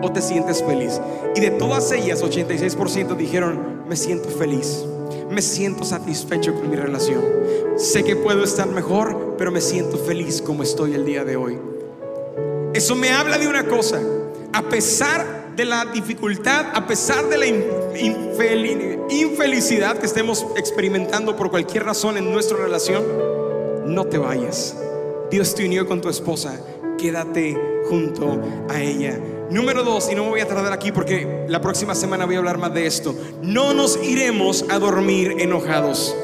o 0.00 0.10
te 0.10 0.22
sientes 0.22 0.62
feliz? 0.62 0.98
Y 1.36 1.40
de 1.40 1.50
todas 1.50 1.92
ellas, 1.92 2.22
86% 2.22 3.16
dijeron, 3.16 3.73
me 3.88 3.96
siento 3.96 4.28
feliz, 4.28 4.84
me 5.30 5.42
siento 5.42 5.84
satisfecho 5.84 6.54
con 6.54 6.70
mi 6.70 6.76
relación. 6.76 7.22
Sé 7.76 8.04
que 8.04 8.16
puedo 8.16 8.44
estar 8.44 8.68
mejor, 8.68 9.34
pero 9.36 9.50
me 9.50 9.60
siento 9.60 9.98
feliz 9.98 10.40
como 10.40 10.62
estoy 10.62 10.94
el 10.94 11.04
día 11.04 11.24
de 11.24 11.36
hoy. 11.36 11.58
Eso 12.72 12.94
me 12.96 13.10
habla 13.10 13.38
de 13.38 13.48
una 13.48 13.66
cosa. 13.66 14.00
A 14.52 14.62
pesar 14.68 15.52
de 15.56 15.64
la 15.64 15.84
dificultad, 15.86 16.66
a 16.74 16.86
pesar 16.86 17.28
de 17.28 17.38
la 17.38 17.46
infelicidad 19.08 19.98
que 19.98 20.06
estemos 20.06 20.46
experimentando 20.56 21.36
por 21.36 21.50
cualquier 21.50 21.84
razón 21.84 22.16
en 22.16 22.32
nuestra 22.32 22.56
relación, 22.56 23.04
no 23.86 24.04
te 24.06 24.18
vayas. 24.18 24.76
Dios 25.30 25.54
te 25.54 25.64
unió 25.66 25.86
con 25.86 26.00
tu 26.00 26.08
esposa. 26.08 26.60
Quédate 26.98 27.56
junto 27.88 28.40
a 28.68 28.80
ella. 28.80 29.18
Número 29.50 29.84
dos, 29.84 30.10
y 30.10 30.14
no 30.14 30.24
me 30.24 30.30
voy 30.30 30.40
a 30.40 30.48
tardar 30.48 30.72
aquí 30.72 30.90
porque 30.90 31.44
la 31.48 31.60
próxima 31.60 31.94
semana 31.94 32.24
voy 32.24 32.36
a 32.36 32.38
hablar 32.38 32.58
más 32.58 32.72
de 32.72 32.86
esto. 32.86 33.14
No 33.42 33.74
nos 33.74 34.02
iremos 34.02 34.64
a 34.70 34.78
dormir 34.78 35.36
enojados. 35.38 36.16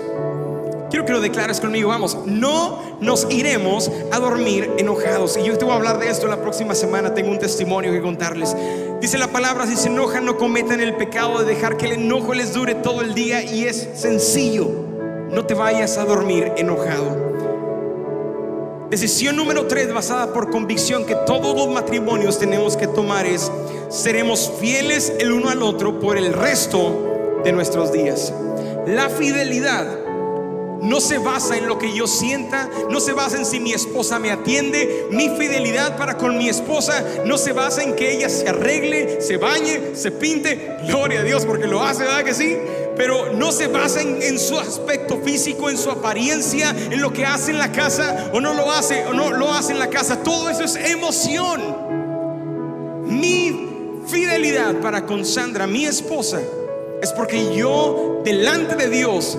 Quiero 0.91 1.05
que 1.05 1.13
lo 1.13 1.21
declares 1.21 1.61
conmigo, 1.61 1.91
vamos, 1.91 2.19
no 2.27 2.99
nos 3.01 3.29
iremos 3.31 3.91
a 4.11 4.19
dormir 4.19 4.73
enojados. 4.77 5.37
Y 5.37 5.45
yo 5.45 5.57
te 5.57 5.65
voy 5.65 5.75
a 5.75 5.77
hablar 5.77 6.01
de 6.01 6.09
esto 6.09 6.27
la 6.27 6.41
próxima 6.41 6.75
semana, 6.75 7.15
tengo 7.15 7.31
un 7.31 7.39
testimonio 7.39 7.93
que 7.93 8.01
contarles. 8.01 8.57
Dice 9.01 9.17
la 9.17 9.29
palabra, 9.29 9.67
si 9.67 9.77
se 9.77 9.89
enojan 9.89 10.25
no 10.25 10.37
cometan 10.37 10.81
el 10.81 10.97
pecado 10.97 11.39
de 11.39 11.55
dejar 11.55 11.77
que 11.77 11.87
el 11.87 11.93
enojo 11.93 12.35
les 12.35 12.53
dure 12.53 12.75
todo 12.75 13.03
el 13.03 13.15
día 13.15 13.43
y 13.43 13.67
es 13.67 13.89
sencillo, 13.95 14.69
no 15.31 15.47
te 15.47 15.55
vayas 15.55 15.97
a 15.97 16.05
dormir 16.05 16.53
enojado. 16.57 17.30
Decisión 18.91 19.37
número 19.37 19.69
tres, 19.69 19.95
basada 19.95 20.33
por 20.33 20.51
convicción 20.51 21.07
que 21.07 21.15
todos 21.15 21.57
los 21.57 21.69
matrimonios 21.69 22.41
tenemos 22.41 22.77
que 22.77 22.89
tomar 22.89 23.25
es, 23.25 23.49
seremos 23.89 24.51
fieles 24.59 25.13
el 25.21 25.31
uno 25.31 25.49
al 25.49 25.63
otro 25.63 26.01
por 26.01 26.17
el 26.17 26.33
resto 26.33 27.41
de 27.45 27.53
nuestros 27.53 27.93
días. 27.93 28.35
La 28.89 29.09
fidelidad 29.09 29.87
no 30.83 31.01
se 31.01 31.19
basa 31.19 31.57
en 31.57 31.69
lo 31.69 31.79
que 31.79 31.95
yo 31.95 32.09
sienta, 32.09 32.69
no 32.91 32.99
se 32.99 33.13
basa 33.13 33.37
en 33.37 33.45
si 33.45 33.61
mi 33.61 33.73
esposa 33.73 34.19
me 34.19 34.33
atiende. 34.33 35.07
Mi 35.13 35.29
fidelidad 35.37 35.97
para 35.97 36.17
con 36.17 36.37
mi 36.37 36.49
esposa 36.49 37.05
no 37.25 37.39
se 37.39 37.53
basa 37.53 37.85
en 37.85 37.95
que 37.95 38.13
ella 38.13 38.29
se 38.29 38.49
arregle, 38.49 39.21
se 39.21 39.37
bañe, 39.37 39.95
se 39.95 40.11
pinte. 40.11 40.79
Gloria 40.89 41.21
a 41.21 41.23
Dios 41.23 41.47
porque 41.47 41.69
lo 41.69 41.81
hace, 41.81 42.03
¿verdad 42.03 42.25
que 42.25 42.35
sí? 42.35 42.57
Pero 43.01 43.33
no 43.33 43.51
se 43.51 43.67
basa 43.67 44.03
en, 44.03 44.39
su 44.39 44.59
aspecto 44.59 45.17
físico, 45.23 45.71
en 45.71 45.79
su 45.79 45.91
apariencia, 45.91 46.69
en 46.69 47.01
lo 47.01 47.11
que 47.11 47.25
hace 47.25 47.51
en 47.51 47.57
la 47.57 47.73
casa 47.73 48.31
o 48.35 48.43
no 48.43 48.53
lo 48.53 48.71
hace 48.71 49.07
o 49.07 49.15
no 49.15 49.31
lo 49.31 49.51
hace 49.51 49.73
en 49.73 49.79
la 49.79 49.89
casa. 49.89 50.23
Todo 50.23 50.51
eso 50.51 50.65
es 50.65 50.77
emoción. 50.77 51.63
Mi 53.07 54.03
fidelidad 54.07 54.75
para 54.83 55.07
con 55.07 55.25
Sandra, 55.25 55.67
mi 55.67 55.87
esposa, 55.87 56.43
es 57.01 57.11
porque 57.13 57.57
yo 57.57 58.21
delante 58.23 58.77
de 58.77 58.91
Dios 58.91 59.39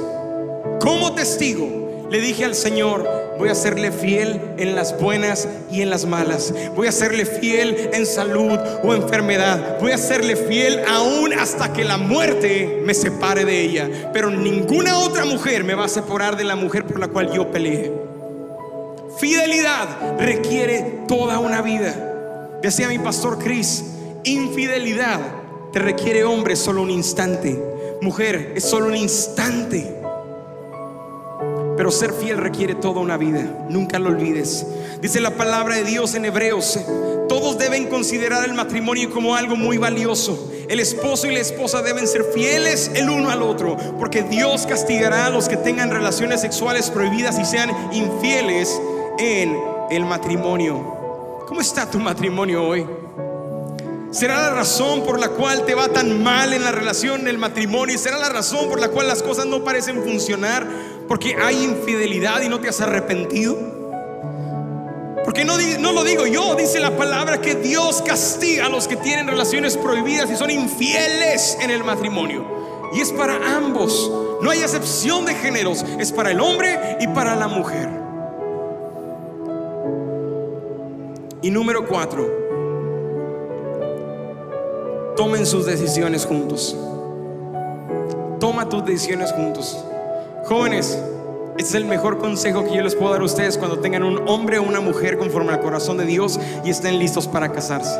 como 0.80 1.14
testigo, 1.14 2.08
le 2.10 2.20
dije 2.20 2.46
al 2.46 2.56
Señor, 2.56 3.08
voy 3.42 3.50
a 3.50 3.56
serle 3.56 3.92
fiel 3.92 4.40
en 4.58 4.76
las 4.76 4.96
buenas 5.00 5.48
y 5.72 5.82
en 5.82 5.90
las 5.90 6.06
malas. 6.06 6.54
Voy 6.76 6.86
a 6.86 6.92
serle 6.92 7.26
fiel 7.26 7.90
en 7.92 8.06
salud 8.06 8.56
o 8.84 8.94
enfermedad. 8.94 9.80
Voy 9.82 9.92
a 9.94 9.98
serle 9.98 10.36
fiel 10.36 10.80
aún 10.88 11.34
hasta 11.34 11.74
que 11.74 11.84
la 11.84 11.98
muerte 11.98 12.84
me 12.86 12.94
separe 12.94 13.44
de 13.44 13.60
ella. 13.60 14.12
Pero 14.14 14.30
ninguna 14.30 15.00
otra 15.00 15.26
mujer 15.26 15.64
me 15.64 15.74
va 15.74 15.86
a 15.86 15.90
separar 15.90 16.38
de 16.38 16.44
la 16.44 16.56
mujer 16.56 16.86
por 16.86 17.00
la 17.00 17.08
cual 17.08 17.34
yo 17.34 17.50
peleé. 17.50 17.92
Fidelidad 19.18 20.20
requiere 20.20 21.00
toda 21.08 21.40
una 21.40 21.64
vida. 21.64 22.60
Decía 22.62 22.90
mi 22.90 23.00
pastor 23.00 23.40
Chris, 23.40 23.84
infidelidad 24.24 25.20
te 25.74 25.80
requiere 25.80 26.24
hombre 26.26 26.56
solo 26.56 26.84
un 26.84 26.92
instante. 26.92 27.60
Mujer 28.04 28.54
es 28.56 28.66
solo 28.66 28.86
un 28.86 28.96
instante. 28.96 30.01
Pero 31.82 31.90
ser 31.90 32.14
fiel 32.14 32.38
requiere 32.38 32.76
toda 32.76 33.02
una 33.02 33.18
vida. 33.18 33.66
Nunca 33.68 33.98
lo 33.98 34.10
olvides. 34.10 34.68
Dice 35.02 35.20
la 35.20 35.32
palabra 35.32 35.78
de 35.78 35.84
Dios 35.84 36.14
en 36.14 36.26
Hebreos. 36.26 36.80
Todos 37.28 37.58
deben 37.58 37.88
considerar 37.88 38.46
el 38.46 38.54
matrimonio 38.54 39.10
como 39.10 39.36
algo 39.36 39.56
muy 39.56 39.80
valioso. 39.80 40.52
El 40.70 40.80
esposo 40.80 41.26
y 41.26 41.34
la 41.34 41.40
esposa 41.40 41.82
deben 41.82 42.08
ser 42.08 42.24
fieles 42.36 42.92
el 42.94 43.10
uno 43.10 43.32
al 43.32 43.42
otro. 43.42 43.78
Porque 43.98 44.22
Dios 44.22 44.68
castigará 44.68 45.26
a 45.26 45.30
los 45.32 45.50
que 45.50 45.58
tengan 45.58 45.90
relaciones 45.90 46.42
sexuales 46.42 46.92
prohibidas 46.92 47.40
y 47.40 47.46
sean 47.46 47.72
infieles 47.92 48.80
en 49.18 49.58
el 49.90 50.06
matrimonio. 50.06 51.44
¿Cómo 51.48 51.62
está 51.62 51.90
tu 51.90 51.98
matrimonio 51.98 52.64
hoy? 52.64 52.86
¿Será 54.12 54.40
la 54.42 54.50
razón 54.52 55.04
por 55.04 55.20
la 55.20 55.30
cual 55.30 55.66
te 55.66 55.74
va 55.74 55.88
tan 55.88 56.22
mal 56.22 56.54
en 56.54 56.64
la 56.64 56.72
relación, 56.72 57.22
en 57.22 57.28
el 57.30 57.38
matrimonio? 57.40 57.98
¿Será 57.98 58.20
la 58.20 58.30
razón 58.30 58.70
por 58.70 58.80
la 58.80 58.90
cual 58.90 59.08
las 59.08 59.24
cosas 59.24 59.46
no 59.46 59.64
parecen 59.64 60.04
funcionar? 60.04 60.68
Porque 61.12 61.36
hay 61.36 61.66
infidelidad 61.66 62.42
y 62.42 62.48
no 62.48 62.62
te 62.62 62.70
has 62.70 62.80
arrepentido. 62.80 63.58
Porque 65.26 65.44
no, 65.44 65.58
no 65.78 65.92
lo 65.92 66.06
digo 66.06 66.26
yo, 66.26 66.56
dice 66.56 66.80
la 66.80 66.96
palabra 66.96 67.42
que 67.42 67.56
Dios 67.56 68.02
castiga 68.02 68.68
a 68.68 68.70
los 68.70 68.88
que 68.88 68.96
tienen 68.96 69.28
relaciones 69.28 69.76
prohibidas 69.76 70.32
y 70.32 70.38
son 70.38 70.50
infieles 70.50 71.58
en 71.60 71.70
el 71.70 71.84
matrimonio. 71.84 72.46
Y 72.94 73.02
es 73.02 73.12
para 73.12 73.58
ambos. 73.58 74.10
No 74.42 74.52
hay 74.52 74.62
excepción 74.62 75.26
de 75.26 75.36
géneros. 75.36 75.84
Es 76.00 76.14
para 76.14 76.32
el 76.32 76.40
hombre 76.40 76.80
y 77.02 77.08
para 77.08 77.36
la 77.36 77.50
mujer. 77.50 77.90
Y 81.42 81.52
número 81.52 81.90
cuatro, 81.90 82.26
tomen 85.18 85.46
sus 85.46 85.66
decisiones 85.66 86.26
juntos. 86.26 86.74
Toma 88.40 88.70
tus 88.70 88.86
decisiones 88.86 89.34
juntos. 89.34 89.84
Jóvenes, 90.46 90.98
Este 91.58 91.70
es 91.70 91.76
el 91.76 91.86
mejor 91.86 92.18
consejo 92.18 92.64
que 92.64 92.76
yo 92.76 92.82
les 92.82 92.96
puedo 92.96 93.12
dar 93.12 93.22
a 93.22 93.26
ustedes 93.26 93.58
cuando 93.58 93.80
tengan 93.80 94.04
un 94.04 94.28
hombre 94.28 94.58
o 94.58 94.64
una 94.64 94.80
mujer 94.80 95.18
conforme 95.18 95.52
al 95.52 95.60
corazón 95.60 95.98
de 95.98 96.06
Dios 96.06 96.40
y 96.64 96.70
estén 96.70 96.98
listos 96.98 97.28
para 97.28 97.52
casarse. 97.52 97.96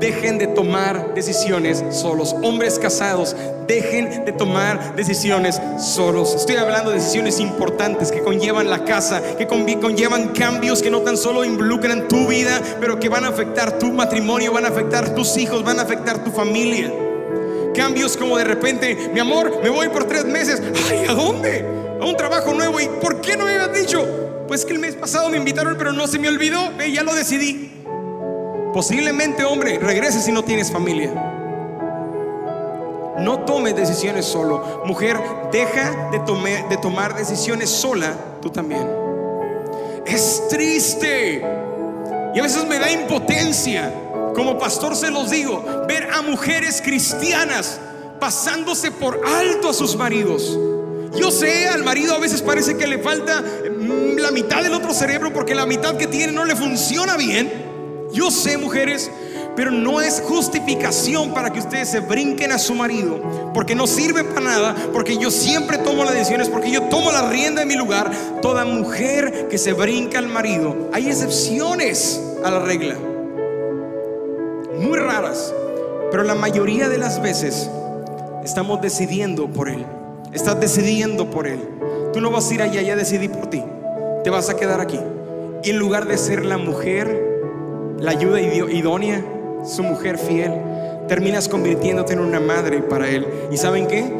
Dejen 0.00 0.38
de 0.38 0.46
tomar 0.46 1.14
decisiones 1.14 1.84
solos. 1.90 2.34
Hombres 2.42 2.78
casados, 2.78 3.36
dejen 3.66 4.24
de 4.24 4.32
tomar 4.32 4.96
decisiones 4.96 5.60
solos. 5.78 6.34
Estoy 6.34 6.56
hablando 6.56 6.90
de 6.90 6.96
decisiones 6.96 7.40
importantes 7.40 8.10
que 8.10 8.22
conllevan 8.22 8.70
la 8.70 8.84
casa, 8.84 9.20
que 9.36 9.46
conllevan 9.46 10.28
cambios 10.28 10.82
que 10.82 10.90
no 10.90 11.00
tan 11.00 11.16
solo 11.16 11.44
involucran 11.44 12.08
tu 12.08 12.26
vida, 12.28 12.60
pero 12.80 12.98
que 12.98 13.08
van 13.08 13.24
a 13.24 13.28
afectar 13.28 13.78
tu 13.78 13.92
matrimonio, 13.92 14.52
van 14.52 14.64
a 14.64 14.68
afectar 14.68 15.14
tus 15.14 15.36
hijos, 15.36 15.62
van 15.62 15.78
a 15.78 15.82
afectar 15.82 16.24
tu 16.24 16.30
familia. 16.30 17.03
Cambios 17.74 18.16
como 18.16 18.36
de 18.36 18.44
repente, 18.44 19.10
mi 19.12 19.20
amor, 19.20 19.60
me 19.62 19.68
voy 19.68 19.88
por 19.88 20.04
tres 20.04 20.24
meses. 20.24 20.62
Ay, 20.90 21.06
¿a 21.08 21.14
dónde? 21.14 21.64
A 22.00 22.04
un 22.04 22.16
trabajo 22.16 22.52
nuevo. 22.54 22.80
¿Y 22.80 22.86
por 23.00 23.20
qué 23.20 23.36
no 23.36 23.44
me 23.44 23.54
habías 23.54 23.72
dicho? 23.72 24.06
Pues 24.46 24.64
que 24.64 24.72
el 24.72 24.78
mes 24.78 24.94
pasado 24.94 25.28
me 25.28 25.36
invitaron, 25.36 25.74
pero 25.76 25.92
no 25.92 26.06
se 26.06 26.18
me 26.18 26.28
olvidó. 26.28 26.60
Ya 26.92 27.02
lo 27.02 27.14
decidí. 27.14 27.72
Posiblemente, 28.72 29.44
hombre, 29.44 29.78
regreses 29.78 30.24
si 30.24 30.32
no 30.32 30.44
tienes 30.44 30.70
familia. 30.70 31.12
No 33.18 33.40
tomes 33.40 33.74
decisiones 33.76 34.26
solo. 34.26 34.82
Mujer, 34.84 35.18
deja 35.52 36.10
de, 36.10 36.18
de 36.68 36.76
tomar 36.76 37.16
decisiones 37.16 37.70
sola, 37.70 38.14
tú 38.42 38.50
también. 38.50 38.86
Es 40.06 40.48
triste. 40.48 41.42
Y 42.34 42.38
a 42.38 42.42
veces 42.42 42.66
me 42.66 42.78
da 42.78 42.90
impotencia. 42.90 43.92
Como 44.34 44.58
pastor 44.58 44.96
se 44.96 45.10
los 45.10 45.30
digo, 45.30 45.84
ver 45.86 46.10
a 46.12 46.22
mujeres 46.22 46.82
cristianas 46.82 47.80
pasándose 48.18 48.90
por 48.90 49.20
alto 49.26 49.70
a 49.70 49.74
sus 49.74 49.96
maridos. 49.96 50.58
Yo 51.16 51.30
sé, 51.30 51.68
al 51.68 51.84
marido 51.84 52.14
a 52.14 52.18
veces 52.18 52.42
parece 52.42 52.76
que 52.76 52.86
le 52.86 52.98
falta 52.98 53.40
mm, 53.40 54.16
la 54.18 54.30
mitad 54.32 54.62
del 54.62 54.74
otro 54.74 54.92
cerebro 54.92 55.32
porque 55.32 55.54
la 55.54 55.66
mitad 55.66 55.96
que 55.96 56.08
tiene 56.08 56.32
no 56.32 56.44
le 56.44 56.56
funciona 56.56 57.16
bien. 57.16 57.52
Yo 58.12 58.30
sé, 58.30 58.58
mujeres, 58.58 59.10
pero 59.56 59.70
no 59.70 60.00
es 60.00 60.22
justificación 60.26 61.32
para 61.32 61.52
que 61.52 61.60
ustedes 61.60 61.88
se 61.90 62.00
brinquen 62.00 62.52
a 62.52 62.58
su 62.58 62.74
marido, 62.74 63.52
porque 63.52 63.74
no 63.74 63.86
sirve 63.86 64.24
para 64.24 64.40
nada, 64.40 64.76
porque 64.92 65.16
yo 65.16 65.30
siempre 65.30 65.78
tomo 65.78 66.04
las 66.04 66.14
decisiones, 66.14 66.48
porque 66.48 66.70
yo 66.70 66.82
tomo 66.84 67.12
la 67.12 67.28
rienda 67.28 67.60
de 67.60 67.66
mi 67.66 67.76
lugar. 67.76 68.10
Toda 68.42 68.64
mujer 68.64 69.48
que 69.48 69.58
se 69.58 69.72
brinca 69.72 70.18
al 70.18 70.28
marido, 70.28 70.90
hay 70.92 71.08
excepciones 71.08 72.20
a 72.44 72.50
la 72.50 72.60
regla, 72.60 72.96
muy 74.84 74.98
raras, 74.98 75.52
pero 76.10 76.22
la 76.22 76.34
mayoría 76.34 76.88
de 76.88 76.98
las 76.98 77.20
veces 77.20 77.70
estamos 78.44 78.80
decidiendo 78.80 79.48
por 79.48 79.68
él, 79.68 79.84
estás 80.32 80.60
decidiendo 80.60 81.30
por 81.30 81.46
él. 81.46 81.60
Tú 82.12 82.20
no 82.20 82.30
vas 82.30 82.50
a 82.50 82.54
ir 82.54 82.62
allá, 82.62 82.82
ya 82.82 82.94
decidí 82.94 83.28
por 83.28 83.48
ti, 83.48 83.62
te 84.22 84.30
vas 84.30 84.50
a 84.50 84.56
quedar 84.56 84.80
aquí. 84.80 85.00
Y 85.62 85.70
en 85.70 85.78
lugar 85.78 86.06
de 86.06 86.18
ser 86.18 86.44
la 86.44 86.58
mujer, 86.58 87.96
la 87.98 88.10
ayuda 88.10 88.40
idónea, 88.40 89.24
su 89.64 89.82
mujer 89.82 90.18
fiel, 90.18 90.52
terminas 91.08 91.48
convirtiéndote 91.48 92.12
en 92.12 92.20
una 92.20 92.38
madre 92.38 92.82
para 92.82 93.08
él. 93.08 93.26
¿Y 93.50 93.56
saben 93.56 93.86
qué? 93.86 94.12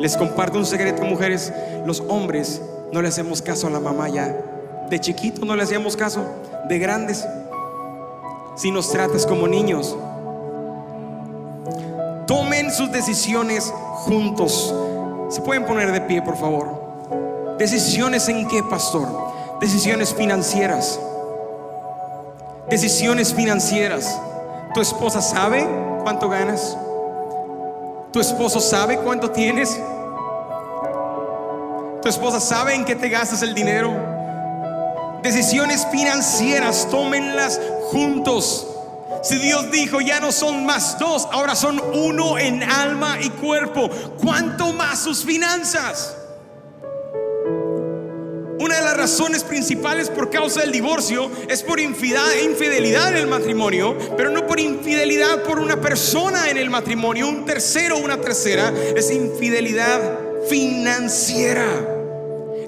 Les 0.00 0.16
comparto 0.16 0.58
un 0.58 0.66
secreto, 0.66 1.02
mujeres. 1.04 1.52
Los 1.86 2.02
hombres 2.08 2.60
no 2.92 3.00
le 3.02 3.08
hacemos 3.08 3.40
caso 3.40 3.68
a 3.68 3.70
la 3.70 3.80
mamá 3.80 4.08
ya. 4.08 4.36
De 4.88 4.98
chiquito 4.98 5.44
no 5.44 5.54
le 5.54 5.62
hacíamos 5.62 5.96
caso. 5.96 6.24
De 6.68 6.78
grandes. 6.78 7.24
Si 8.54 8.70
nos 8.70 8.90
tratas 8.90 9.26
como 9.26 9.48
niños. 9.48 9.96
Tomen 12.26 12.70
sus 12.70 12.92
decisiones 12.92 13.72
juntos. 14.04 14.74
¿Se 15.28 15.40
pueden 15.40 15.64
poner 15.66 15.92
de 15.92 16.00
pie, 16.02 16.22
por 16.22 16.36
favor? 16.36 17.56
¿Decisiones 17.58 18.28
en 18.28 18.46
qué, 18.48 18.62
pastor? 18.62 19.08
Decisiones 19.60 20.14
financieras 20.14 20.98
Decisiones 22.70 23.34
financieras. 23.34 24.16
¿Tu 24.72 24.80
esposa 24.80 25.20
sabe 25.20 25.68
cuánto 26.04 26.28
ganas? 26.28 26.78
¿Tu 28.12 28.20
esposo 28.20 28.60
sabe 28.60 28.96
cuánto 28.98 29.32
tienes? 29.32 29.76
¿Tu 32.00 32.08
esposa 32.08 32.38
sabe 32.38 32.76
en 32.76 32.84
qué 32.84 32.94
te 32.94 33.08
gastas 33.08 33.42
el 33.42 33.54
dinero? 33.54 33.90
Decisiones 35.22 35.86
financieras, 35.92 36.88
tómenlas 36.90 37.60
juntos. 37.90 38.66
Si 39.22 39.36
Dios 39.36 39.70
dijo, 39.70 40.00
ya 40.00 40.18
no 40.18 40.32
son 40.32 40.64
más 40.64 40.98
dos, 40.98 41.28
ahora 41.30 41.54
son 41.54 41.80
uno 41.92 42.38
en 42.38 42.62
alma 42.62 43.18
y 43.20 43.28
cuerpo, 43.28 43.90
¿cuánto 44.22 44.72
más 44.72 45.00
sus 45.00 45.24
finanzas? 45.24 46.16
Una 48.58 48.76
de 48.76 48.82
las 48.82 48.96
razones 48.96 49.44
principales 49.44 50.08
por 50.08 50.30
causa 50.30 50.60
del 50.60 50.72
divorcio 50.72 51.30
es 51.48 51.62
por 51.62 51.80
infidelidad 51.80 53.10
en 53.10 53.16
el 53.16 53.26
matrimonio, 53.26 53.96
pero 54.16 54.30
no 54.30 54.46
por 54.46 54.58
infidelidad 54.58 55.42
por 55.42 55.58
una 55.58 55.80
persona 55.80 56.48
en 56.48 56.56
el 56.56 56.70
matrimonio, 56.70 57.28
un 57.28 57.44
tercero 57.44 57.96
o 57.96 58.00
una 58.00 58.20
tercera, 58.20 58.72
es 58.96 59.10
infidelidad 59.10 60.00
financiera. 60.48 61.99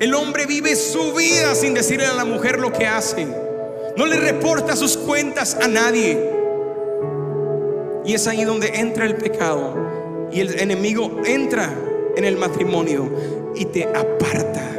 El 0.03 0.15
hombre 0.15 0.47
vive 0.47 0.75
su 0.75 1.13
vida 1.13 1.55
sin 1.55 1.75
decirle 1.75 2.07
a 2.07 2.15
la 2.15 2.25
mujer 2.25 2.59
lo 2.59 2.73
que 2.73 2.89
hace. 2.89 3.25
No 3.97 4.05
le 4.05 4.19
reporta 4.19 4.75
sus 4.75 4.97
cuentas 4.97 5.57
a 5.63 5.69
nadie. 5.69 6.19
Y 8.05 8.15
es 8.15 8.27
ahí 8.27 8.43
donde 8.43 8.81
entra 8.81 9.07
el 9.07 9.15
pecado. 9.15 9.77
Y 10.33 10.41
el 10.41 10.59
enemigo 10.59 11.21
entra 11.25 11.73
en 12.17 12.25
el 12.25 12.37
matrimonio 12.37 13.09
y 13.55 13.67
te 13.67 13.85
aparta 13.85 14.73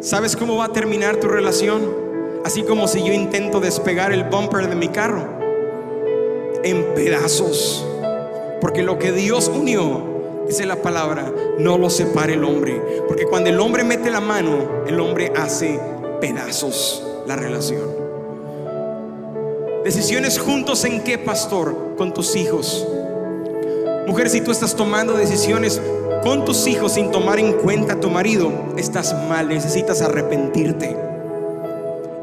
¿Sabes 0.00 0.36
cómo 0.36 0.56
va 0.56 0.64
a 0.64 0.72
terminar 0.72 1.16
tu 1.16 1.28
relación? 1.28 1.82
Así 2.44 2.64
como 2.64 2.88
si 2.88 3.04
yo 3.04 3.12
intento 3.12 3.60
despegar 3.60 4.12
el 4.12 4.24
bumper 4.24 4.68
de 4.68 4.74
mi 4.74 4.88
carro 4.88 5.24
en 6.64 6.84
pedazos. 6.96 7.86
Porque 8.60 8.82
lo 8.82 8.98
que 8.98 9.12
Dios 9.12 9.46
unió, 9.48 10.07
dice 10.48 10.66
la 10.66 10.76
palabra, 10.76 11.32
no 11.58 11.78
lo 11.78 11.90
separe 11.90 12.34
el 12.34 12.44
hombre. 12.44 12.82
Porque 13.06 13.26
cuando 13.26 13.50
el 13.50 13.60
hombre 13.60 13.84
mete 13.84 14.10
la 14.10 14.20
mano, 14.20 14.84
el 14.86 14.98
hombre 14.98 15.32
hace 15.36 15.78
pedazos 16.20 17.04
la 17.26 17.36
relación. 17.36 17.88
Decisiones 19.84 20.38
juntos 20.38 20.84
en 20.84 21.02
qué, 21.04 21.18
pastor? 21.18 21.94
Con 21.96 22.12
tus 22.12 22.34
hijos. 22.34 22.86
Mujer, 24.06 24.30
si 24.30 24.40
tú 24.40 24.50
estás 24.50 24.74
tomando 24.74 25.14
decisiones 25.14 25.80
con 26.22 26.44
tus 26.44 26.66
hijos 26.66 26.94
sin 26.94 27.10
tomar 27.10 27.38
en 27.38 27.52
cuenta 27.52 27.94
a 27.94 28.00
tu 28.00 28.10
marido, 28.10 28.50
estás 28.76 29.14
mal, 29.28 29.48
necesitas 29.48 30.02
arrepentirte. 30.02 30.96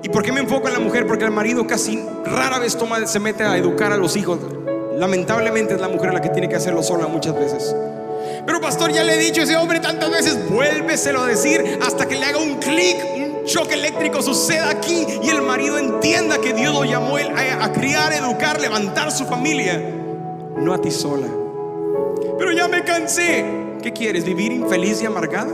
¿Y 0.04 0.10
por 0.10 0.24
qué 0.24 0.32
me 0.32 0.42
enfoco 0.42 0.68
en 0.68 0.74
la 0.74 0.80
mujer? 0.80 1.08
Porque 1.08 1.26
el 1.26 1.32
marido 1.32 1.66
casi 1.66 2.04
rara 2.26 2.60
vez 2.60 2.78
se 3.06 3.20
mete 3.20 3.44
a 3.44 3.58
educar 3.58 3.92
a 3.92 3.98
los 3.98 4.16
hijos. 4.16 4.40
Lamentablemente 4.98 5.76
es 5.76 5.82
la 5.82 5.88
mujer 5.88 6.14
la 6.14 6.22
que 6.22 6.30
tiene 6.30 6.50
que 6.50 6.56
hacerlo 6.56 6.84
sola 6.84 7.08
muchas 7.08 7.36
veces. 7.36 7.76
Pero 8.46 8.62
pastor, 8.62 8.92
ya 8.92 9.04
le 9.04 9.16
he 9.16 9.18
dicho 9.18 9.42
a 9.42 9.44
ese 9.44 9.58
hombre 9.58 9.80
tantas 9.80 10.10
veces, 10.10 10.50
vuélveselo 10.50 11.24
a 11.24 11.28
decir 11.28 11.80
hasta 11.82 12.08
que 12.08 12.16
le 12.16 12.26
haga 12.26 12.38
un 12.38 12.56
clic, 12.56 12.98
un 13.16 13.46
choque 13.46 13.74
eléctrico 13.74 14.22
suceda 14.22 14.70
aquí 14.70 15.06
y 15.24 15.30
el 15.30 15.42
marido 15.42 15.78
entienda 15.80 16.40
que 16.40 16.54
Dios 16.54 16.74
lo 16.74 16.86
llamó 16.86 17.18
a, 17.18 17.66
a 17.66 17.72
criar, 17.74 18.14
educar, 18.14 18.62
levantar 18.62 19.12
su 19.12 19.26
familia, 19.26 19.82
no 20.58 20.74
a 20.74 20.80
ti 20.80 20.92
sola. 20.92 21.28
Pero 22.38 22.52
ya 22.52 22.68
me 22.68 22.84
cansé. 22.84 23.46
¿Qué 23.82 23.94
quieres? 23.94 24.26
¿Vivir 24.26 24.52
infeliz 24.52 25.02
y 25.02 25.06
amargada? 25.06 25.54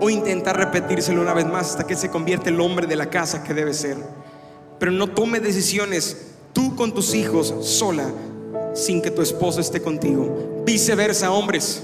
O 0.00 0.10
intentar 0.10 0.56
repetírselo 0.56 1.20
una 1.20 1.34
vez 1.34 1.46
más 1.46 1.70
hasta 1.70 1.86
que 1.86 1.96
se 1.96 2.10
convierte 2.10 2.50
el 2.50 2.60
hombre 2.60 2.86
de 2.86 2.96
la 2.96 3.10
casa 3.10 3.42
que 3.42 3.54
debe 3.54 3.74
ser. 3.74 3.96
Pero 4.78 4.92
no 4.92 5.08
tome 5.08 5.40
decisiones 5.40 6.16
tú 6.52 6.76
con 6.76 6.92
tus 6.92 7.14
hijos 7.14 7.54
sola 7.62 8.04
sin 8.74 9.02
que 9.02 9.10
tu 9.10 9.22
esposo 9.22 9.60
esté 9.60 9.80
contigo. 9.80 10.57
Viceversa, 10.68 11.30
hombres. 11.30 11.82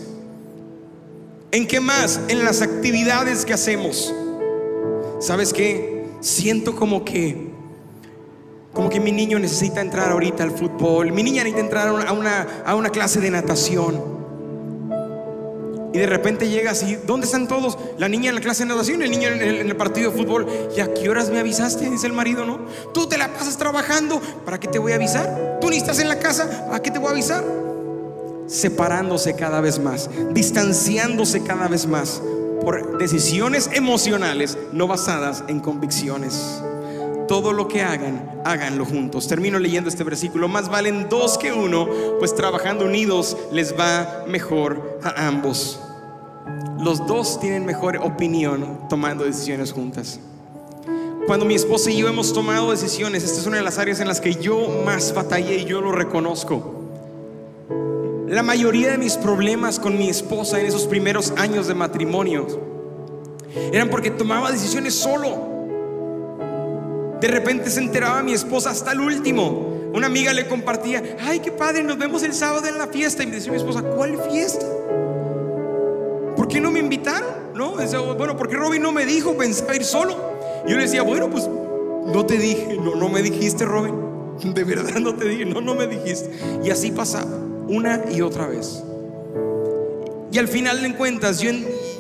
¿En 1.53 1.67
qué 1.67 1.81
más? 1.81 2.21
En 2.29 2.45
las 2.45 2.61
actividades 2.61 3.47
que 3.47 3.55
hacemos. 3.55 4.13
¿Sabes 5.21 5.55
qué? 5.55 6.05
Siento 6.21 6.77
como 6.77 7.03
que 7.03 7.49
como 8.75 8.91
que 8.91 9.01
mi 9.01 9.11
niño 9.11 9.39
necesita 9.39 9.81
entrar 9.81 10.11
ahorita 10.11 10.43
al 10.43 10.51
fútbol, 10.51 11.13
mi 11.13 11.23
niña 11.23 11.45
necesita 11.45 11.61
entrar 11.61 11.89
a 12.07 12.13
una, 12.13 12.43
a 12.67 12.75
una 12.75 12.91
clase 12.91 13.21
de 13.21 13.31
natación. 13.31 14.03
Y 15.95 15.99
de 15.99 16.07
repente 16.07 16.51
llega 16.51 16.73
así, 16.73 16.99
¿dónde 17.07 17.25
están 17.25 17.49
todos? 17.49 17.79
La 17.97 18.11
niña 18.11 18.29
en 18.29 18.35
la 18.35 18.43
clase 18.43 18.65
de 18.65 18.69
natación, 18.69 19.01
el 19.01 19.11
niño 19.11 19.31
en 19.31 19.41
el, 19.41 19.77
partido 19.77 20.11
de 20.11 20.19
fútbol. 20.19 20.47
¿Y 20.77 20.81
a 20.81 20.93
qué 20.93 21.09
horas 21.09 21.31
me 21.31 21.39
avisaste? 21.39 21.89
Dice 21.89 22.07
el 22.07 22.13
marido, 22.13 22.45
¿no? 22.45 22.67
Tú 22.93 23.07
te 23.07 23.17
la 23.17 23.29
pasas 23.29 23.57
trabajando, 23.57 24.21
¿para 24.45 24.61
qué 24.61 24.69
te 24.69 24.79
voy 24.79 24.93
a 24.93 24.97
avisar? 24.97 25.59
Tú 25.63 25.71
ni 25.71 25.79
estás 25.79 26.01
en 26.01 26.09
la 26.09 26.19
casa, 26.19 26.69
¿a 26.71 26.83
qué 26.83 26.91
te 26.91 26.99
voy 26.99 27.09
a 27.09 27.13
avisar? 27.13 27.64
Separándose 28.47 29.35
cada 29.35 29.61
vez 29.61 29.79
más, 29.79 30.11
distanciándose 30.33 31.43
cada 31.43 31.69
vez 31.69 31.87
más 31.87 32.23
por 32.61 32.99
decisiones 32.99 33.71
emocionales 33.73 34.59
no 34.73 34.87
basadas 34.87 35.45
en 35.49 35.61
convicciones. 35.61 36.63
Todo 37.29 37.53
lo 37.53 37.69
que 37.69 37.83
hagan, 37.83 38.43
háganlo 38.45 38.85
juntos. 38.85 39.29
Termino 39.29 39.59
leyendo 39.59 39.89
este 39.89 40.05
versículo. 40.05 40.49
Más 40.49 40.69
valen 40.69 41.09
dos 41.09 41.39
que 41.39 41.53
uno, 41.53 41.89
pues 42.19 42.35
trabajando 42.35 42.85
unidos 42.85 43.37
les 43.51 43.79
va 43.79 44.25
mejor 44.29 44.99
a 45.03 45.27
ambos. 45.27 45.81
los 46.79 47.07
dos 47.07 47.41
tienen 47.41 47.65
mejor 47.65 47.97
opinión 47.97 48.81
tomando 48.91 49.25
decisiones 49.25 49.73
juntas. 49.73 50.21
Cuando 51.27 51.47
mi 51.47 51.55
esposa 51.55 51.91
y 51.91 51.97
yo 51.97 52.09
hemos 52.09 52.35
tomado 52.35 52.71
decisiones, 52.71 53.25
esta 53.25 53.41
es 53.41 53.47
una 53.47 53.57
de 53.57 53.63
las 53.63 53.79
áreas 53.79 54.01
en 54.01 54.09
las 54.09 54.21
que 54.21 54.35
yo 54.35 54.83
más 54.85 55.15
batallé 55.15 55.57
y 55.57 55.65
yo 55.65 55.81
lo 55.81 55.93
reconozco. 55.93 56.84
La 58.35 58.43
mayoría 58.43 58.91
de 58.91 58.99
mis 58.99 59.17
problemas 59.17 59.79
con 59.79 59.97
mi 59.97 60.09
esposa 60.09 60.59
en 60.59 60.67
esos 60.67 60.89
primeros 60.89 61.33
años 61.37 61.69
de 61.69 61.75
matrimonio 61.75 62.49
eran 63.73 63.89
porque 63.89 64.11
tomaba 64.11 64.51
decisiones 64.51 64.93
solo. 64.93 65.39
De 67.21 67.29
repente 67.29 67.71
se 67.71 67.79
enteraba 67.79 68.25
mi 68.25 68.33
esposa 68.33 68.71
hasta 68.71 68.91
el 68.91 68.99
último. 68.99 69.89
Una 69.95 70.09
amiga 70.09 70.33
le 70.33 70.49
compartía, 70.49 71.17
ay, 71.21 71.39
qué 71.39 71.53
padre, 71.53 71.85
nos 71.85 71.97
vemos 71.97 72.25
el 72.25 72.35
sábado 72.35 72.67
en 72.67 72.77
la 72.77 72.89
fiesta. 72.89 73.23
Y 73.23 73.29
me 73.29 73.37
decía 73.37 73.53
mi 73.53 73.59
esposa, 73.59 73.83
¿cuál 73.83 74.21
fiesta? 74.29 74.67
¿Por 76.37 76.49
qué 76.49 76.61
no 76.61 76.73
me 76.73 76.81
invitaron? 76.81 77.29
No, 77.55 77.77
bueno, 78.17 78.37
porque 78.37 78.57
Robin 78.57 78.83
no 78.83 78.91
me 78.91 79.07
dijo, 79.07 79.37
pensaba 79.37 79.77
ir 79.77 79.85
solo. 79.85 80.17
Y 80.67 80.73
yo 80.73 80.77
le 80.77 80.83
decía, 80.83 81.03
bueno, 81.03 81.31
pues 81.31 81.49
no 81.49 82.27
te 82.27 82.37
dije, 82.37 82.79
no, 82.83 82.97
no 82.97 83.09
me 83.09 83.23
dijiste, 83.23 83.65
Robin. 83.65 83.95
De 84.43 84.65
verdad 84.65 84.99
no 84.99 85.15
te 85.15 85.29
dije, 85.29 85.45
no, 85.45 85.61
no 85.61 85.77
me 85.77 85.87
dijiste. 85.87 86.29
Y 86.65 86.71
así 86.71 86.91
pasaba, 86.91 87.31
una 87.69 88.05
y 88.11 88.21
otra 88.21 88.47
vez. 88.47 88.83
Y 90.33 90.39
al 90.39 90.49
final 90.49 90.83
de 90.83 90.95
cuentas, 90.95 91.41
yo, 91.41 91.51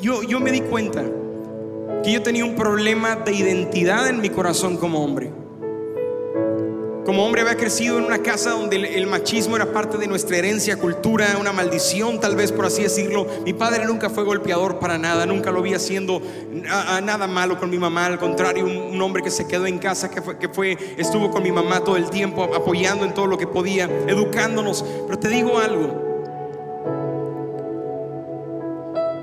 yo, 0.02 0.22
yo 0.22 0.40
me 0.40 0.50
di 0.50 0.60
cuenta 0.60 1.04
que 2.02 2.12
yo 2.12 2.22
tenía 2.22 2.44
un 2.44 2.54
problema 2.54 3.16
de 3.16 3.32
identidad 3.32 4.08
en 4.08 4.20
mi 4.20 4.28
corazón 4.28 4.76
como 4.76 5.04
hombre. 5.04 5.43
Como 7.04 7.22
hombre 7.22 7.42
había 7.42 7.56
crecido 7.56 7.98
en 7.98 8.04
una 8.04 8.18
casa 8.18 8.50
donde 8.50 8.76
el 8.76 9.06
machismo 9.06 9.56
era 9.56 9.72
parte 9.72 9.98
de 9.98 10.06
nuestra 10.06 10.38
herencia, 10.38 10.78
cultura, 10.78 11.36
una 11.38 11.52
maldición 11.52 12.18
tal 12.18 12.34
vez 12.34 12.50
por 12.50 12.64
así 12.64 12.82
decirlo. 12.82 13.26
Mi 13.44 13.52
padre 13.52 13.84
nunca 13.84 14.08
fue 14.08 14.24
golpeador 14.24 14.78
para 14.78 14.96
nada, 14.96 15.26
nunca 15.26 15.50
lo 15.50 15.60
vi 15.60 15.74
haciendo 15.74 16.22
nada 17.02 17.26
malo 17.26 17.58
con 17.58 17.68
mi 17.68 17.76
mamá, 17.76 18.06
al 18.06 18.18
contrario, 18.18 18.64
un, 18.64 19.00
hombre 19.02 19.22
que 19.22 19.30
se 19.30 19.46
quedó 19.46 19.66
en 19.66 19.78
casa, 19.78 20.10
que 20.10 20.22
fue, 20.22 20.38
que 20.38 20.48
fue, 20.48 20.78
estuvo 20.96 21.30
con 21.30 21.42
mi 21.42 21.52
mamá 21.52 21.80
todo 21.80 21.96
el 21.96 22.08
tiempo, 22.08 22.44
apoyando 22.44 23.04
en 23.04 23.12
todo 23.12 23.26
lo 23.26 23.36
que 23.36 23.46
podía, 23.46 23.84
educándonos. 24.06 24.82
Pero 25.06 25.18
te 25.18 25.28
digo 25.28 25.58
algo, 25.58 26.04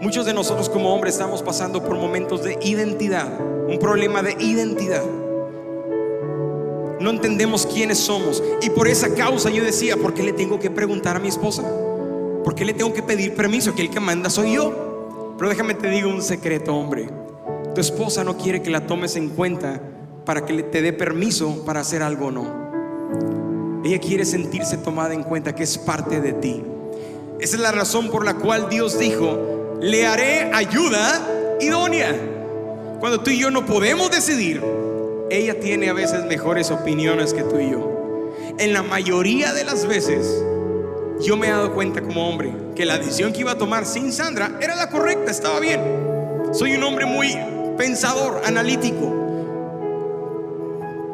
Muchos 0.02 0.26
de 0.26 0.34
nosotros 0.34 0.68
como 0.68 0.96
hombres 0.96 1.14
estamos 1.14 1.44
pasando 1.44 1.84
por 1.84 1.96
momentos 1.96 2.44
de 2.44 2.58
identidad, 2.64 3.40
un 3.40 3.78
problema 3.78 4.24
de 4.24 4.36
identidad. 4.40 5.04
No 7.02 7.10
entendemos 7.10 7.66
quiénes 7.66 7.98
somos. 7.98 8.44
Y 8.62 8.70
por 8.70 8.88
esa 8.88 9.14
causa 9.16 9.50
yo 9.50 9.64
decía, 9.64 9.98
¿por 9.98 10.14
qué 10.14 10.22
le 10.22 10.34
tengo 10.34 10.60
que 10.60 10.70
preguntar 10.70 11.16
a 11.16 11.20
mi 11.20 11.30
esposa? 11.30 11.64
¿Por 12.44 12.54
qué 12.54 12.64
le 12.64 12.74
tengo 12.74 12.94
que 12.94 13.02
pedir 13.02 13.34
permiso? 13.34 13.74
Que 13.74 13.82
el 13.82 13.90
que 13.90 14.00
manda 14.00 14.30
soy 14.30 14.54
yo. 14.54 15.34
Pero 15.38 15.50
déjame 15.50 15.74
te 15.74 15.90
digo 15.90 16.10
un 16.10 16.22
secreto, 16.22 16.76
hombre. 16.76 17.10
Tu 17.74 17.82
esposa 17.82 18.24
no 18.24 18.38
quiere 18.38 18.62
que 18.62 18.70
la 18.70 18.86
tomes 18.86 19.16
en 19.16 19.30
cuenta 19.30 19.82
para 20.26 20.46
que 20.46 20.62
te 20.62 20.84
dé 20.84 20.94
permiso 20.94 21.66
para 21.66 21.80
hacer 21.80 22.04
algo 22.04 22.28
o 22.28 22.32
no. 22.32 23.82
Ella 23.84 24.00
quiere 24.00 24.24
sentirse 24.24 24.78
tomada 24.78 25.16
en 25.16 25.24
cuenta 25.24 25.56
que 25.56 25.64
es 25.64 25.80
parte 25.80 26.22
de 26.22 26.34
ti. 26.34 26.64
Esa 27.40 27.56
es 27.56 27.62
la 27.62 27.72
razón 27.72 28.12
por 28.12 28.24
la 28.24 28.36
cual 28.36 28.70
Dios 28.70 29.00
dijo, 29.00 29.80
le 29.82 30.06
haré 30.06 30.52
ayuda 30.54 31.28
idónea. 31.60 32.16
Cuando 33.00 33.22
tú 33.22 33.32
y 33.32 33.40
yo 33.40 33.50
no 33.50 33.66
podemos 33.66 34.12
decidir, 34.12 34.62
ella 35.32 35.60
tiene 35.60 35.90
a 35.90 35.94
veces 35.94 36.26
mejores 36.26 36.72
opiniones 36.72 37.34
que 37.34 37.44
tú 37.44 37.58
y 37.58 37.72
yo. 37.72 38.36
En 38.58 38.74
la 38.74 38.84
mayoría 38.84 39.54
de 39.54 39.64
las 39.64 39.88
veces, 39.88 40.44
yo 41.22 41.38
me 41.38 41.48
he 41.48 41.52
dado 41.52 41.74
cuenta 41.74 42.02
como 42.02 42.28
hombre 42.28 42.54
que 42.76 42.86
la 42.86 42.98
decisión 42.98 43.32
que 43.32 43.40
iba 43.40 43.52
a 43.52 43.58
tomar 43.58 43.86
sin 43.86 44.12
Sandra 44.12 44.58
era 44.62 44.76
la 44.76 44.90
correcta, 44.90 45.32
estaba 45.32 45.62
bien. 45.62 45.80
Soy 46.52 46.74
un 46.74 46.84
hombre 46.84 47.06
muy 47.06 47.38
pensador, 47.78 48.42
analítico. 48.46 49.20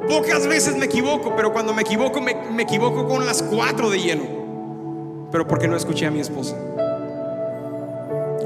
Pocas 0.07 0.47
veces 0.47 0.75
me 0.77 0.85
equivoco, 0.85 1.35
pero 1.35 1.53
cuando 1.53 1.73
me 1.73 1.83
equivoco, 1.83 2.19
me, 2.19 2.33
me 2.51 2.63
equivoco 2.63 3.07
con 3.07 3.23
las 3.23 3.43
cuatro 3.43 3.91
de 3.91 3.99
lleno. 3.99 5.27
Pero 5.31 5.47
porque 5.47 5.67
no 5.67 5.77
escuché 5.77 6.07
a 6.07 6.11
mi 6.11 6.21
esposa. 6.21 6.55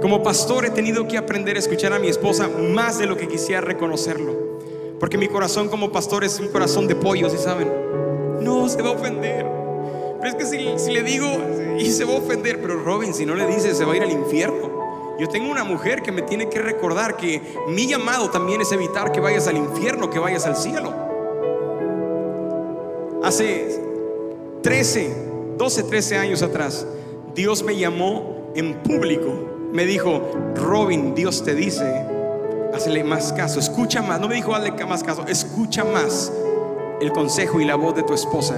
Como 0.01 0.21
pastor 0.21 0.65
he 0.65 0.71
tenido 0.71 1.07
que 1.07 1.17
aprender 1.17 1.55
a 1.55 1.59
escuchar 1.59 1.93
a 1.93 1.99
mi 1.99 2.09
esposa 2.09 2.49
más 2.49 2.97
de 2.97 3.05
lo 3.05 3.15
que 3.15 3.29
quisiera 3.29 3.61
reconocerlo. 3.61 4.50
Porque 5.01 5.17
mi 5.17 5.27
corazón 5.27 5.67
como 5.67 5.91
pastor 5.91 6.23
es 6.23 6.39
un 6.39 6.49
corazón 6.49 6.87
de 6.87 6.95
pollo, 6.95 7.27
si 7.27 7.37
saben? 7.37 7.67
No, 8.39 8.69
se 8.69 8.83
va 8.83 8.89
a 8.89 8.91
ofender. 8.91 9.47
Pero 10.19 10.29
es 10.29 10.35
que 10.35 10.77
si, 10.77 10.91
le 10.91 11.01
digo, 11.01 11.27
y 11.79 11.85
se 11.87 12.05
va 12.05 12.13
a 12.13 12.17
ofender, 12.17 12.61
pero 12.61 12.75
Robin, 12.83 13.11
si 13.11 13.25
no 13.25 13.33
le 13.33 13.47
dice, 13.47 13.73
se 13.73 13.83
va 13.83 13.93
a 13.93 13.95
ir 13.97 14.03
al 14.03 14.11
infierno. 14.11 15.15
Yo 15.19 15.27
tengo 15.27 15.49
una 15.51 15.63
mujer 15.63 16.03
que 16.03 16.11
me 16.11 16.21
tiene 16.21 16.49
que 16.49 16.59
recordar 16.59 17.17
que 17.17 17.41
mi 17.67 17.87
llamado 17.87 18.29
también 18.29 18.61
es 18.61 18.71
evitar 18.71 19.11
que 19.11 19.19
vayas 19.19 19.47
al 19.47 19.57
infierno, 19.57 20.11
que 20.11 20.19
vayas 20.19 20.45
al 20.45 20.55
cielo. 20.55 20.93
Hace 23.23 23.81
13, 24.61 25.15
12, 25.57 25.83
13 25.83 26.17
años 26.17 26.43
atrás, 26.43 26.85
Dios 27.33 27.63
me 27.63 27.75
llamó 27.75 28.51
en 28.55 28.75
público 28.83 29.51
me 29.71 29.85
dijo, 29.85 30.21
Robin, 30.55 31.15
Dios 31.15 31.43
te 31.43 31.55
dice, 31.55 32.05
hazle 32.81 33.03
más 33.03 33.31
caso, 33.33 33.59
escucha 33.59 34.01
más, 34.01 34.19
no 34.19 34.27
me 34.27 34.35
dijo 34.35 34.55
hazle 34.55 34.71
más 34.85 35.03
caso, 35.03 35.25
escucha 35.27 35.83
más 35.83 36.31
el 36.99 37.11
consejo 37.11 37.61
y 37.61 37.65
la 37.65 37.75
voz 37.75 37.95
de 37.95 38.03
tu 38.03 38.13
esposa 38.13 38.55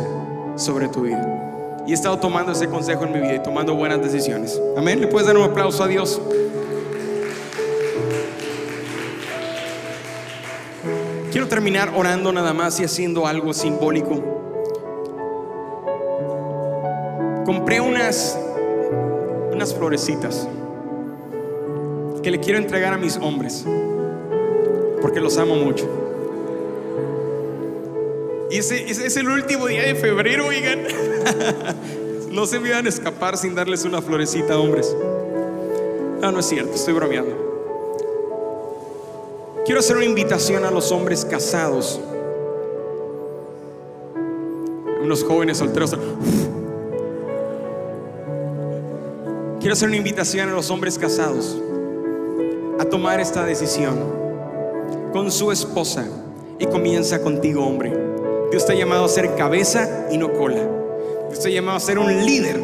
sobre 0.56 0.88
tu 0.88 1.02
vida. 1.02 1.82
Y 1.86 1.92
he 1.92 1.94
estado 1.94 2.18
tomando 2.20 2.54
ese 2.54 2.68
consejo 2.68 3.04
en 3.04 3.12
mi 3.12 3.20
vida 3.20 3.36
y 3.36 3.44
tomando 3.44 3.76
buenas 3.76 4.02
decisiones. 4.02 4.60
Amén. 4.78 5.02
¿Le 5.02 5.08
puedes 5.08 5.28
dar 5.28 5.38
un 5.38 5.44
aplauso 5.44 5.84
a 5.84 5.88
Dios? 5.88 6.22
Quiero 11.32 11.48
terminar 11.48 11.92
orando 11.96 12.32
nada 12.32 12.54
más 12.54 12.80
y 12.80 12.86
haciendo 12.86 13.28
algo 13.28 13.54
simbólico. 13.54 14.22
Compré 17.46 17.82
unas 17.82 18.40
unas 19.52 19.74
florecitas 19.74 20.48
que 22.24 22.32
le 22.32 22.40
quiero 22.40 22.58
entregar 22.58 22.94
a 22.94 22.98
mis 22.98 23.18
hombres, 23.18 23.66
porque 25.04 25.20
los 25.20 25.38
amo 25.38 25.56
mucho. 25.56 25.86
Y 28.50 28.60
ese, 28.60 28.90
es 28.90 29.18
el 29.18 29.28
último 29.28 29.68
día 29.68 29.84
de 29.84 29.96
febrero, 29.96 30.48
oigan. 30.48 30.88
no 32.32 32.46
se 32.46 32.58
me 32.58 32.72
van 32.72 32.86
a 32.86 32.90
escapar 32.90 33.38
sin 33.38 33.54
darles 33.54 33.84
una 33.84 34.02
florecita, 34.02 34.58
hombres. 34.58 34.96
No, 36.22 36.32
no 36.32 36.40
es 36.40 36.46
cierto, 36.46 36.74
estoy 36.76 36.94
bromeando. 36.94 37.36
Quiero 39.66 39.82
hacer 39.82 39.98
una 39.98 40.06
invitación 40.06 40.64
a 40.64 40.72
los 40.72 40.90
hombres 40.94 41.26
casados. 41.26 42.00
Unos 45.02 45.22
jóvenes 45.26 45.58
solteros. 45.58 45.98
Quiero 49.60 49.74
hacer 49.74 49.90
una 49.90 49.98
invitación 49.98 50.48
a 50.48 50.54
los 50.54 50.70
hombres 50.70 50.98
casados 50.98 51.62
a 52.80 52.86
tomar 52.86 53.20
esta 53.20 53.44
decisión 53.44 54.23
con 55.14 55.32
su 55.32 55.52
esposa 55.52 56.06
y 56.58 56.66
comienza 56.66 57.22
contigo, 57.22 57.66
hombre. 57.66 57.94
Dios 58.50 58.66
te 58.66 58.74
ha 58.74 58.76
llamado 58.76 59.06
a 59.06 59.10
ser 59.10 59.36
cabeza 59.36 60.08
y 60.12 60.18
no 60.18 60.34
cola. 60.34 60.68
Dios 61.30 61.40
te 61.40 61.50
ha 61.50 61.52
llamado 61.52 61.78
a 61.78 61.80
ser 61.80 62.00
un 62.00 62.26
líder 62.26 62.60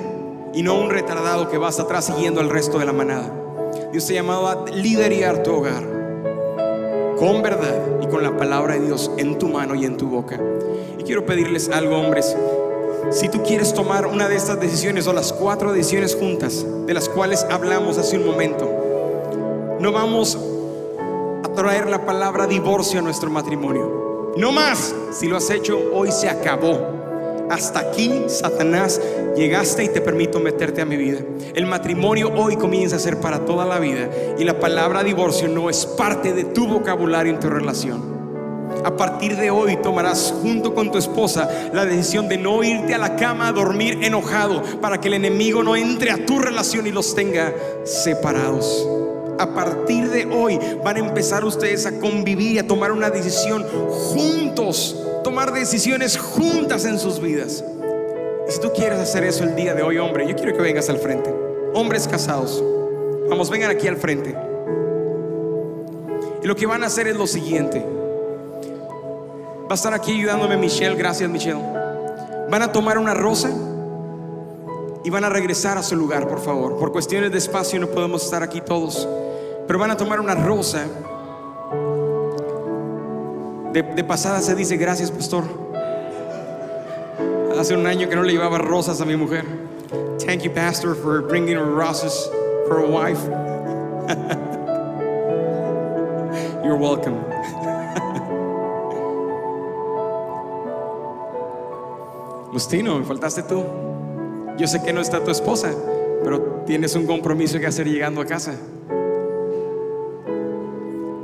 y 0.54 0.64
no 0.64 0.80
un 0.80 0.90
retardado 0.90 1.48
que 1.50 1.60
vas 1.60 1.80
atrás 1.80 2.06
siguiendo 2.06 2.42
al 2.42 2.50
resto 2.50 2.80
de 2.80 2.86
la 2.86 2.94
manada. 2.94 3.32
Dios 3.92 4.06
te 4.06 4.14
ha 4.14 4.16
llamado 4.16 4.48
a 4.48 4.66
liderar 4.66 5.44
tu 5.44 5.54
hogar 5.54 5.84
con 7.20 7.44
verdad 7.44 8.02
y 8.02 8.08
con 8.08 8.24
la 8.24 8.36
palabra 8.36 8.74
de 8.74 8.86
Dios 8.88 9.12
en 9.18 9.38
tu 9.38 9.48
mano 9.48 9.76
y 9.76 9.86
en 9.86 9.96
tu 9.96 10.10
boca. 10.10 10.40
Y 10.98 11.04
quiero 11.04 11.26
pedirles 11.26 11.70
algo, 11.70 11.98
hombres. 11.98 12.36
Si 13.12 13.30
tú 13.30 13.44
quieres 13.44 13.74
tomar 13.74 14.08
una 14.08 14.28
de 14.28 14.36
estas 14.36 14.60
decisiones 14.60 15.06
o 15.08 15.14
las 15.14 15.34
cuatro 15.34 15.72
decisiones 15.72 16.16
juntas 16.16 16.66
de 16.88 16.94
las 16.94 17.10
cuales 17.10 17.46
hablamos 17.50 17.98
hace 17.98 18.18
un 18.18 18.26
momento, 18.26 19.78
no 19.80 19.92
vamos 19.92 20.38
traer 21.60 21.90
la 21.90 22.06
palabra 22.06 22.48
divorcio 22.48 23.00
a 23.00 23.02
nuestro 23.02 23.30
matrimonio. 23.30 24.32
No 24.38 24.54
más. 24.54 24.96
Si 25.12 25.28
lo 25.28 25.36
has 25.36 25.50
hecho, 25.50 25.78
hoy 25.94 26.10
se 26.10 26.30
acabó. 26.30 26.80
Hasta 27.50 27.82
aquí, 27.82 28.24
Satanás, 28.28 29.02
llegaste 29.36 29.84
y 29.84 29.90
te 29.90 30.00
permito 30.00 30.40
meterte 30.40 30.82
a 30.82 30.86
mi 30.86 30.96
vida. 30.96 31.20
El 31.54 31.66
matrimonio 31.66 32.32
hoy 32.34 32.56
comienza 32.56 32.96
a 32.96 33.00
ser 33.00 33.20
para 33.20 33.44
toda 33.44 33.66
la 33.66 33.78
vida 33.78 34.10
y 34.38 34.46
la 34.46 34.58
palabra 34.58 35.04
divorcio 35.04 35.50
no 35.50 35.70
es 35.70 35.86
parte 35.86 36.32
de 36.32 36.46
tu 36.46 36.66
vocabulario 36.66 37.34
en 37.34 37.42
tu 37.42 37.50
relación. 37.50 38.18
A 38.86 38.96
partir 38.96 39.36
de 39.36 39.52
hoy 39.52 39.76
tomarás 39.82 40.34
junto 40.42 40.74
con 40.74 40.90
tu 40.94 40.98
esposa 40.98 41.50
la 41.74 41.84
decisión 41.84 42.30
de 42.30 42.38
no 42.38 42.64
irte 42.64 42.96
a 42.96 43.00
la 43.00 43.18
cama 43.18 43.50
a 43.50 43.52
dormir 43.52 44.00
enojado 44.02 44.64
para 44.80 45.02
que 45.02 45.10
el 45.10 45.16
enemigo 45.16 45.62
no 45.62 45.76
entre 45.76 46.12
a 46.12 46.26
tu 46.26 46.40
relación 46.40 46.88
y 46.88 46.92
los 46.92 47.14
tenga 47.14 47.54
separados 47.84 48.88
a 49.40 49.54
partir 49.54 50.10
de 50.10 50.26
hoy 50.26 50.60
van 50.84 50.98
a 50.98 51.00
empezar 51.00 51.44
ustedes 51.46 51.86
a 51.86 52.00
convivir 52.00 52.60
a 52.60 52.68
tomar 52.68 52.92
una 52.92 53.10
decisión 53.10 53.64
juntos, 53.64 54.96
tomar 55.24 55.54
decisiones 55.54 56.18
juntas 56.18 56.86
en 56.86 57.00
sus 57.00 57.20
vidas. 57.20 57.64
Y 58.48 58.52
si 58.52 58.60
tú 58.60 58.72
quieres 58.74 59.00
hacer 59.00 59.24
eso 59.24 59.44
el 59.44 59.56
día 59.56 59.74
de 59.74 59.82
hoy, 59.82 59.98
hombre, 59.98 60.28
yo 60.28 60.36
quiero 60.36 60.54
que 60.54 60.62
vengas 60.62 60.90
al 60.90 60.98
frente. 60.98 61.34
Hombres 61.74 62.08
casados, 62.08 62.64
Vamos, 63.30 63.52
vengan 63.52 63.70
aquí 63.70 63.88
al 63.88 63.98
frente. 63.98 64.36
Y 66.42 66.48
lo 66.48 66.56
que 66.56 66.66
van 66.66 66.84
a 66.84 66.88
hacer 66.88 67.08
es 67.08 67.16
lo 67.16 67.28
siguiente. 67.28 67.86
Va 69.64 69.72
a 69.72 69.74
estar 69.76 69.94
aquí 69.94 70.14
ayudándome 70.14 70.58
Michelle. 70.58 70.96
Gracias, 70.96 71.30
Michelle. 71.30 71.62
Van 72.50 72.64
a 72.64 72.72
tomar 72.72 72.98
una 72.98 73.14
rosa 73.14 73.52
y 75.04 75.10
van 75.12 75.24
a 75.24 75.30
regresar 75.30 75.78
a 75.78 75.84
su 75.84 75.96
lugar, 75.96 76.28
por 76.28 76.42
favor. 76.42 76.78
Por 76.78 76.92
cuestiones 76.92 77.32
de 77.32 77.38
espacio 77.38 77.80
no 77.80 77.88
podemos 77.88 78.24
estar 78.24 78.42
aquí 78.42 78.62
todos. 78.62 79.08
Pero 79.70 79.78
van 79.78 79.92
a 79.92 79.96
tomar 79.96 80.20
una 80.20 80.34
rosa. 80.34 80.88
De, 83.72 84.04
pasada 84.04 84.42
se 84.42 84.56
dice 84.56 84.78
gracias, 84.78 85.12
pastor. 85.12 85.44
Hace 87.56 87.76
un 87.76 87.86
año 87.86 88.10
que 88.10 88.16
no 88.16 88.24
le 88.24 88.34
llevaba 88.34 88.58
rosas 88.58 89.00
a 89.00 89.06
mi 89.06 89.16
mujer. 89.16 89.46
Thank 90.26 90.42
you, 90.42 90.52
pastor, 90.52 90.96
for 90.96 91.22
bringing 91.22 91.56
roses 91.56 92.32
for 92.68 92.80
a 92.80 92.88
wife. 92.88 93.20
You're 96.66 96.76
welcome. 96.76 97.14
Agustino, 102.50 102.98
me 102.98 103.06
faltaste 103.06 103.44
tú. 103.44 103.64
Yo 104.58 104.66
sé 104.66 104.82
que 104.82 104.92
no 104.92 105.02
está 105.02 105.24
tu 105.24 105.30
esposa, 105.30 105.72
pero 106.24 106.64
tienes 106.66 106.96
un 106.96 107.06
compromiso 107.06 107.60
que 107.60 107.68
hacer 107.68 107.88
llegando 107.88 108.20
a 108.20 108.26
casa. 108.26 108.56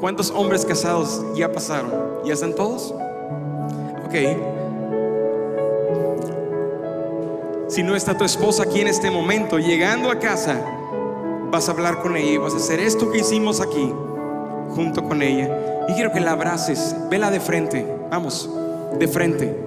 ¿Cuántos 0.06 0.30
hombres 0.30 0.64
casados 0.64 1.24
ya 1.34 1.52
pasaron? 1.52 1.92
¿Ya 2.24 2.36
están 2.36 2.54
todos? 2.54 2.94
Ok. 4.06 4.14
Si 7.70 7.82
no 7.82 7.96
está 7.96 8.16
tu 8.16 8.24
esposa 8.24 8.62
aquí 8.62 8.82
en 8.82 8.88
este 8.88 9.10
momento, 9.10 9.58
llegando 9.58 10.12
a 10.12 10.20
casa, 10.20 10.62
vas 11.50 11.68
a 11.68 11.72
hablar 11.72 12.04
con 12.04 12.16
ella 12.16 12.34
y 12.34 12.38
vas 12.38 12.54
a 12.54 12.58
hacer 12.58 12.80
esto 12.82 13.12
que 13.12 13.18
hicimos 13.18 13.62
aquí, 13.62 13.92
junto 14.76 15.04
con 15.04 15.24
ella. 15.24 15.88
Y 15.90 15.94
quiero 15.94 16.12
que 16.12 16.20
la 16.20 16.34
abraces, 16.34 16.96
vela 17.10 17.32
de 17.32 17.40
frente, 17.40 17.84
vamos, 18.12 18.48
de 19.00 19.08
frente. 19.08 19.58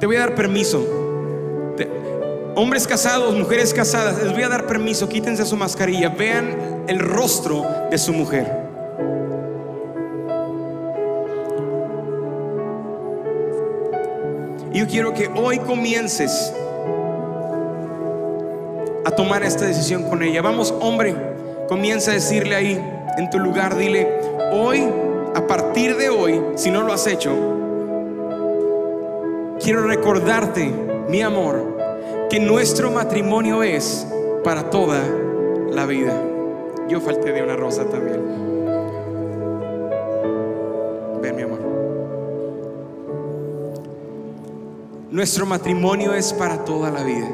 Te 0.00 0.06
voy 0.06 0.16
a 0.16 0.18
dar 0.18 0.34
permiso. 0.34 0.84
Hombres 2.56 2.88
casados, 2.88 3.36
mujeres 3.36 3.72
casadas, 3.72 4.20
les 4.20 4.32
voy 4.32 4.42
a 4.42 4.48
dar 4.48 4.66
permiso, 4.66 5.08
quítense 5.08 5.46
su 5.46 5.56
mascarilla, 5.56 6.08
vean 6.08 6.86
el 6.88 6.98
rostro 6.98 7.64
de 7.88 7.98
su 7.98 8.12
mujer. 8.12 8.67
Yo 14.78 14.86
quiero 14.86 15.12
que 15.12 15.28
hoy 15.34 15.58
comiences 15.58 16.54
a 19.04 19.10
tomar 19.10 19.42
esta 19.42 19.66
decisión 19.66 20.04
con 20.04 20.22
ella. 20.22 20.40
Vamos, 20.40 20.72
hombre, 20.80 21.16
comienza 21.68 22.12
a 22.12 22.14
decirle 22.14 22.54
ahí 22.54 22.80
en 23.16 23.28
tu 23.28 23.40
lugar, 23.40 23.76
dile, 23.76 24.08
hoy, 24.52 24.88
a 25.34 25.46
partir 25.48 25.96
de 25.96 26.08
hoy, 26.10 26.40
si 26.54 26.70
no 26.70 26.84
lo 26.84 26.92
has 26.92 27.08
hecho, 27.08 27.32
quiero 29.60 29.82
recordarte, 29.82 30.72
mi 31.08 31.22
amor, 31.22 31.76
que 32.30 32.38
nuestro 32.38 32.92
matrimonio 32.92 33.64
es 33.64 34.06
para 34.44 34.70
toda 34.70 35.02
la 35.72 35.86
vida. 35.86 36.12
Yo 36.88 37.00
falté 37.00 37.32
de 37.32 37.42
una 37.42 37.56
rosa 37.56 37.84
también. 37.84 38.57
Nuestro 45.18 45.46
matrimonio 45.46 46.14
es 46.14 46.32
para 46.32 46.64
toda 46.64 46.92
la 46.92 47.02
vida. 47.02 47.28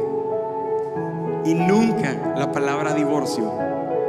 Y 1.45 1.53
nunca 1.53 2.33
la 2.35 2.51
palabra 2.51 2.95
divorcio 2.95 3.53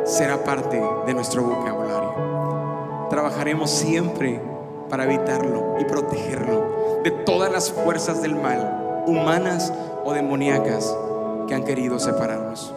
será 0.05 0.45
parte 0.45 0.81
de 1.05 1.13
nuestro 1.13 1.43
vocabulario. 1.43 3.07
Trabajaremos 3.09 3.69
siempre 3.69 4.41
para 4.89 5.03
evitarlo 5.03 5.75
y 5.77 5.83
protegerlo 5.83 7.01
de 7.03 7.11
todas 7.11 7.51
las 7.51 7.69
fuerzas 7.69 8.21
del 8.21 8.35
mal, 8.35 9.03
humanas 9.07 9.73
o 10.05 10.13
demoníacas, 10.13 10.97
que 11.45 11.53
han 11.53 11.65
querido 11.65 11.99
separarnos. 11.99 12.73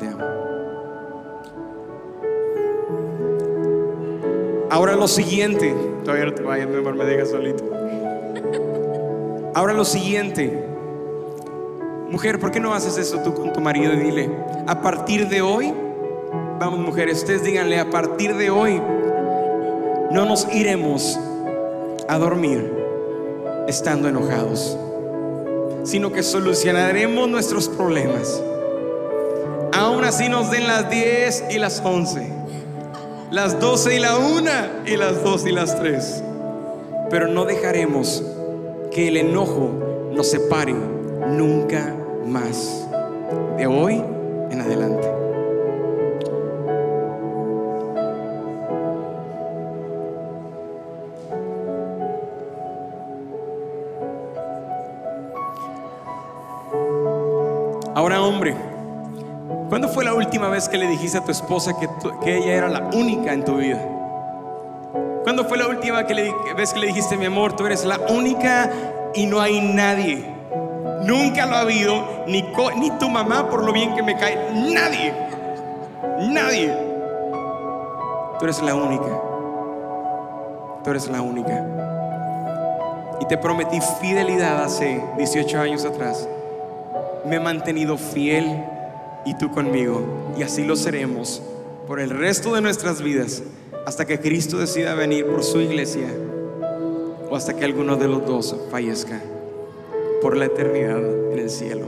Te 0.00 0.08
amo. 0.08 0.24
Ahora 4.68 4.96
lo 4.96 5.06
siguiente, 5.06 5.72
todavía 6.04 6.24
no 6.24 6.34
te 6.34 6.42
mi 6.42 6.76
amor, 6.76 6.96
me 6.96 7.04
dejas 7.04 7.30
solito. 7.30 7.79
Ahora 9.52 9.72
lo 9.72 9.84
siguiente, 9.84 10.64
mujer, 12.08 12.38
¿por 12.38 12.52
qué 12.52 12.60
no 12.60 12.72
haces 12.72 12.96
eso 12.98 13.18
tú 13.18 13.34
con 13.34 13.52
tu 13.52 13.60
marido 13.60 13.92
y 13.92 13.96
dile, 13.96 14.30
a 14.68 14.80
partir 14.80 15.28
de 15.28 15.42
hoy, 15.42 15.74
vamos 16.60 16.78
mujeres, 16.78 17.18
ustedes 17.18 17.42
díganle, 17.42 17.80
a 17.80 17.90
partir 17.90 18.36
de 18.36 18.48
hoy, 18.50 18.80
no 20.12 20.24
nos 20.24 20.46
iremos 20.54 21.18
a 22.08 22.18
dormir 22.18 22.72
estando 23.66 24.08
enojados, 24.08 24.78
sino 25.82 26.12
que 26.12 26.22
solucionaremos 26.22 27.28
nuestros 27.28 27.68
problemas. 27.68 28.40
Aún 29.72 30.04
así 30.04 30.28
nos 30.28 30.50
den 30.52 30.68
las 30.68 30.88
10 30.90 31.46
y 31.50 31.58
las 31.58 31.80
11, 31.84 32.32
las 33.32 33.58
12 33.58 33.96
y 33.96 33.98
la 33.98 34.16
1 34.16 34.50
y 34.86 34.96
las 34.96 35.24
2 35.24 35.46
y 35.46 35.52
las 35.52 35.76
3. 35.76 36.22
Pero 37.10 37.26
no 37.26 37.44
dejaremos 37.44 38.24
que 38.90 39.08
el 39.08 39.16
enojo 39.16 39.70
nos 40.12 40.30
separe 40.30 40.74
nunca 41.28 41.94
más. 42.26 42.86
De 43.56 43.66
hoy 43.66 44.02
en 44.50 44.60
adelante. 44.60 45.06
Ahora, 57.94 58.22
hombre, 58.22 58.56
¿cuándo 59.68 59.88
fue 59.88 60.04
la 60.04 60.14
última 60.14 60.48
vez 60.48 60.68
que 60.68 60.78
le 60.78 60.88
dijiste 60.88 61.18
a 61.18 61.24
tu 61.24 61.30
esposa 61.30 61.78
que, 61.78 61.88
que 62.24 62.38
ella 62.38 62.54
era 62.54 62.68
la 62.68 62.90
única 62.94 63.32
en 63.32 63.44
tu 63.44 63.56
vida? 63.56 63.89
¿Cuándo 65.40 65.48
fue 65.48 65.58
la 65.58 65.68
última 65.68 66.06
que 66.06 66.12
le 66.12 66.34
vez 66.54 66.74
que 66.74 66.80
le 66.80 66.88
dijiste, 66.88 67.16
mi 67.16 67.24
amor, 67.24 67.56
tú 67.56 67.64
eres 67.64 67.86
la 67.86 67.98
única 68.10 68.70
y 69.14 69.24
no 69.24 69.40
hay 69.40 69.58
nadie? 69.62 70.22
Nunca 71.02 71.46
lo 71.46 71.56
ha 71.56 71.60
habido, 71.60 72.24
ni, 72.26 72.44
ni 72.76 72.90
tu 72.98 73.08
mamá, 73.08 73.48
por 73.48 73.64
lo 73.64 73.72
bien 73.72 73.96
que 73.96 74.02
me 74.02 74.18
cae, 74.18 74.36
nadie, 74.52 75.14
nadie. 76.28 76.76
Tú 78.38 78.44
eres 78.44 78.60
la 78.60 78.74
única, 78.74 79.18
tú 80.84 80.90
eres 80.90 81.08
la 81.08 81.22
única. 81.22 81.64
Y 83.22 83.24
te 83.24 83.38
prometí 83.38 83.80
fidelidad 83.98 84.62
hace 84.62 85.02
18 85.16 85.58
años 85.58 85.86
atrás. 85.86 86.28
Me 87.24 87.36
he 87.36 87.40
mantenido 87.40 87.96
fiel 87.96 88.62
y 89.24 89.32
tú 89.38 89.50
conmigo. 89.50 90.34
Y 90.36 90.42
así 90.42 90.64
lo 90.64 90.76
seremos 90.76 91.42
por 91.86 91.98
el 91.98 92.10
resto 92.10 92.54
de 92.54 92.60
nuestras 92.60 93.00
vidas 93.00 93.42
hasta 93.86 94.06
que 94.06 94.20
Cristo 94.20 94.58
decida 94.58 94.94
venir 94.94 95.26
por 95.26 95.42
su 95.42 95.60
iglesia 95.60 96.08
o 97.30 97.36
hasta 97.36 97.56
que 97.56 97.64
alguno 97.64 97.96
de 97.96 98.08
los 98.08 98.26
dos 98.26 98.54
fallezca 98.70 99.20
por 100.20 100.36
la 100.36 100.46
eternidad 100.46 101.32
en 101.32 101.38
el 101.38 101.50
cielo. 101.50 101.86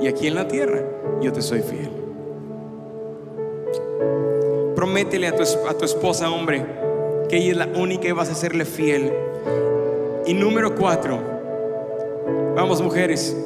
Y 0.00 0.06
aquí 0.06 0.26
en 0.26 0.34
la 0.34 0.48
tierra 0.48 0.80
yo 1.20 1.32
te 1.32 1.42
soy 1.42 1.60
fiel. 1.60 1.90
Prométele 4.74 5.28
a 5.28 5.36
tu, 5.36 5.84
esposa, 5.84 6.30
hombre, 6.30 6.64
que 7.28 7.36
ella 7.36 7.50
es 7.50 7.56
la 7.56 7.66
única 7.66 8.08
y 8.08 8.12
vas 8.12 8.30
a 8.30 8.34
serle 8.34 8.64
fiel. 8.64 9.12
Y 10.26 10.34
número 10.34 10.74
cuatro, 10.74 11.18
vamos 12.54 12.80
mujeres, 12.80 13.36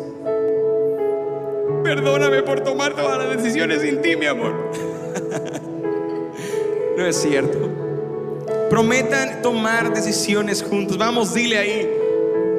perdóname 1.82 2.42
por 2.42 2.60
tomar 2.60 2.94
todas 2.94 3.18
las 3.18 3.36
decisiones 3.36 3.82
sin 3.82 4.00
ti, 4.00 4.16
mi 4.16 4.26
amor. 4.26 4.54
no 6.96 7.06
es 7.06 7.16
cierto. 7.16 7.87
Prometan 8.70 9.40
tomar 9.40 9.94
decisiones 9.94 10.62
juntos. 10.62 10.98
Vamos, 10.98 11.32
dile 11.32 11.58
ahí. 11.58 11.90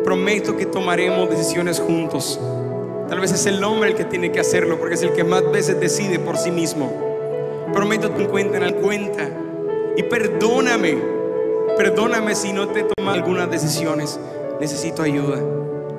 Prometo 0.04 0.58
que 0.58 0.66
tomaremos 0.66 1.30
decisiones 1.30 1.80
juntos. 1.80 2.40
Tal 3.08 3.20
vez 3.20 3.32
es 3.32 3.46
el 3.46 3.64
hombre 3.64 3.90
el 3.90 3.96
que 3.96 4.06
tiene 4.06 4.32
que 4.32 4.40
hacerlo 4.40 4.80
porque 4.80 4.96
es 4.96 5.04
el 5.04 5.14
que 5.14 5.24
más 5.24 5.50
veces 5.52 5.80
decide 5.80 6.18
por 6.20 6.38
sí 6.38 6.52
mismo. 6.52 6.92
Prometo 7.74 8.16
que 8.16 8.28
cuenten 8.28 8.64
en 8.64 8.74
cuenta. 8.76 9.30
Y 9.98 10.04
perdóname. 10.04 10.98
Perdóname 11.78 12.36
si 12.36 12.54
no 12.54 12.70
te 12.70 12.80
he 12.80 12.84
tomado 12.84 13.18
algunas 13.18 13.52
decisiones. 13.52 14.20
Necesito 14.60 15.04
ayuda. 15.04 15.40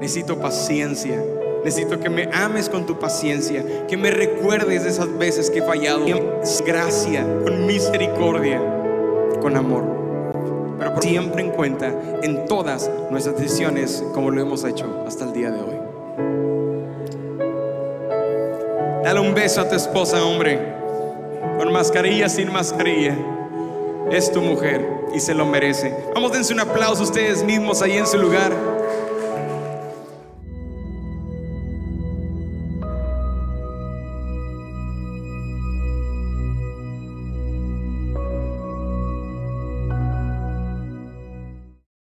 Necesito 0.01 0.39
paciencia. 0.39 1.23
Necesito 1.65 2.01
que 2.01 2.11
me 2.11 2.29
ames 2.33 2.69
con 2.69 2.87
tu 2.87 2.99
paciencia. 2.99 3.87
Que 3.87 3.97
me 3.97 4.11
recuerdes 4.11 4.83
de 4.83 4.91
esas 4.91 5.17
veces 5.19 5.51
que 5.51 5.61
he 5.61 5.63
fallado. 5.63 6.05
Gracia, 6.67 7.25
con 7.45 7.67
misericordia, 7.67 8.61
con 9.41 9.57
amor. 9.57 10.00
Pero 10.81 11.01
siempre 11.03 11.43
en 11.43 11.51
cuenta 11.51 11.95
en 12.23 12.47
todas 12.47 12.91
nuestras 13.11 13.37
decisiones 13.37 14.03
como 14.15 14.31
lo 14.31 14.41
hemos 14.41 14.65
hecho 14.65 15.05
hasta 15.07 15.27
el 15.27 15.33
día 15.35 15.51
de 15.51 15.61
hoy. 15.61 15.77
Dale 19.05 19.21
un 19.21 19.35
beso 19.35 19.61
a 19.61 19.69
tu 19.69 19.77
esposa, 19.77 20.25
hombre. 20.25 20.59
con 21.59 21.71
mascarilla, 21.71 22.31
sin 22.31 22.51
mascarilla. 22.51 23.15
Es 24.11 24.33
tu 24.33 24.41
mujer 24.41 24.89
y 25.15 25.21
se 25.21 25.35
lo 25.35 25.45
merece. 25.45 25.95
Vamos, 26.15 26.33
dense 26.33 26.55
un 26.55 26.61
aplauso 26.61 27.03
ustedes 27.03 27.45
mismos 27.45 27.83
ahí 27.83 27.99
en 27.99 28.07
su 28.07 28.17
lugar. 28.17 28.51